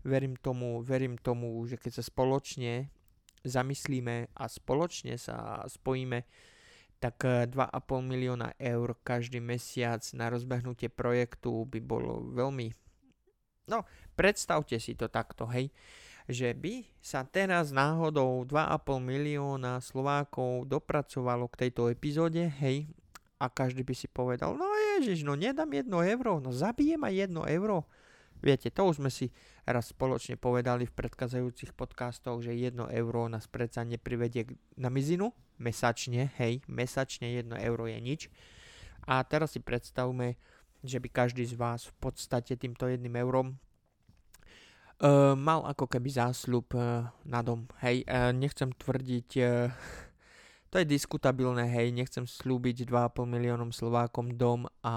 verím 0.04 0.36
tomu, 0.40 0.84
verím 0.84 1.18
tomu, 1.18 1.64
že 1.66 1.80
keď 1.80 2.00
sa 2.00 2.04
spoločne 2.06 2.92
zamyslíme 3.44 4.36
a 4.36 4.44
spoločne 4.48 5.16
sa 5.20 5.64
spojíme, 5.68 6.24
tak 6.98 7.24
2,5 7.24 7.54
eh, 7.54 8.02
milióna 8.02 8.50
eur 8.58 8.98
každý 9.06 9.38
mesiac 9.38 10.02
na 10.18 10.34
rozbehnutie 10.34 10.90
projektu 10.90 11.66
by 11.66 11.80
bolo 11.82 12.26
veľmi... 12.34 12.74
No, 13.68 13.84
predstavte 14.16 14.80
si 14.80 14.96
to 14.96 15.12
takto, 15.12 15.44
hej, 15.52 15.68
že 16.32 16.56
by 16.56 16.88
sa 17.04 17.28
teraz 17.28 17.76
náhodou 17.76 18.48
2,5 18.48 18.80
milióna 19.04 19.84
Slovákov 19.84 20.72
dopracovalo 20.72 21.52
k 21.52 21.68
tejto 21.68 21.92
epizóde, 21.92 22.48
hej, 22.64 22.88
a 23.38 23.52
každý 23.52 23.84
by 23.84 23.92
si 23.92 24.08
povedal, 24.08 24.56
no 24.56 24.66
ježiš, 24.98 25.28
no 25.28 25.36
nedám 25.36 25.68
jedno 25.68 26.00
euro, 26.00 26.40
no 26.40 26.56
zabijem 26.56 27.04
aj 27.04 27.28
jedno 27.28 27.44
euro. 27.44 27.84
Viete, 28.40 28.72
to 28.72 28.88
už 28.88 29.04
sme 29.04 29.12
si 29.12 29.36
raz 29.68 29.92
spoločne 29.92 30.40
povedali 30.40 30.88
v 30.88 30.96
predkazajúcich 30.96 31.76
podcastoch, 31.76 32.40
že 32.40 32.56
jedno 32.56 32.88
euro 32.88 33.28
nás 33.28 33.52
predsa 33.52 33.84
neprivedie 33.84 34.48
na 34.80 34.88
mizinu, 34.88 35.36
mesačne, 35.60 36.32
hej, 36.40 36.64
mesačne 36.72 37.36
jedno 37.36 37.60
euro 37.60 37.84
je 37.90 38.00
nič. 38.00 38.22
A 39.10 39.20
teraz 39.28 39.58
si 39.58 39.60
predstavme, 39.60 40.40
že 40.86 41.02
by 41.02 41.10
každý 41.10 41.46
z 41.46 41.58
vás 41.58 41.90
v 41.90 41.96
podstate 41.98 42.54
týmto 42.58 42.86
jedným 42.90 43.18
eurom 43.18 43.58
uh, 45.02 45.34
mal 45.38 45.66
ako 45.66 45.86
keby 45.86 46.10
zásľub 46.10 46.68
uh, 46.74 47.10
na 47.26 47.40
dom. 47.46 47.70
Hej, 47.82 48.06
uh, 48.08 48.34
nechcem 48.34 48.70
tvrdiť, 48.74 49.30
uh, 49.46 49.70
to 50.72 50.82
je 50.82 50.86
diskutabilné, 50.86 51.70
hej, 51.70 51.94
nechcem 51.94 52.26
slúbiť 52.26 52.88
2,5 52.90 53.24
miliónom 53.26 53.70
Slovákom 53.72 54.36
dom 54.36 54.66
a 54.82 54.96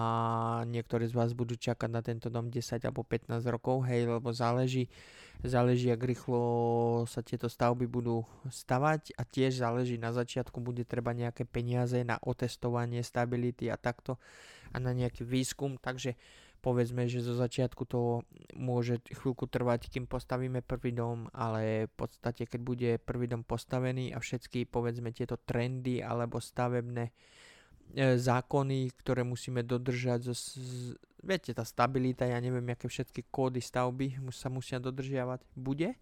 niektorí 0.66 1.06
z 1.08 1.14
vás 1.16 1.30
budú 1.36 1.56
čakať 1.56 1.90
na 1.90 2.00
tento 2.00 2.32
dom 2.32 2.48
10 2.48 2.80
alebo 2.84 3.04
15 3.04 3.44
rokov, 3.48 3.86
hej, 3.86 4.08
lebo 4.08 4.32
záleží, 4.32 4.88
záleží, 5.44 5.92
ak 5.92 6.02
rýchlo 6.02 6.42
sa 7.06 7.20
tieto 7.22 7.48
stavby 7.48 7.86
budú 7.86 8.24
stavať 8.48 9.14
a 9.16 9.22
tiež 9.24 9.62
záleží, 9.62 9.96
na 10.00 10.12
začiatku 10.12 10.58
bude 10.60 10.84
treba 10.84 11.12
nejaké 11.14 11.44
peniaze 11.46 12.02
na 12.02 12.18
otestovanie 12.24 13.04
stability 13.04 13.70
a 13.70 13.76
takto 13.78 14.18
a 14.70 14.76
na 14.78 14.94
nejaký 14.94 15.26
výskum, 15.26 15.76
takže 15.78 16.14
povedzme, 16.60 17.08
že 17.08 17.24
zo 17.24 17.34
začiatku 17.34 17.82
to 17.88 18.22
môže 18.54 19.00
chvíľku 19.08 19.48
trvať, 19.48 19.88
kým 19.88 20.04
postavíme 20.04 20.60
prvý 20.60 20.92
dom, 20.92 21.26
ale 21.32 21.88
v 21.88 21.94
podstate, 21.96 22.44
keď 22.44 22.60
bude 22.60 22.90
prvý 23.00 23.26
dom 23.26 23.42
postavený 23.42 24.12
a 24.12 24.20
všetky, 24.20 24.68
povedzme, 24.68 25.10
tieto 25.10 25.40
trendy 25.40 26.04
alebo 26.04 26.36
stavebné 26.38 27.08
e, 27.08 27.12
zákony, 28.20 28.92
ktoré 29.00 29.24
musíme 29.24 29.64
dodržať, 29.64 30.30
zo, 30.30 30.34
viete, 31.24 31.56
tá 31.56 31.64
stabilita, 31.64 32.28
ja 32.28 32.36
neviem, 32.38 32.68
aké 32.68 32.86
všetky 32.86 33.32
kódy 33.32 33.64
stavby 33.64 34.20
sa 34.30 34.52
musia 34.52 34.76
dodržiavať, 34.76 35.40
bude 35.56 35.96
e, 35.96 35.98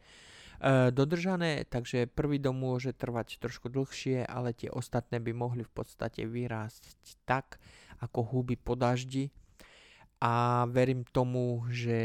dodržané, 0.91 1.71
takže 1.71 2.11
prvý 2.11 2.43
dom 2.43 2.59
môže 2.59 2.91
trvať 2.99 3.39
trošku 3.39 3.71
dlhšie, 3.71 4.27
ale 4.27 4.59
tie 4.59 4.75
ostatné 4.75 5.23
by 5.23 5.31
mohli 5.31 5.63
v 5.63 5.71
podstate 5.71 6.27
vyrásť 6.27 7.23
tak, 7.23 7.63
ako 8.03 8.23
huby 8.23 8.55
po 8.59 8.75
daždi, 8.79 9.31
a 10.19 10.67
verím 10.67 11.07
tomu, 11.07 11.63
že 11.71 11.99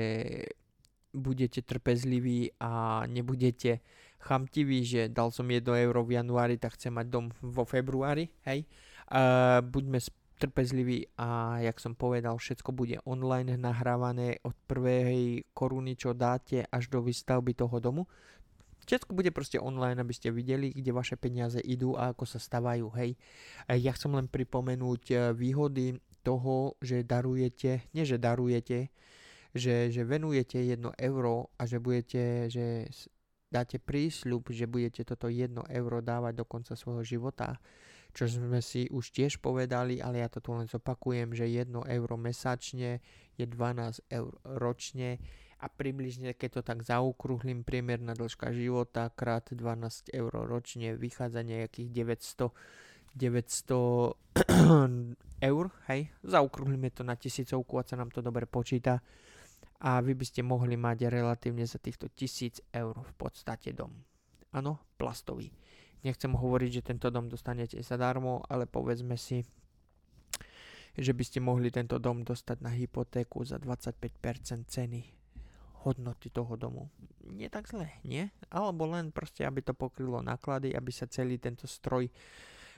budete 1.13 1.61
trpezliví 1.61 2.53
a 2.61 3.03
nebudete 3.09 3.81
chamtiví, 4.21 4.85
že 4.85 5.01
dal 5.09 5.29
som 5.33 5.49
1 5.49 5.65
euro 5.65 6.05
v 6.05 6.17
januári, 6.21 6.55
tak 6.57 6.77
chcem 6.77 6.93
mať 6.93 7.07
dom 7.09 7.25
vo 7.41 7.65
februári, 7.65 8.29
hej. 8.45 8.65
Uh, 9.13 9.59
buďme 9.61 9.99
trpezliví 10.39 11.05
a 11.19 11.59
jak 11.61 11.77
som 11.77 11.93
povedal, 11.93 12.37
všetko 12.37 12.73
bude 12.73 12.97
online 13.05 13.53
nahrávané 13.59 14.41
od 14.41 14.55
prvej 14.65 15.45
koruny, 15.53 15.93
čo 15.93 16.17
dáte, 16.17 16.65
až 16.67 16.89
do 16.89 17.03
výstavby 17.03 17.53
toho 17.53 17.77
domu. 17.77 18.09
Všetko 18.84 19.15
bude 19.15 19.31
proste 19.31 19.57
online, 19.59 19.99
aby 19.99 20.13
ste 20.13 20.34
videli, 20.34 20.75
kde 20.75 20.91
vaše 20.91 21.15
peniaze 21.15 21.59
idú 21.63 21.95
a 21.95 22.11
ako 22.11 22.27
sa 22.27 22.39
stavajú, 22.39 22.91
hej. 22.99 23.15
Ja 23.71 23.95
chcem 23.95 24.11
len 24.11 24.27
pripomenúť 24.27 25.03
e, 25.09 25.15
výhody 25.31 25.95
toho, 26.23 26.75
že 26.79 27.03
darujete, 27.03 27.88
nie 27.95 28.03
že 28.03 28.19
darujete, 28.19 28.91
že, 29.53 29.93
že 29.93 30.01
venujete 30.03 30.59
jedno 30.63 30.91
euro 30.97 31.53
a 31.59 31.67
že 31.69 31.77
budete, 31.77 32.49
že 32.49 32.89
dáte 33.53 33.77
prísľub, 33.77 34.49
že 34.49 34.65
budete 34.65 35.05
toto 35.05 35.29
jedno 35.29 35.61
euro 35.69 36.01
dávať 36.01 36.41
do 36.41 36.45
konca 36.49 36.73
svojho 36.73 37.05
života, 37.05 37.61
čo 38.13 38.25
sme 38.25 38.61
si 38.61 38.89
už 38.89 39.13
tiež 39.13 39.38
povedali, 39.41 40.01
ale 40.01 40.25
ja 40.25 40.29
to 40.29 40.41
tu 40.41 40.53
len 40.57 40.65
zopakujem, 40.65 41.38
že 41.38 41.49
jedno 41.49 41.86
euro 41.86 42.17
mesačne 42.17 43.01
je 43.38 43.45
12 43.45 44.09
eur 44.09 44.34
ročne 44.57 45.21
a 45.64 45.72
približne, 45.72 46.36
keď 46.36 46.59
to 46.59 46.61
tak 46.68 46.84
zaokrúhlim, 46.84 47.64
priemerná 47.64 48.11
dĺžka 48.20 48.51
života 48.51 49.07
krát 49.16 49.47
12 49.47 50.11
eur 50.11 50.34
ročne 50.43 50.99
vychádza 50.99 51.39
nejakých 51.39 51.88
900 51.88 52.51
900 53.16 54.18
eur, 55.49 55.66
hej, 55.88 56.01
zaokrúhlime 56.26 56.89
to 56.91 57.07
na 57.07 57.16
tisícovku, 57.16 57.80
a 57.80 57.88
sa 57.88 57.95
nám 57.95 58.11
to 58.11 58.20
dobre 58.20 58.43
počíta 58.43 58.99
a 59.80 60.01
vy 60.01 60.18
by 60.18 60.26
ste 60.26 60.41
mohli 60.41 60.76
mať 60.76 61.07
relatívne 61.07 61.64
za 61.64 61.78
týchto 61.78 62.09
tisíc 62.11 62.59
eur 62.74 62.97
v 62.97 63.14
podstate 63.16 63.72
dom. 63.72 63.93
Áno, 64.51 64.82
plastový. 64.97 65.53
Nechcem 66.03 66.34
hovoriť, 66.36 66.70
že 66.82 66.88
tento 66.91 67.07
dom 67.14 67.30
dostanete 67.30 67.80
zadarmo, 67.86 68.43
ale 68.49 68.66
povedzme 68.66 69.16
si, 69.16 69.45
že 70.97 71.14
by 71.14 71.24
ste 71.24 71.39
mohli 71.39 71.70
tento 71.70 72.01
dom 72.01 72.26
dostať 72.26 72.57
na 72.59 72.74
hypotéku 72.74 73.45
za 73.45 73.61
25% 73.61 74.68
ceny 74.68 75.22
hodnoty 75.84 76.31
toho 76.31 76.55
domu. 76.55 76.88
Nie 77.27 77.51
tak 77.51 77.67
zle, 77.67 77.91
nie? 78.07 78.31
Alebo 78.51 78.88
len 78.88 79.11
proste, 79.11 79.43
aby 79.43 79.59
to 79.59 79.75
pokrylo 79.75 80.23
náklady, 80.23 80.71
aby 80.71 80.91
sa 80.91 81.07
celý 81.07 81.38
tento 81.39 81.67
stroj 81.67 82.07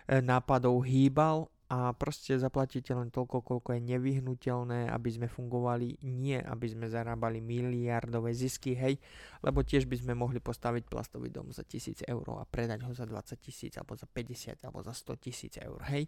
E, 0.06 0.22
nápadov 0.22 0.86
hýbal 0.86 1.50
a 1.66 1.90
proste 1.98 2.38
zaplatíte 2.38 2.94
len 2.94 3.10
toľko, 3.10 3.42
koľko 3.42 3.74
je 3.74 3.82
nevyhnutelné, 3.90 4.86
aby 4.86 5.10
sme 5.10 5.26
fungovali, 5.26 5.98
nie 6.06 6.38
aby 6.38 6.70
sme 6.70 6.86
zarábali 6.86 7.42
miliardové 7.42 8.30
zisky, 8.38 8.78
hej, 8.78 9.02
lebo 9.42 9.66
tiež 9.66 9.90
by 9.90 9.98
sme 9.98 10.14
mohli 10.14 10.38
postaviť 10.38 10.86
plastový 10.86 11.34
dom 11.34 11.50
za 11.50 11.66
1000 11.66 12.06
eur 12.06 12.26
a 12.38 12.46
predať 12.46 12.86
ho 12.86 12.94
za 12.94 13.10
20 13.10 13.34
tisíc, 13.42 13.74
alebo 13.82 13.98
za 13.98 14.06
50, 14.06 14.62
alebo 14.62 14.86
za 14.86 14.94
100 14.94 15.26
tisíc 15.26 15.58
eur, 15.58 15.82
hej, 15.90 16.06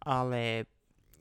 ale 0.00 0.72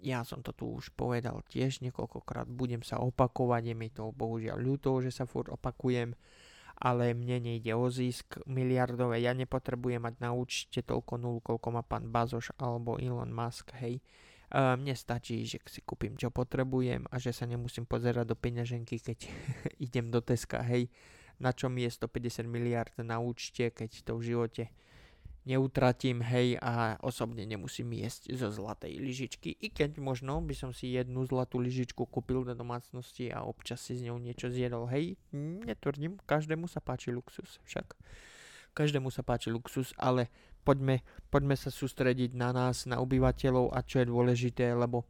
ja 0.03 0.27
som 0.27 0.43
to 0.43 0.51
tu 0.51 0.67
už 0.67 0.91
povedal 0.93 1.39
tiež 1.47 1.79
niekoľkokrát, 1.79 2.51
budem 2.51 2.83
sa 2.83 2.99
opakovať, 2.99 3.71
je 3.71 3.75
mi 3.75 3.87
to 3.87 4.11
bohužiaľ 4.11 4.59
ľúto, 4.59 4.99
že 4.99 5.15
sa 5.15 5.23
furt 5.23 5.47
opakujem, 5.47 6.11
ale 6.75 7.15
mne 7.15 7.39
nejde 7.39 7.71
o 7.71 7.87
zisk 7.87 8.43
miliardové, 8.43 9.23
ja 9.23 9.31
nepotrebujem 9.31 10.03
mať 10.03 10.15
na 10.19 10.35
účte 10.35 10.83
toľko 10.83 11.13
nul, 11.15 11.37
koľko 11.39 11.67
má 11.71 11.81
pán 11.87 12.11
Bazoš 12.11 12.51
alebo 12.59 12.99
Elon 12.99 13.31
Musk, 13.31 13.71
hej. 13.79 14.03
Mne 14.53 14.93
stačí, 14.93 15.49
že 15.49 15.57
si 15.65 15.81
kúpim 15.81 16.13
čo 16.13 16.29
potrebujem 16.29 17.09
a 17.09 17.17
že 17.17 17.33
sa 17.33 17.49
nemusím 17.49 17.89
pozerať 17.89 18.29
do 18.29 18.37
peňaženky, 18.37 19.01
keď 19.01 19.25
idem 19.87 20.11
do 20.11 20.19
Teska, 20.19 20.61
hej. 20.61 20.91
Na 21.41 21.49
čo 21.49 21.71
mi 21.71 21.81
je 21.87 21.95
150 21.97 22.45
miliard 22.45 22.93
na 23.01 23.17
účte, 23.17 23.73
keď 23.73 24.05
to 24.05 24.13
v 24.21 24.25
živote 24.29 24.63
neutratím, 25.43 26.23
hej, 26.23 26.55
a 26.63 26.95
osobne 27.03 27.43
nemusím 27.43 27.91
jesť 27.99 28.31
zo 28.35 28.49
zlatej 28.49 28.95
lyžičky, 28.97 29.53
i 29.59 29.67
keď 29.69 29.99
možno 29.99 30.39
by 30.39 30.55
som 30.55 30.71
si 30.71 30.95
jednu 30.95 31.27
zlatú 31.27 31.59
lyžičku 31.59 32.07
kúpil 32.07 32.47
do 32.47 32.55
domácnosti 32.55 33.27
a 33.29 33.43
občas 33.43 33.83
si 33.83 33.99
z 33.99 34.11
ňou 34.11 34.17
niečo 34.23 34.47
zjedol, 34.47 34.87
hej, 34.87 35.19
netvrdím, 35.67 36.17
každému 36.23 36.71
sa 36.71 36.79
páči 36.79 37.11
luxus, 37.11 37.59
však. 37.67 37.95
Každému 38.73 39.13
sa 39.13 39.21
páči 39.21 39.53
luxus, 39.53 39.93
ale 40.01 40.33
poďme, 40.65 41.05
poďme 41.29 41.53
sa 41.53 41.69
sústrediť 41.69 42.33
na 42.33 42.49
nás, 42.55 42.89
na 42.89 42.97
obyvateľov 43.03 43.75
a 43.75 43.85
čo 43.85 44.01
je 44.01 44.09
dôležité, 44.09 44.73
lebo 44.73 45.05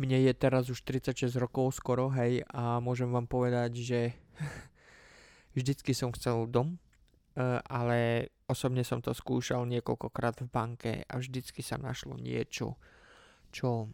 mne 0.00 0.16
je 0.24 0.32
teraz 0.32 0.72
už 0.72 0.80
36 0.82 1.36
rokov 1.36 1.76
skoro, 1.76 2.08
hej, 2.16 2.42
a 2.50 2.80
môžem 2.80 3.12
vám 3.12 3.28
povedať, 3.28 3.76
že 3.78 4.00
Vždycky 5.56 5.90
som 5.98 6.14
chcel 6.14 6.46
dom, 6.46 6.78
uh, 7.34 7.58
ale 7.66 8.30
osobne 8.50 8.82
som 8.82 8.98
to 8.98 9.14
skúšal 9.14 9.62
niekoľkokrát 9.70 10.42
v 10.42 10.48
banke 10.50 10.92
a 11.06 11.14
vždycky 11.16 11.62
sa 11.62 11.78
našlo 11.78 12.18
niečo, 12.18 12.74
čo 13.54 13.88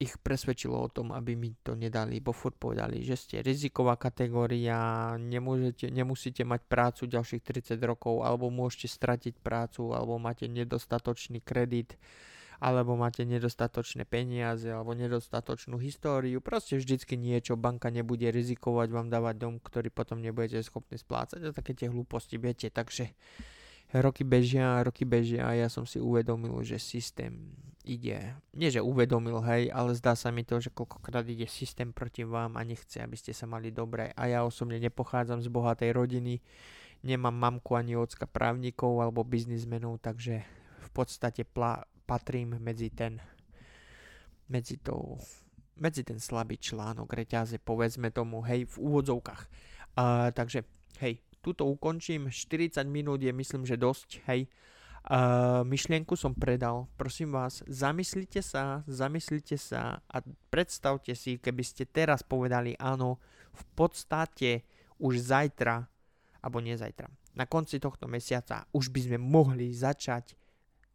ich 0.00 0.16
presvedčilo 0.16 0.80
o 0.80 0.88
tom, 0.88 1.12
aby 1.12 1.36
mi 1.36 1.52
to 1.60 1.76
nedali, 1.76 2.24
bo 2.24 2.32
furt 2.32 2.56
povedali, 2.56 3.04
že 3.04 3.20
ste 3.20 3.44
riziková 3.44 4.00
kategória, 4.00 5.12
nemôžete, 5.20 5.92
nemusíte 5.92 6.40
mať 6.40 6.64
prácu 6.64 7.04
ďalších 7.04 7.44
30 7.44 7.76
rokov, 7.84 8.24
alebo 8.24 8.48
môžete 8.48 8.88
stratiť 8.88 9.44
prácu, 9.44 9.92
alebo 9.92 10.16
máte 10.16 10.48
nedostatočný 10.48 11.44
kredit, 11.44 12.00
alebo 12.60 12.92
máte 12.92 13.24
nedostatočné 13.24 14.04
peniaze, 14.04 14.68
alebo 14.68 14.92
nedostatočnú 14.92 15.80
históriu. 15.80 16.44
Proste 16.44 16.76
vždycky 16.76 17.16
niečo, 17.16 17.56
banka 17.56 17.88
nebude 17.88 18.28
rizikovať 18.28 18.88
vám 18.92 19.08
dávať 19.08 19.34
dom, 19.40 19.56
ktorý 19.56 19.88
potom 19.88 20.20
nebudete 20.20 20.60
schopní 20.60 21.00
splácať 21.00 21.40
a 21.40 21.56
také 21.56 21.72
tie 21.72 21.88
hlúposti, 21.88 22.36
viete, 22.36 22.68
takže 22.68 23.16
roky 23.96 24.22
bežia, 24.22 24.84
roky 24.84 25.08
bežia 25.08 25.48
a 25.48 25.56
ja 25.56 25.72
som 25.72 25.88
si 25.88 25.98
uvedomil, 25.98 26.54
že 26.62 26.76
systém 26.76 27.56
ide, 27.80 28.36
nie 28.52 28.68
že 28.68 28.84
uvedomil, 28.84 29.40
hej, 29.40 29.72
ale 29.72 29.96
zdá 29.96 30.12
sa 30.12 30.28
mi 30.28 30.44
to, 30.44 30.60
že 30.60 30.70
koľkokrát 30.70 31.24
ide 31.26 31.48
systém 31.48 31.90
proti 31.90 32.28
vám 32.28 32.54
a 32.54 32.62
nechce, 32.62 33.00
aby 33.00 33.16
ste 33.16 33.32
sa 33.32 33.48
mali 33.48 33.72
dobre. 33.72 34.12
A 34.14 34.28
ja 34.28 34.44
osobne 34.44 34.76
nepochádzam 34.78 35.40
z 35.40 35.48
bohatej 35.48 35.90
rodiny, 35.96 36.44
nemám 37.00 37.32
mamku 37.32 37.72
ani 37.74 37.96
ocka 37.96 38.28
právnikov 38.28 39.00
alebo 39.00 39.24
biznismenov, 39.24 39.98
takže 40.04 40.44
v 40.80 40.88
podstate 40.92 41.48
patrím 42.10 42.58
medzi 42.58 42.90
ten 42.90 43.22
medzi 44.50 44.82
to 44.82 45.14
medzi 45.80 46.04
ten 46.04 46.20
slabý 46.20 46.60
článok 46.60 47.08
reťaze, 47.08 47.56
povedzme 47.62 48.12
tomu, 48.12 48.44
hej, 48.44 48.68
v 48.68 48.76
úvodzovkách. 48.76 49.42
Uh, 49.96 50.28
takže, 50.28 50.68
hej, 51.00 51.24
túto 51.40 51.64
ukončím, 51.64 52.28
40 52.28 52.84
minút 52.84 53.24
je 53.24 53.32
myslím, 53.32 53.64
že 53.64 53.80
dosť, 53.80 54.20
hej. 54.28 54.44
Uh, 55.00 55.64
myšlienku 55.64 56.12
som 56.12 56.36
predal, 56.36 56.84
prosím 57.00 57.32
vás, 57.32 57.64
zamyslite 57.64 58.44
sa, 58.44 58.84
zamyslite 58.84 59.56
sa 59.56 60.04
a 60.04 60.20
predstavte 60.52 61.16
si, 61.16 61.40
keby 61.40 61.64
ste 61.64 61.88
teraz 61.88 62.20
povedali 62.20 62.76
áno, 62.76 63.16
v 63.56 63.62
podstate 63.72 64.68
už 65.00 65.32
zajtra, 65.32 65.88
alebo 66.44 66.60
nie 66.60 66.76
zajtra, 66.76 67.08
na 67.32 67.48
konci 67.48 67.80
tohto 67.80 68.04
mesiaca 68.04 68.68
už 68.76 68.92
by 68.92 69.00
sme 69.08 69.16
mohli 69.16 69.72
začať 69.72 70.36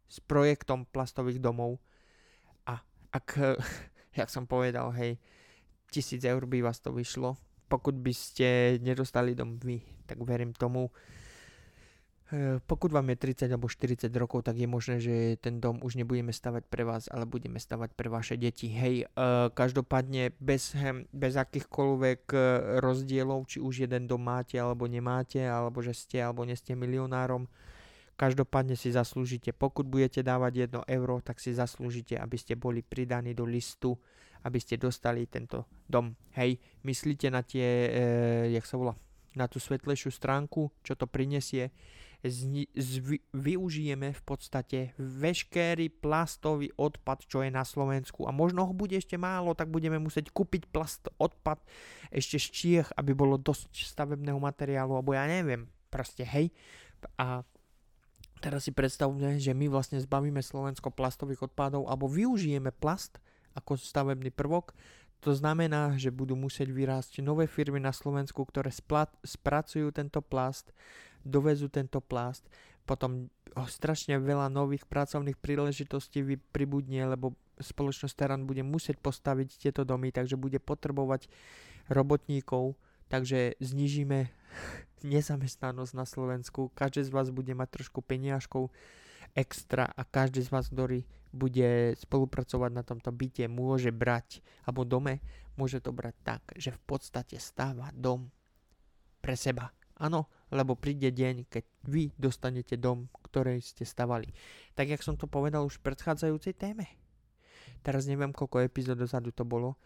s 0.06 0.22
projektom 0.22 0.86
plastových 0.86 1.42
domov 1.42 1.82
a 2.66 2.80
ak, 3.12 3.58
jak 4.18 4.28
som 4.30 4.46
povedal, 4.46 4.90
hej, 4.94 5.18
tisíc 5.90 6.24
eur 6.24 6.46
by 6.46 6.62
vás 6.62 6.80
to 6.82 6.92
vyšlo, 6.92 7.36
pokud 7.68 7.94
by 7.94 8.12
ste 8.14 8.78
nedostali 8.82 9.34
dom 9.34 9.58
vy, 9.58 9.82
tak 10.06 10.22
verím 10.22 10.54
tomu, 10.54 10.90
e, 12.30 12.62
pokud 12.62 12.92
vám 12.92 13.10
je 13.10 13.16
30 13.16 13.50
alebo 13.50 13.66
40 13.68 14.06
rokov, 14.14 14.46
tak 14.46 14.56
je 14.56 14.66
možné, 14.70 14.96
že 15.02 15.36
ten 15.42 15.58
dom 15.58 15.82
už 15.82 15.98
nebudeme 15.98 16.30
stavať 16.30 16.62
pre 16.70 16.86
vás, 16.86 17.10
ale 17.10 17.26
budeme 17.26 17.58
stavať 17.58 17.90
pre 17.98 18.06
vaše 18.06 18.38
deti. 18.38 18.70
Hej, 18.70 19.10
uh, 19.14 19.50
každopádne 19.50 20.30
bez, 20.38 20.74
bez 21.10 21.34
akýchkoľvek 21.34 22.22
e, 22.30 22.38
rozdielov, 22.78 23.50
či 23.50 23.58
už 23.58 23.86
jeden 23.90 24.06
dom 24.06 24.22
máte 24.22 24.58
alebo 24.62 24.86
nemáte, 24.86 25.42
alebo 25.42 25.82
že 25.82 25.94
ste 25.94 26.22
alebo 26.22 26.46
neste 26.46 26.74
milionárom, 26.78 27.50
každopádne 28.16 28.74
si 28.74 28.90
zaslúžite, 28.90 29.52
pokud 29.52 29.84
budete 29.84 30.24
dávať 30.24 30.72
1 30.72 30.88
euro, 30.88 31.20
tak 31.20 31.38
si 31.38 31.52
zaslúžite, 31.52 32.16
aby 32.16 32.36
ste 32.40 32.56
boli 32.56 32.80
pridaní 32.80 33.36
do 33.36 33.44
listu 33.44 34.00
aby 34.46 34.62
ste 34.62 34.78
dostali 34.78 35.26
tento 35.26 35.66
dom. 35.90 36.14
Hej, 36.38 36.62
myslíte 36.86 37.26
na 37.34 37.42
tie, 37.42 37.66
e, 37.66 37.90
jak 38.54 38.62
sa 38.62 38.78
volá, 38.78 38.94
na 39.34 39.50
tú 39.50 39.58
svetlejšiu 39.58 40.14
stránku, 40.14 40.70
čo 40.86 40.94
to 40.94 41.10
prinesie. 41.10 41.74
Zni, 42.24 42.64
zvi, 42.72 43.20
využijeme 43.36 44.10
v 44.10 44.22
podstate 44.24 44.96
veškerý 44.96 45.92
plastový 45.92 46.72
odpad, 46.74 47.28
čo 47.28 47.44
je 47.44 47.52
na 47.52 47.62
Slovensku. 47.62 48.24
A 48.24 48.32
možno 48.32 48.64
ho 48.64 48.72
bude 48.72 48.96
ešte 48.96 49.20
málo, 49.20 49.52
tak 49.52 49.68
budeme 49.68 50.00
musieť 50.00 50.32
kúpiť 50.32 50.72
plast 50.72 51.12
odpad 51.20 51.60
ešte 52.08 52.40
z 52.40 52.46
Čiech, 52.50 52.88
aby 52.96 53.12
bolo 53.12 53.36
dosť 53.36 53.68
stavebného 53.70 54.40
materiálu, 54.40 54.96
alebo 54.96 55.12
ja 55.12 55.28
neviem, 55.28 55.68
proste 55.92 56.24
hej. 56.24 56.50
A 57.20 57.44
teraz 58.40 58.68
si 58.68 58.72
predstavme, 58.72 59.40
že 59.40 59.56
my 59.56 59.66
vlastne 59.70 60.00
zbavíme 60.00 60.40
Slovensko 60.40 60.92
plastových 60.92 61.50
odpadov, 61.50 61.88
alebo 61.88 62.10
využijeme 62.10 62.72
plast 62.72 63.18
ako 63.56 63.80
stavebný 63.80 64.30
prvok. 64.32 64.76
To 65.24 65.32
znamená, 65.32 65.96
že 65.96 66.12
budú 66.12 66.36
musieť 66.36 66.70
vyrásť 66.70 67.24
nové 67.24 67.48
firmy 67.48 67.80
na 67.80 67.90
Slovensku, 67.90 68.44
ktoré 68.44 68.68
splat, 68.68 69.08
spracujú 69.24 69.88
tento 69.90 70.20
plast, 70.20 70.70
dovezú 71.24 71.66
tento 71.72 71.98
plast, 71.98 72.46
potom 72.86 73.26
strašne 73.66 74.20
veľa 74.22 74.46
nových 74.52 74.86
pracovných 74.86 75.40
príležitostí 75.40 76.22
pribudne, 76.54 77.08
lebo 77.10 77.34
spoločnosť 77.58 78.14
Teran 78.14 78.46
bude 78.46 78.62
musieť 78.62 79.00
postaviť 79.00 79.58
tieto 79.58 79.82
domy, 79.82 80.12
takže 80.12 80.38
bude 80.38 80.60
potrebovať 80.62 81.26
robotníkov, 81.88 82.76
takže 83.10 83.58
znižíme 83.58 84.30
nezamestnanosť 85.04 85.92
na 85.92 86.06
Slovensku, 86.08 86.72
každý 86.72 87.06
z 87.06 87.14
vás 87.14 87.28
bude 87.30 87.52
mať 87.52 87.80
trošku 87.80 88.00
peniažkov 88.00 88.72
extra 89.36 89.84
a 89.84 90.02
každý 90.02 90.40
z 90.42 90.50
vás, 90.50 90.72
ktorý 90.72 91.04
bude 91.36 91.92
spolupracovať 92.00 92.70
na 92.72 92.80
tomto 92.80 93.12
byte, 93.12 93.44
môže 93.52 93.92
brať, 93.92 94.40
alebo 94.64 94.88
dome, 94.88 95.20
môže 95.60 95.84
to 95.84 95.92
brať 95.92 96.16
tak, 96.24 96.42
že 96.56 96.72
v 96.72 96.80
podstate 96.88 97.36
stáva 97.36 97.92
dom 97.92 98.32
pre 99.20 99.36
seba. 99.36 99.68
Áno, 99.96 100.28
lebo 100.52 100.76
príde 100.76 101.08
deň, 101.08 101.48
keď 101.48 101.64
vy 101.88 102.12
dostanete 102.16 102.76
dom, 102.76 103.08
ktorý 103.24 103.60
ste 103.60 103.84
stavali. 103.84 104.28
Tak, 104.76 104.92
jak 104.92 105.04
som 105.04 105.16
to 105.16 105.24
povedal 105.28 105.64
už 105.64 105.80
v 105.80 105.92
predchádzajúcej 105.92 106.52
téme. 106.56 106.84
Teraz 107.80 108.04
neviem, 108.04 108.32
koľko 108.32 108.64
epizód 108.64 109.00
dozadu 109.00 109.32
to 109.32 109.44
bolo, 109.48 109.76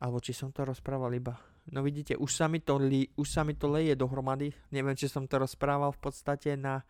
alebo 0.00 0.20
či 0.20 0.32
som 0.32 0.52
to 0.52 0.64
rozprával 0.64 1.12
iba. 1.12 1.36
No 1.74 1.82
vidíte, 1.82 2.14
už 2.14 2.30
sa 2.30 2.46
mi 2.46 2.62
to, 2.62 2.78
li, 2.78 3.10
už 3.18 3.26
sa 3.26 3.42
mi 3.42 3.58
to 3.58 3.66
leje 3.66 3.98
dohromady. 3.98 4.54
Neviem, 4.70 4.94
či 4.94 5.10
som 5.10 5.26
to 5.26 5.42
rozprával 5.42 5.90
v 5.90 6.00
podstate 6.00 6.54
na 6.54 6.86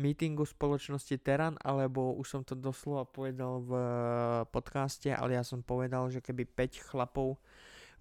meetingu 0.00 0.48
spoločnosti 0.48 1.20
Teran, 1.20 1.60
alebo 1.60 2.16
už 2.16 2.26
som 2.26 2.40
to 2.40 2.56
doslova 2.56 3.04
povedal 3.04 3.60
v 3.60 3.72
eh, 3.76 3.84
podcaste, 4.48 5.12
ale 5.12 5.36
ja 5.36 5.44
som 5.44 5.60
povedal, 5.60 6.08
že 6.08 6.24
keby 6.24 6.48
5 6.48 6.88
chlapov 6.88 7.36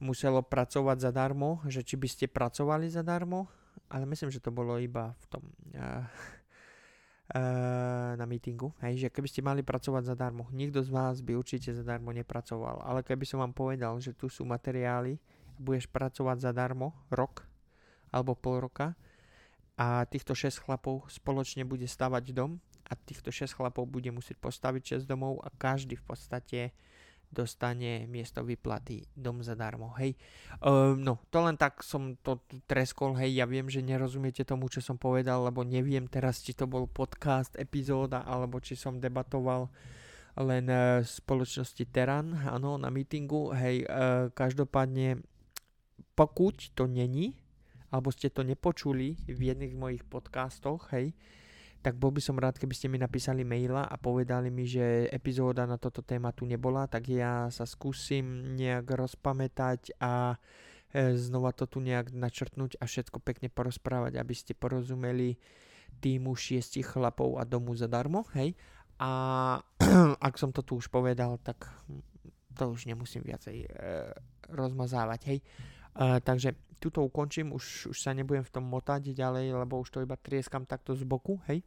muselo 0.02 0.42
pracovať 0.42 1.12
zadarmo, 1.12 1.62
že 1.70 1.86
či 1.86 2.00
by 2.00 2.08
ste 2.10 2.26
pracovali 2.32 2.89
zadarmo, 2.89 3.46
ale 3.92 4.10
myslím, 4.10 4.34
že 4.34 4.42
to 4.42 4.50
bolo 4.50 4.82
iba 4.82 5.14
v 5.14 5.26
tom 5.30 5.44
uh, 5.78 6.04
na 8.18 8.26
meetingu, 8.26 8.74
hej, 8.82 9.08
že 9.08 9.08
keby 9.14 9.28
ste 9.30 9.46
mali 9.46 9.62
pracovať 9.62 10.10
zadarmo, 10.10 10.50
nikto 10.52 10.82
z 10.82 10.89
vás 10.89 11.22
by 11.22 11.38
určite 11.38 11.72
zadarmo 11.72 12.10
nepracoval, 12.12 12.82
ale 12.82 13.06
keby 13.06 13.30
som 13.30 13.46
vám 13.46 13.54
povedal, 13.54 13.94
že 14.02 14.18
tu 14.18 14.26
sú 14.26 14.42
materiály, 14.42 15.22
budeš 15.62 15.86
pracovať 15.93 16.41
zadarmo 16.41 16.97
rok 17.14 17.45
alebo 18.12 18.36
pol 18.36 18.59
roka, 18.59 18.97
a 19.82 20.05
týchto 20.05 20.38
6 20.38 20.62
chlapov 20.62 21.09
spoločne 21.09 21.66
bude 21.66 21.89
stavať 21.89 22.38
dom 22.38 22.62
a 22.86 22.93
týchto 22.93 23.34
6 23.34 23.57
chlapov 23.57 23.89
bude 23.89 24.14
musieť 24.14 24.38
postaviť 24.38 25.01
6 25.01 25.09
domov 25.09 25.41
a 25.41 25.49
každý 25.49 25.97
v 25.97 26.05
podstate 26.05 26.59
dostane 27.32 28.05
miesto 28.12 28.43
vyplaty 28.43 29.07
dom 29.16 29.39
zadarmo, 29.39 29.95
hej. 29.95 30.20
Um, 30.59 30.99
no, 30.99 31.24
to 31.32 31.39
len 31.39 31.55
tak 31.55 31.80
som 31.80 32.20
to 32.20 32.43
treskol, 32.68 33.16
hej, 33.16 33.39
ja 33.39 33.47
viem, 33.47 33.72
že 33.72 33.80
nerozumiete 33.80 34.43
tomu, 34.43 34.68
čo 34.68 34.84
som 34.84 34.99
povedal, 34.99 35.47
lebo 35.47 35.64
neviem 35.64 36.12
teraz, 36.12 36.43
či 36.43 36.51
to 36.51 36.68
bol 36.68 36.91
podcast, 36.91 37.55
epizóda, 37.55 38.28
alebo 38.28 38.59
či 38.59 38.76
som 38.76 38.99
debatoval 38.99 39.72
len 40.43 40.68
uh, 40.68 40.99
spoločnosti 41.07 41.88
Teran, 41.88 42.36
áno, 42.36 42.76
na 42.76 42.91
meetingu, 42.91 43.55
hej, 43.55 43.88
uh, 43.88 44.28
každopádne 44.36 45.24
pokud 46.22 46.53
to 46.78 46.86
není, 46.86 47.34
alebo 47.89 48.13
ste 48.13 48.30
to 48.30 48.45
nepočuli 48.45 49.17
v 49.26 49.39
jedných 49.49 49.74
mojich 49.74 50.05
podcastoch, 50.05 50.93
hej, 50.93 51.17
tak 51.82 51.97
bol 51.97 52.13
by 52.13 52.22
som 52.22 52.38
rád, 52.38 52.61
keby 52.61 52.78
ste 52.78 52.93
mi 52.93 53.01
napísali 53.01 53.41
maila 53.41 53.89
a 53.89 53.97
povedali 53.97 54.53
mi, 54.53 54.69
že 54.69 55.09
epizóda 55.09 55.65
na 55.65 55.82
toto 55.82 56.05
téma 56.05 56.30
tu 56.30 56.45
nebola, 56.45 56.86
tak 56.86 57.09
ja 57.09 57.49
sa 57.49 57.65
skúsim 57.65 58.53
nejak 58.53 58.86
rozpamätať 58.86 59.97
a 59.97 60.38
e, 60.93 61.17
znova 61.17 61.57
to 61.57 61.65
tu 61.65 61.82
nejak 61.82 62.13
načrtnúť 62.13 62.78
a 62.78 62.86
všetko 62.86 63.17
pekne 63.26 63.49
porozprávať, 63.49 64.22
aby 64.22 64.34
ste 64.38 64.53
porozumeli 64.53 65.41
týmu 66.05 66.38
šiestich 66.38 66.86
chlapov 66.86 67.41
a 67.41 67.49
domu 67.49 67.74
zadarmo, 67.74 68.30
hej. 68.38 68.53
A 69.01 69.57
ak 70.30 70.38
som 70.38 70.53
to 70.53 70.61
tu 70.61 70.78
už 70.78 70.93
povedal, 70.93 71.41
tak 71.41 71.65
to 72.53 72.69
už 72.69 72.86
nemusím 72.86 73.26
viacej 73.26 73.65
e, 73.65 73.67
rozmazávať, 74.53 75.22
hej. 75.34 75.39
E, 75.96 76.20
takže 76.24 76.56
tuto 76.82 77.06
ukončím, 77.06 77.54
už, 77.54 77.94
už 77.94 77.98
sa 78.02 78.16
nebudem 78.16 78.42
v 78.42 78.54
tom 78.54 78.66
motať 78.66 79.14
ďalej, 79.14 79.54
lebo 79.54 79.80
už 79.80 79.94
to 79.94 80.02
iba 80.02 80.18
trieskam 80.18 80.66
takto 80.66 80.98
z 80.98 81.06
boku, 81.06 81.38
hej. 81.52 81.62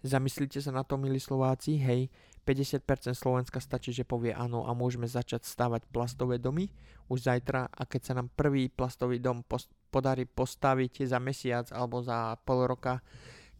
Zamyslite 0.00 0.64
sa 0.64 0.72
na 0.72 0.80
to, 0.80 0.96
milí 0.96 1.20
Slováci, 1.20 1.76
hej, 1.76 2.08
50% 2.48 3.12
Slovenska 3.12 3.60
stačí, 3.60 3.92
že 3.92 4.08
povie 4.08 4.32
áno 4.32 4.64
a 4.64 4.72
môžeme 4.72 5.04
začať 5.04 5.44
stavať 5.44 5.86
plastové 5.92 6.40
domy 6.40 6.72
už 7.12 7.26
zajtra 7.26 7.68
a 7.68 7.82
keď 7.84 8.00
sa 8.02 8.16
nám 8.16 8.32
prvý 8.32 8.70
plastový 8.70 9.20
dom 9.20 9.44
pos- 9.44 9.68
podarí 9.90 10.24
postaviť 10.24 11.04
za 11.04 11.18
mesiac 11.18 11.66
alebo 11.74 12.00
za 12.00 12.38
pol 12.46 12.64
roka, 12.64 13.02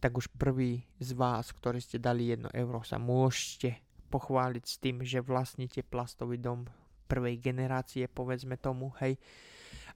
tak 0.01 0.17
už 0.17 0.33
prvý 0.33 0.81
z 0.97 1.13
vás, 1.13 1.53
ktorí 1.53 1.77
ste 1.77 2.01
dali 2.01 2.33
1 2.33 2.49
euro, 2.57 2.81
sa 2.81 2.97
môžete 2.97 3.77
pochváliť 4.09 4.63
s 4.65 4.75
tým, 4.81 5.05
že 5.05 5.21
vlastníte 5.21 5.85
plastový 5.85 6.41
dom 6.41 6.65
prvej 7.11 7.43
generácie, 7.43 8.07
povedzme 8.07 8.55
tomu, 8.55 8.95
hej, 9.03 9.19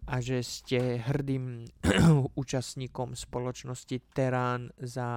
a 0.05 0.20
že 0.20 0.43
ste 0.43 0.99
hrdým 0.99 1.66
účastníkom 2.41 3.16
spoločnosti 3.16 3.97
Terán 4.11 4.70
za 4.78 5.07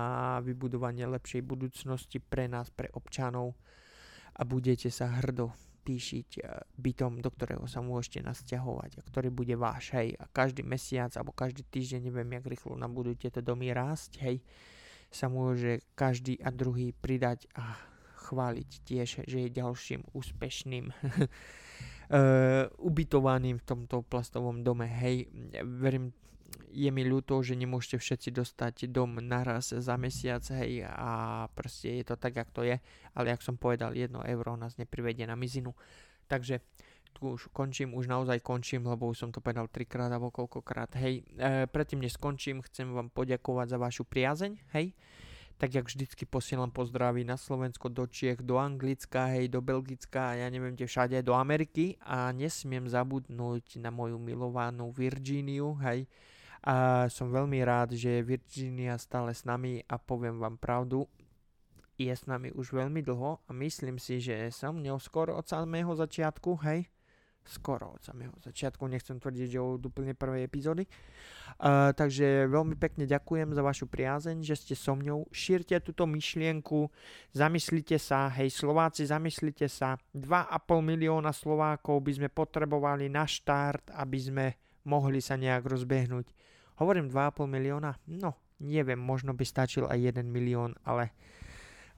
vybudovanie 0.40 1.04
lepšej 1.10 1.42
budúcnosti 1.42 2.22
pre 2.22 2.46
nás, 2.46 2.70
pre 2.70 2.88
občanov 2.94 3.58
a 4.38 4.46
budete 4.46 4.88
sa 4.88 5.10
hrdo 5.18 5.52
píšiť 5.88 6.28
eh, 6.40 6.62
bytom, 6.76 7.20
do 7.24 7.28
ktorého 7.32 7.64
sa 7.64 7.80
môžete 7.84 8.24
nasťahovať 8.24 9.00
a 9.00 9.06
ktorý 9.08 9.28
bude 9.28 9.56
váš, 9.56 9.92
hej. 9.96 10.16
A 10.16 10.24
každý 10.28 10.64
mesiac 10.64 11.12
alebo 11.16 11.36
každý 11.36 11.64
týždeň, 11.68 12.08
neviem, 12.08 12.28
jak 12.38 12.46
rýchlo 12.48 12.76
nám 12.76 12.92
budú 12.92 13.12
tieto 13.12 13.44
domy 13.44 13.72
rásť, 13.72 14.20
hej, 14.24 14.36
sa 15.08 15.32
môže 15.32 15.80
každý 15.96 16.36
a 16.44 16.52
druhý 16.52 16.92
pridať 16.92 17.48
a 17.56 17.76
chváliť 18.28 18.70
tiež, 18.84 19.08
že 19.24 19.38
je 19.48 19.56
ďalším 19.56 20.04
úspešným 20.12 20.92
uh, 20.92 21.26
ubytovaným 22.88 23.56
v 23.60 23.66
tomto 23.66 24.04
plastovom 24.04 24.60
dome. 24.60 24.84
Hej, 24.84 25.32
verím, 25.64 26.12
je 26.72 26.90
mi 26.92 27.04
ľúto, 27.04 27.40
že 27.40 27.56
nemôžete 27.56 27.96
všetci 27.98 28.28
dostať 28.36 28.74
dom 28.92 29.18
naraz 29.24 29.72
za 29.72 29.96
mesiac, 29.96 30.44
hej, 30.60 30.84
a 30.84 31.44
proste 31.52 32.00
je 32.00 32.04
to 32.04 32.14
tak, 32.20 32.36
jak 32.36 32.50
to 32.52 32.62
je, 32.64 32.76
ale 33.16 33.26
jak 33.32 33.40
som 33.40 33.56
povedal, 33.56 33.96
jedno 33.96 34.20
euro 34.24 34.56
nás 34.56 34.76
neprivedie 34.76 35.24
na 35.24 35.36
mizinu. 35.36 35.72
Takže 36.28 36.60
tu 37.16 37.34
už 37.34 37.50
končím, 37.50 37.96
už 37.96 38.06
naozaj 38.06 38.44
končím, 38.44 38.86
lebo 38.86 39.08
už 39.08 39.26
som 39.26 39.30
to 39.32 39.40
povedal 39.40 39.66
trikrát 39.66 40.12
alebo 40.12 40.30
koľkokrát. 40.30 40.92
Hej, 41.00 41.24
e, 41.34 41.66
predtým 41.66 42.04
než 42.04 42.14
skončím, 42.20 42.62
chcem 42.62 42.92
vám 42.92 43.08
poďakovať 43.10 43.66
za 43.74 43.78
vašu 43.80 44.04
priazeň, 44.04 44.52
hej. 44.76 44.92
Tak 45.58 45.74
jak 45.74 45.90
vždycky 45.90 46.22
posielam 46.22 46.70
pozdraví 46.70 47.26
na 47.26 47.34
Slovensko, 47.34 47.90
do 47.90 48.06
Čiech, 48.06 48.46
do 48.46 48.62
Anglicka, 48.62 49.26
hej, 49.34 49.50
do 49.50 49.58
Belgicka, 49.58 50.38
ja 50.38 50.46
neviem 50.46 50.78
kde 50.78 50.86
všade, 50.86 51.18
do 51.26 51.34
Ameriky 51.34 51.98
a 51.98 52.30
nesmiem 52.30 52.86
zabudnúť 52.86 53.82
na 53.82 53.90
moju 53.90 54.22
milovanú 54.22 54.94
Virgíniu, 54.94 55.74
hej. 55.82 56.06
A 56.62 57.06
som 57.10 57.34
veľmi 57.34 57.58
rád, 57.66 57.98
že 57.98 58.22
je 58.22 58.28
Virginia 58.38 58.94
stále 59.02 59.34
s 59.34 59.42
nami 59.42 59.82
a 59.90 59.98
poviem 59.98 60.38
vám 60.38 60.62
pravdu, 60.62 61.10
je 61.98 62.14
s 62.14 62.30
nami 62.30 62.54
už 62.54 62.78
veľmi 62.78 63.02
dlho 63.02 63.42
a 63.42 63.50
myslím 63.58 63.98
si, 63.98 64.22
že 64.22 64.54
som 64.54 64.78
ňou 64.78 65.02
skoro 65.02 65.34
od 65.34 65.46
samého 65.50 65.90
začiatku, 65.90 66.54
hej, 66.62 66.86
skoro 67.48 67.96
od 67.96 68.02
samého 68.04 68.36
začiatku, 68.44 68.84
nechcem 68.84 69.16
tvrdiť, 69.16 69.56
že 69.56 69.58
od 69.58 69.82
úplne 69.88 70.12
prvej 70.12 70.44
epizódy. 70.44 70.84
Uh, 71.58 71.90
takže 71.96 72.46
veľmi 72.46 72.76
pekne 72.76 73.08
ďakujem 73.08 73.50
za 73.56 73.64
vašu 73.64 73.88
priazeň, 73.88 74.44
že 74.44 74.54
ste 74.54 74.74
so 74.76 74.94
mňou. 74.94 75.26
Šírte 75.32 75.74
túto 75.80 76.04
myšlienku, 76.04 76.86
zamyslite 77.32 77.96
sa, 77.96 78.30
hej 78.36 78.52
Slováci, 78.52 79.08
zamyslite 79.08 79.66
sa, 79.66 79.96
2,5 80.12 80.54
milióna 80.84 81.32
Slovákov 81.32 82.04
by 82.04 82.12
sme 82.20 82.28
potrebovali 82.28 83.08
na 83.08 83.24
štart, 83.24 83.96
aby 83.96 84.18
sme 84.20 84.46
mohli 84.86 85.18
sa 85.18 85.34
nejak 85.34 85.64
rozbehnúť. 85.64 86.30
Hovorím 86.78 87.10
2,5 87.10 87.48
milióna? 87.48 87.96
No, 88.06 88.38
neviem, 88.62 89.00
možno 89.00 89.34
by 89.34 89.42
stačil 89.42 89.90
aj 89.90 90.20
1 90.20 90.28
milión, 90.28 90.78
ale 90.86 91.10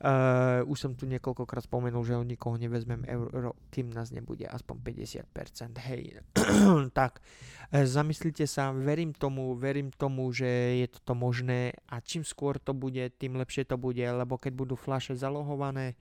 Uh, 0.01 0.65
už 0.65 0.81
som 0.81 0.93
tu 0.97 1.05
niekoľkokrát 1.05 1.69
spomenul, 1.69 2.01
že 2.09 2.17
o 2.17 2.25
nikoho 2.25 2.57
nevezmem 2.57 3.05
euro, 3.05 3.53
kým 3.69 3.93
nás 3.93 4.09
nebude 4.09 4.49
aspoň 4.49 5.05
50%. 5.29 5.77
Hej, 5.77 6.25
tak 6.97 7.21
uh, 7.21 7.85
zamyslite 7.85 8.49
sa, 8.49 8.73
verím 8.73 9.13
tomu, 9.13 9.53
verím 9.53 9.93
tomu, 9.93 10.33
že 10.33 10.81
je 10.81 10.89
toto 10.89 11.13
možné 11.13 11.77
a 11.93 12.01
čím 12.01 12.25
skôr 12.25 12.57
to 12.57 12.73
bude, 12.73 13.13
tým 13.21 13.37
lepšie 13.37 13.69
to 13.69 13.77
bude, 13.77 14.01
lebo 14.01 14.41
keď 14.41 14.57
budú 14.57 14.73
flaše 14.73 15.13
zalohované, 15.21 16.01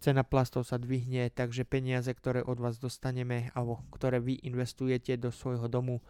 cena 0.00 0.24
plastov 0.24 0.64
sa 0.64 0.80
dvihne, 0.80 1.28
takže 1.28 1.68
peniaze, 1.68 2.08
ktoré 2.16 2.40
od 2.40 2.56
vás 2.56 2.80
dostaneme, 2.80 3.52
alebo 3.52 3.84
ktoré 3.92 4.24
vy 4.24 4.40
investujete 4.40 5.20
do 5.20 5.28
svojho 5.28 5.68
domu, 5.68 6.00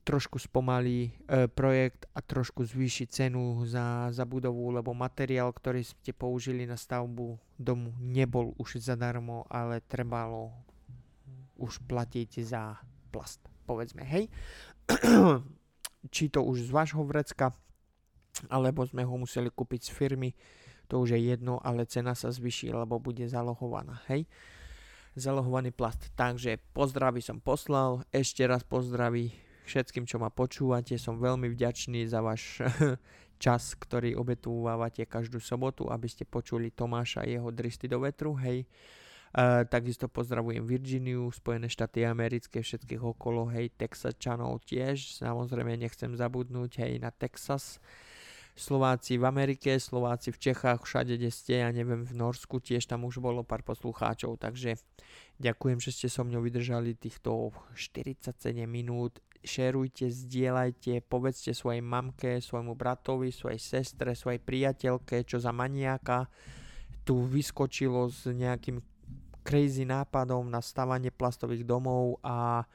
trošku 0.00 0.40
spomalí 0.40 1.08
e, 1.08 1.46
projekt 1.46 2.08
a 2.16 2.24
trošku 2.24 2.64
zvýši 2.64 3.06
cenu 3.06 3.62
za, 3.68 4.08
za 4.10 4.24
budovu, 4.24 4.72
lebo 4.72 4.96
materiál, 4.96 5.52
ktorý 5.52 5.84
ste 5.84 6.16
použili 6.16 6.64
na 6.64 6.74
stavbu 6.74 7.36
domu, 7.60 7.92
nebol 8.00 8.56
už 8.56 8.80
zadarmo, 8.80 9.44
ale 9.52 9.84
trebalo 9.84 10.52
už 11.60 11.84
platiť 11.84 12.30
za 12.40 12.80
plast, 13.12 13.44
povedzme, 13.68 14.02
hej. 14.02 14.32
Či 16.14 16.32
to 16.32 16.40
už 16.40 16.66
z 16.66 16.70
vášho 16.72 17.04
vrecka, 17.04 17.52
alebo 18.48 18.88
sme 18.88 19.04
ho 19.04 19.14
museli 19.20 19.52
kúpiť 19.52 19.80
z 19.86 19.90
firmy, 19.92 20.30
to 20.88 20.98
už 20.98 21.14
je 21.14 21.20
jedno, 21.20 21.60
ale 21.60 21.86
cena 21.86 22.16
sa 22.16 22.32
zvyší, 22.32 22.72
lebo 22.72 22.96
bude 22.98 23.22
zalohovaná, 23.28 24.02
hej 24.08 24.24
zalohovaný 25.18 25.74
plast. 25.74 26.10
Takže 26.14 26.62
pozdravy 26.70 27.18
som 27.18 27.42
poslal, 27.42 28.06
ešte 28.14 28.46
raz 28.46 28.62
pozdraví 28.62 29.34
všetkým, 29.70 30.02
čo 30.02 30.18
ma 30.18 30.34
počúvate. 30.34 30.98
Som 30.98 31.22
veľmi 31.22 31.46
vďačný 31.54 32.10
za 32.10 32.18
váš 32.18 32.58
čas, 33.44 33.78
ktorý 33.78 34.18
obetúvate 34.18 35.06
každú 35.06 35.38
sobotu, 35.38 35.86
aby 35.86 36.10
ste 36.10 36.26
počuli 36.26 36.74
Tomáša 36.74 37.22
a 37.22 37.30
jeho 37.30 37.54
dristy 37.54 37.86
do 37.86 38.02
vetru, 38.02 38.34
hej. 38.42 38.66
Uh, 39.30 39.62
takisto 39.62 40.10
pozdravujem 40.10 40.66
Virginiu, 40.66 41.30
Spojené 41.30 41.70
štáty 41.70 42.02
americké, 42.02 42.66
všetkých 42.66 42.98
okolo, 42.98 43.46
hej, 43.54 43.70
Texačanov 43.78 44.58
tiež, 44.66 45.22
samozrejme 45.22 45.78
nechcem 45.78 46.10
zabudnúť, 46.18 46.82
hej, 46.82 46.98
na 46.98 47.14
Texas. 47.14 47.78
Slováci 48.58 49.22
v 49.22 49.24
Amerike, 49.30 49.78
Slováci 49.78 50.34
v 50.34 50.50
Čechách, 50.50 50.82
všade, 50.82 51.14
kde 51.14 51.30
ste, 51.30 51.62
ja 51.62 51.70
neviem, 51.70 52.02
v 52.02 52.12
Norsku 52.12 52.58
tiež 52.58 52.90
tam 52.90 53.06
už 53.06 53.22
bolo 53.22 53.46
pár 53.46 53.62
poslucháčov, 53.62 54.42
takže 54.42 54.74
ďakujem, 55.38 55.78
že 55.78 55.94
ste 55.94 56.06
so 56.10 56.26
mnou 56.26 56.42
vydržali 56.42 56.98
týchto 56.98 57.54
47 57.78 58.34
minút 58.66 59.22
šerujte, 59.40 60.12
zdieľajte, 60.12 61.04
povedzte 61.08 61.56
svojej 61.56 61.80
mamke, 61.80 62.40
svojmu 62.40 62.76
bratovi, 62.76 63.32
svojej 63.32 63.60
sestre, 63.60 64.12
svojej 64.12 64.40
priateľke, 64.40 65.24
čo 65.24 65.40
za 65.40 65.50
maniaka 65.50 66.28
tu 67.04 67.24
vyskočilo 67.24 68.12
s 68.12 68.28
nejakým 68.28 68.78
crazy 69.40 69.88
nápadom 69.88 70.52
na 70.52 70.60
stavanie 70.60 71.08
plastových 71.08 71.64
domov 71.64 72.20
a, 72.20 72.68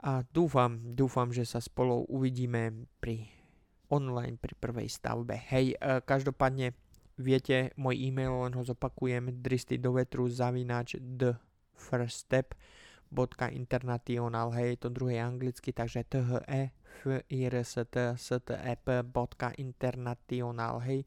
a 0.00 0.12
dúfam, 0.32 0.80
dúfam, 0.96 1.28
že 1.28 1.44
sa 1.44 1.60
spolu 1.60 2.08
uvidíme 2.08 2.88
pri 2.98 3.28
online 3.92 4.40
pri 4.40 4.56
prvej 4.56 4.88
stavbe. 4.88 5.36
Hej, 5.52 5.76
e, 5.76 6.00
každopádne 6.02 6.72
viete, 7.20 7.70
môj 7.76 8.00
e-mail, 8.00 8.48
len 8.48 8.56
ho 8.56 8.62
zopakujem, 8.64 9.30
vetru 9.94 10.26
zavinač 10.26 10.98
the 10.98 11.36
first 11.76 12.26
step 13.10 13.52
international, 13.52 14.50
hej, 14.54 14.76
to 14.76 14.88
druhé 14.88 15.20
anglicky, 15.20 15.72
takže 15.72 16.04
e 16.48 16.70
f 16.70 17.00
i 17.28 17.38
r 17.44 17.54
s 17.54 17.78
t 17.90 17.96
s 18.16 18.28
t 18.40 18.54
e 18.54 18.74
p 18.76 19.02
international, 19.58 20.80
hej. 20.80 21.06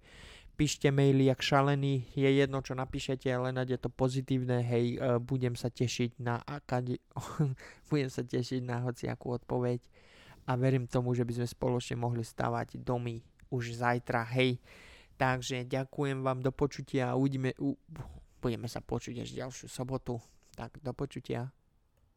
Píšte 0.58 0.90
maily 0.90 1.30
jak 1.30 1.38
šalený, 1.38 2.18
je 2.18 2.30
jedno 2.34 2.66
čo 2.66 2.74
napíšete, 2.74 3.30
len 3.30 3.62
je 3.62 3.78
to 3.78 3.94
pozitívne, 3.94 4.66
hej, 4.66 4.98
e, 4.98 5.22
budem 5.22 5.54
sa 5.54 5.70
tešiť 5.70 6.18
na 6.18 6.42
akade, 6.42 6.98
budem 7.94 8.10
sa 8.10 8.26
tešiť 8.26 8.66
na 8.66 8.82
hociakú 8.82 9.38
odpoveď 9.38 9.86
a 10.50 10.58
verím 10.58 10.90
tomu, 10.90 11.14
že 11.14 11.22
by 11.28 11.44
sme 11.44 11.48
spoločne 11.48 11.96
mohli 12.02 12.26
stavať 12.26 12.82
domy 12.82 13.22
už 13.54 13.78
zajtra, 13.78 14.26
hej. 14.34 14.58
Takže 15.18 15.66
ďakujem 15.66 16.22
vám 16.22 16.46
do 16.46 16.54
počutia 16.54 17.14
a 17.14 17.18
uvidíme, 17.18 17.54
u, 17.58 17.74
budeme 18.42 18.70
sa 18.70 18.82
počuť 18.82 19.26
až 19.26 19.30
ďalšiu 19.34 19.68
sobotu. 19.70 20.22
Tak 20.58 20.82
do 20.82 20.94
počutia. 20.94 21.54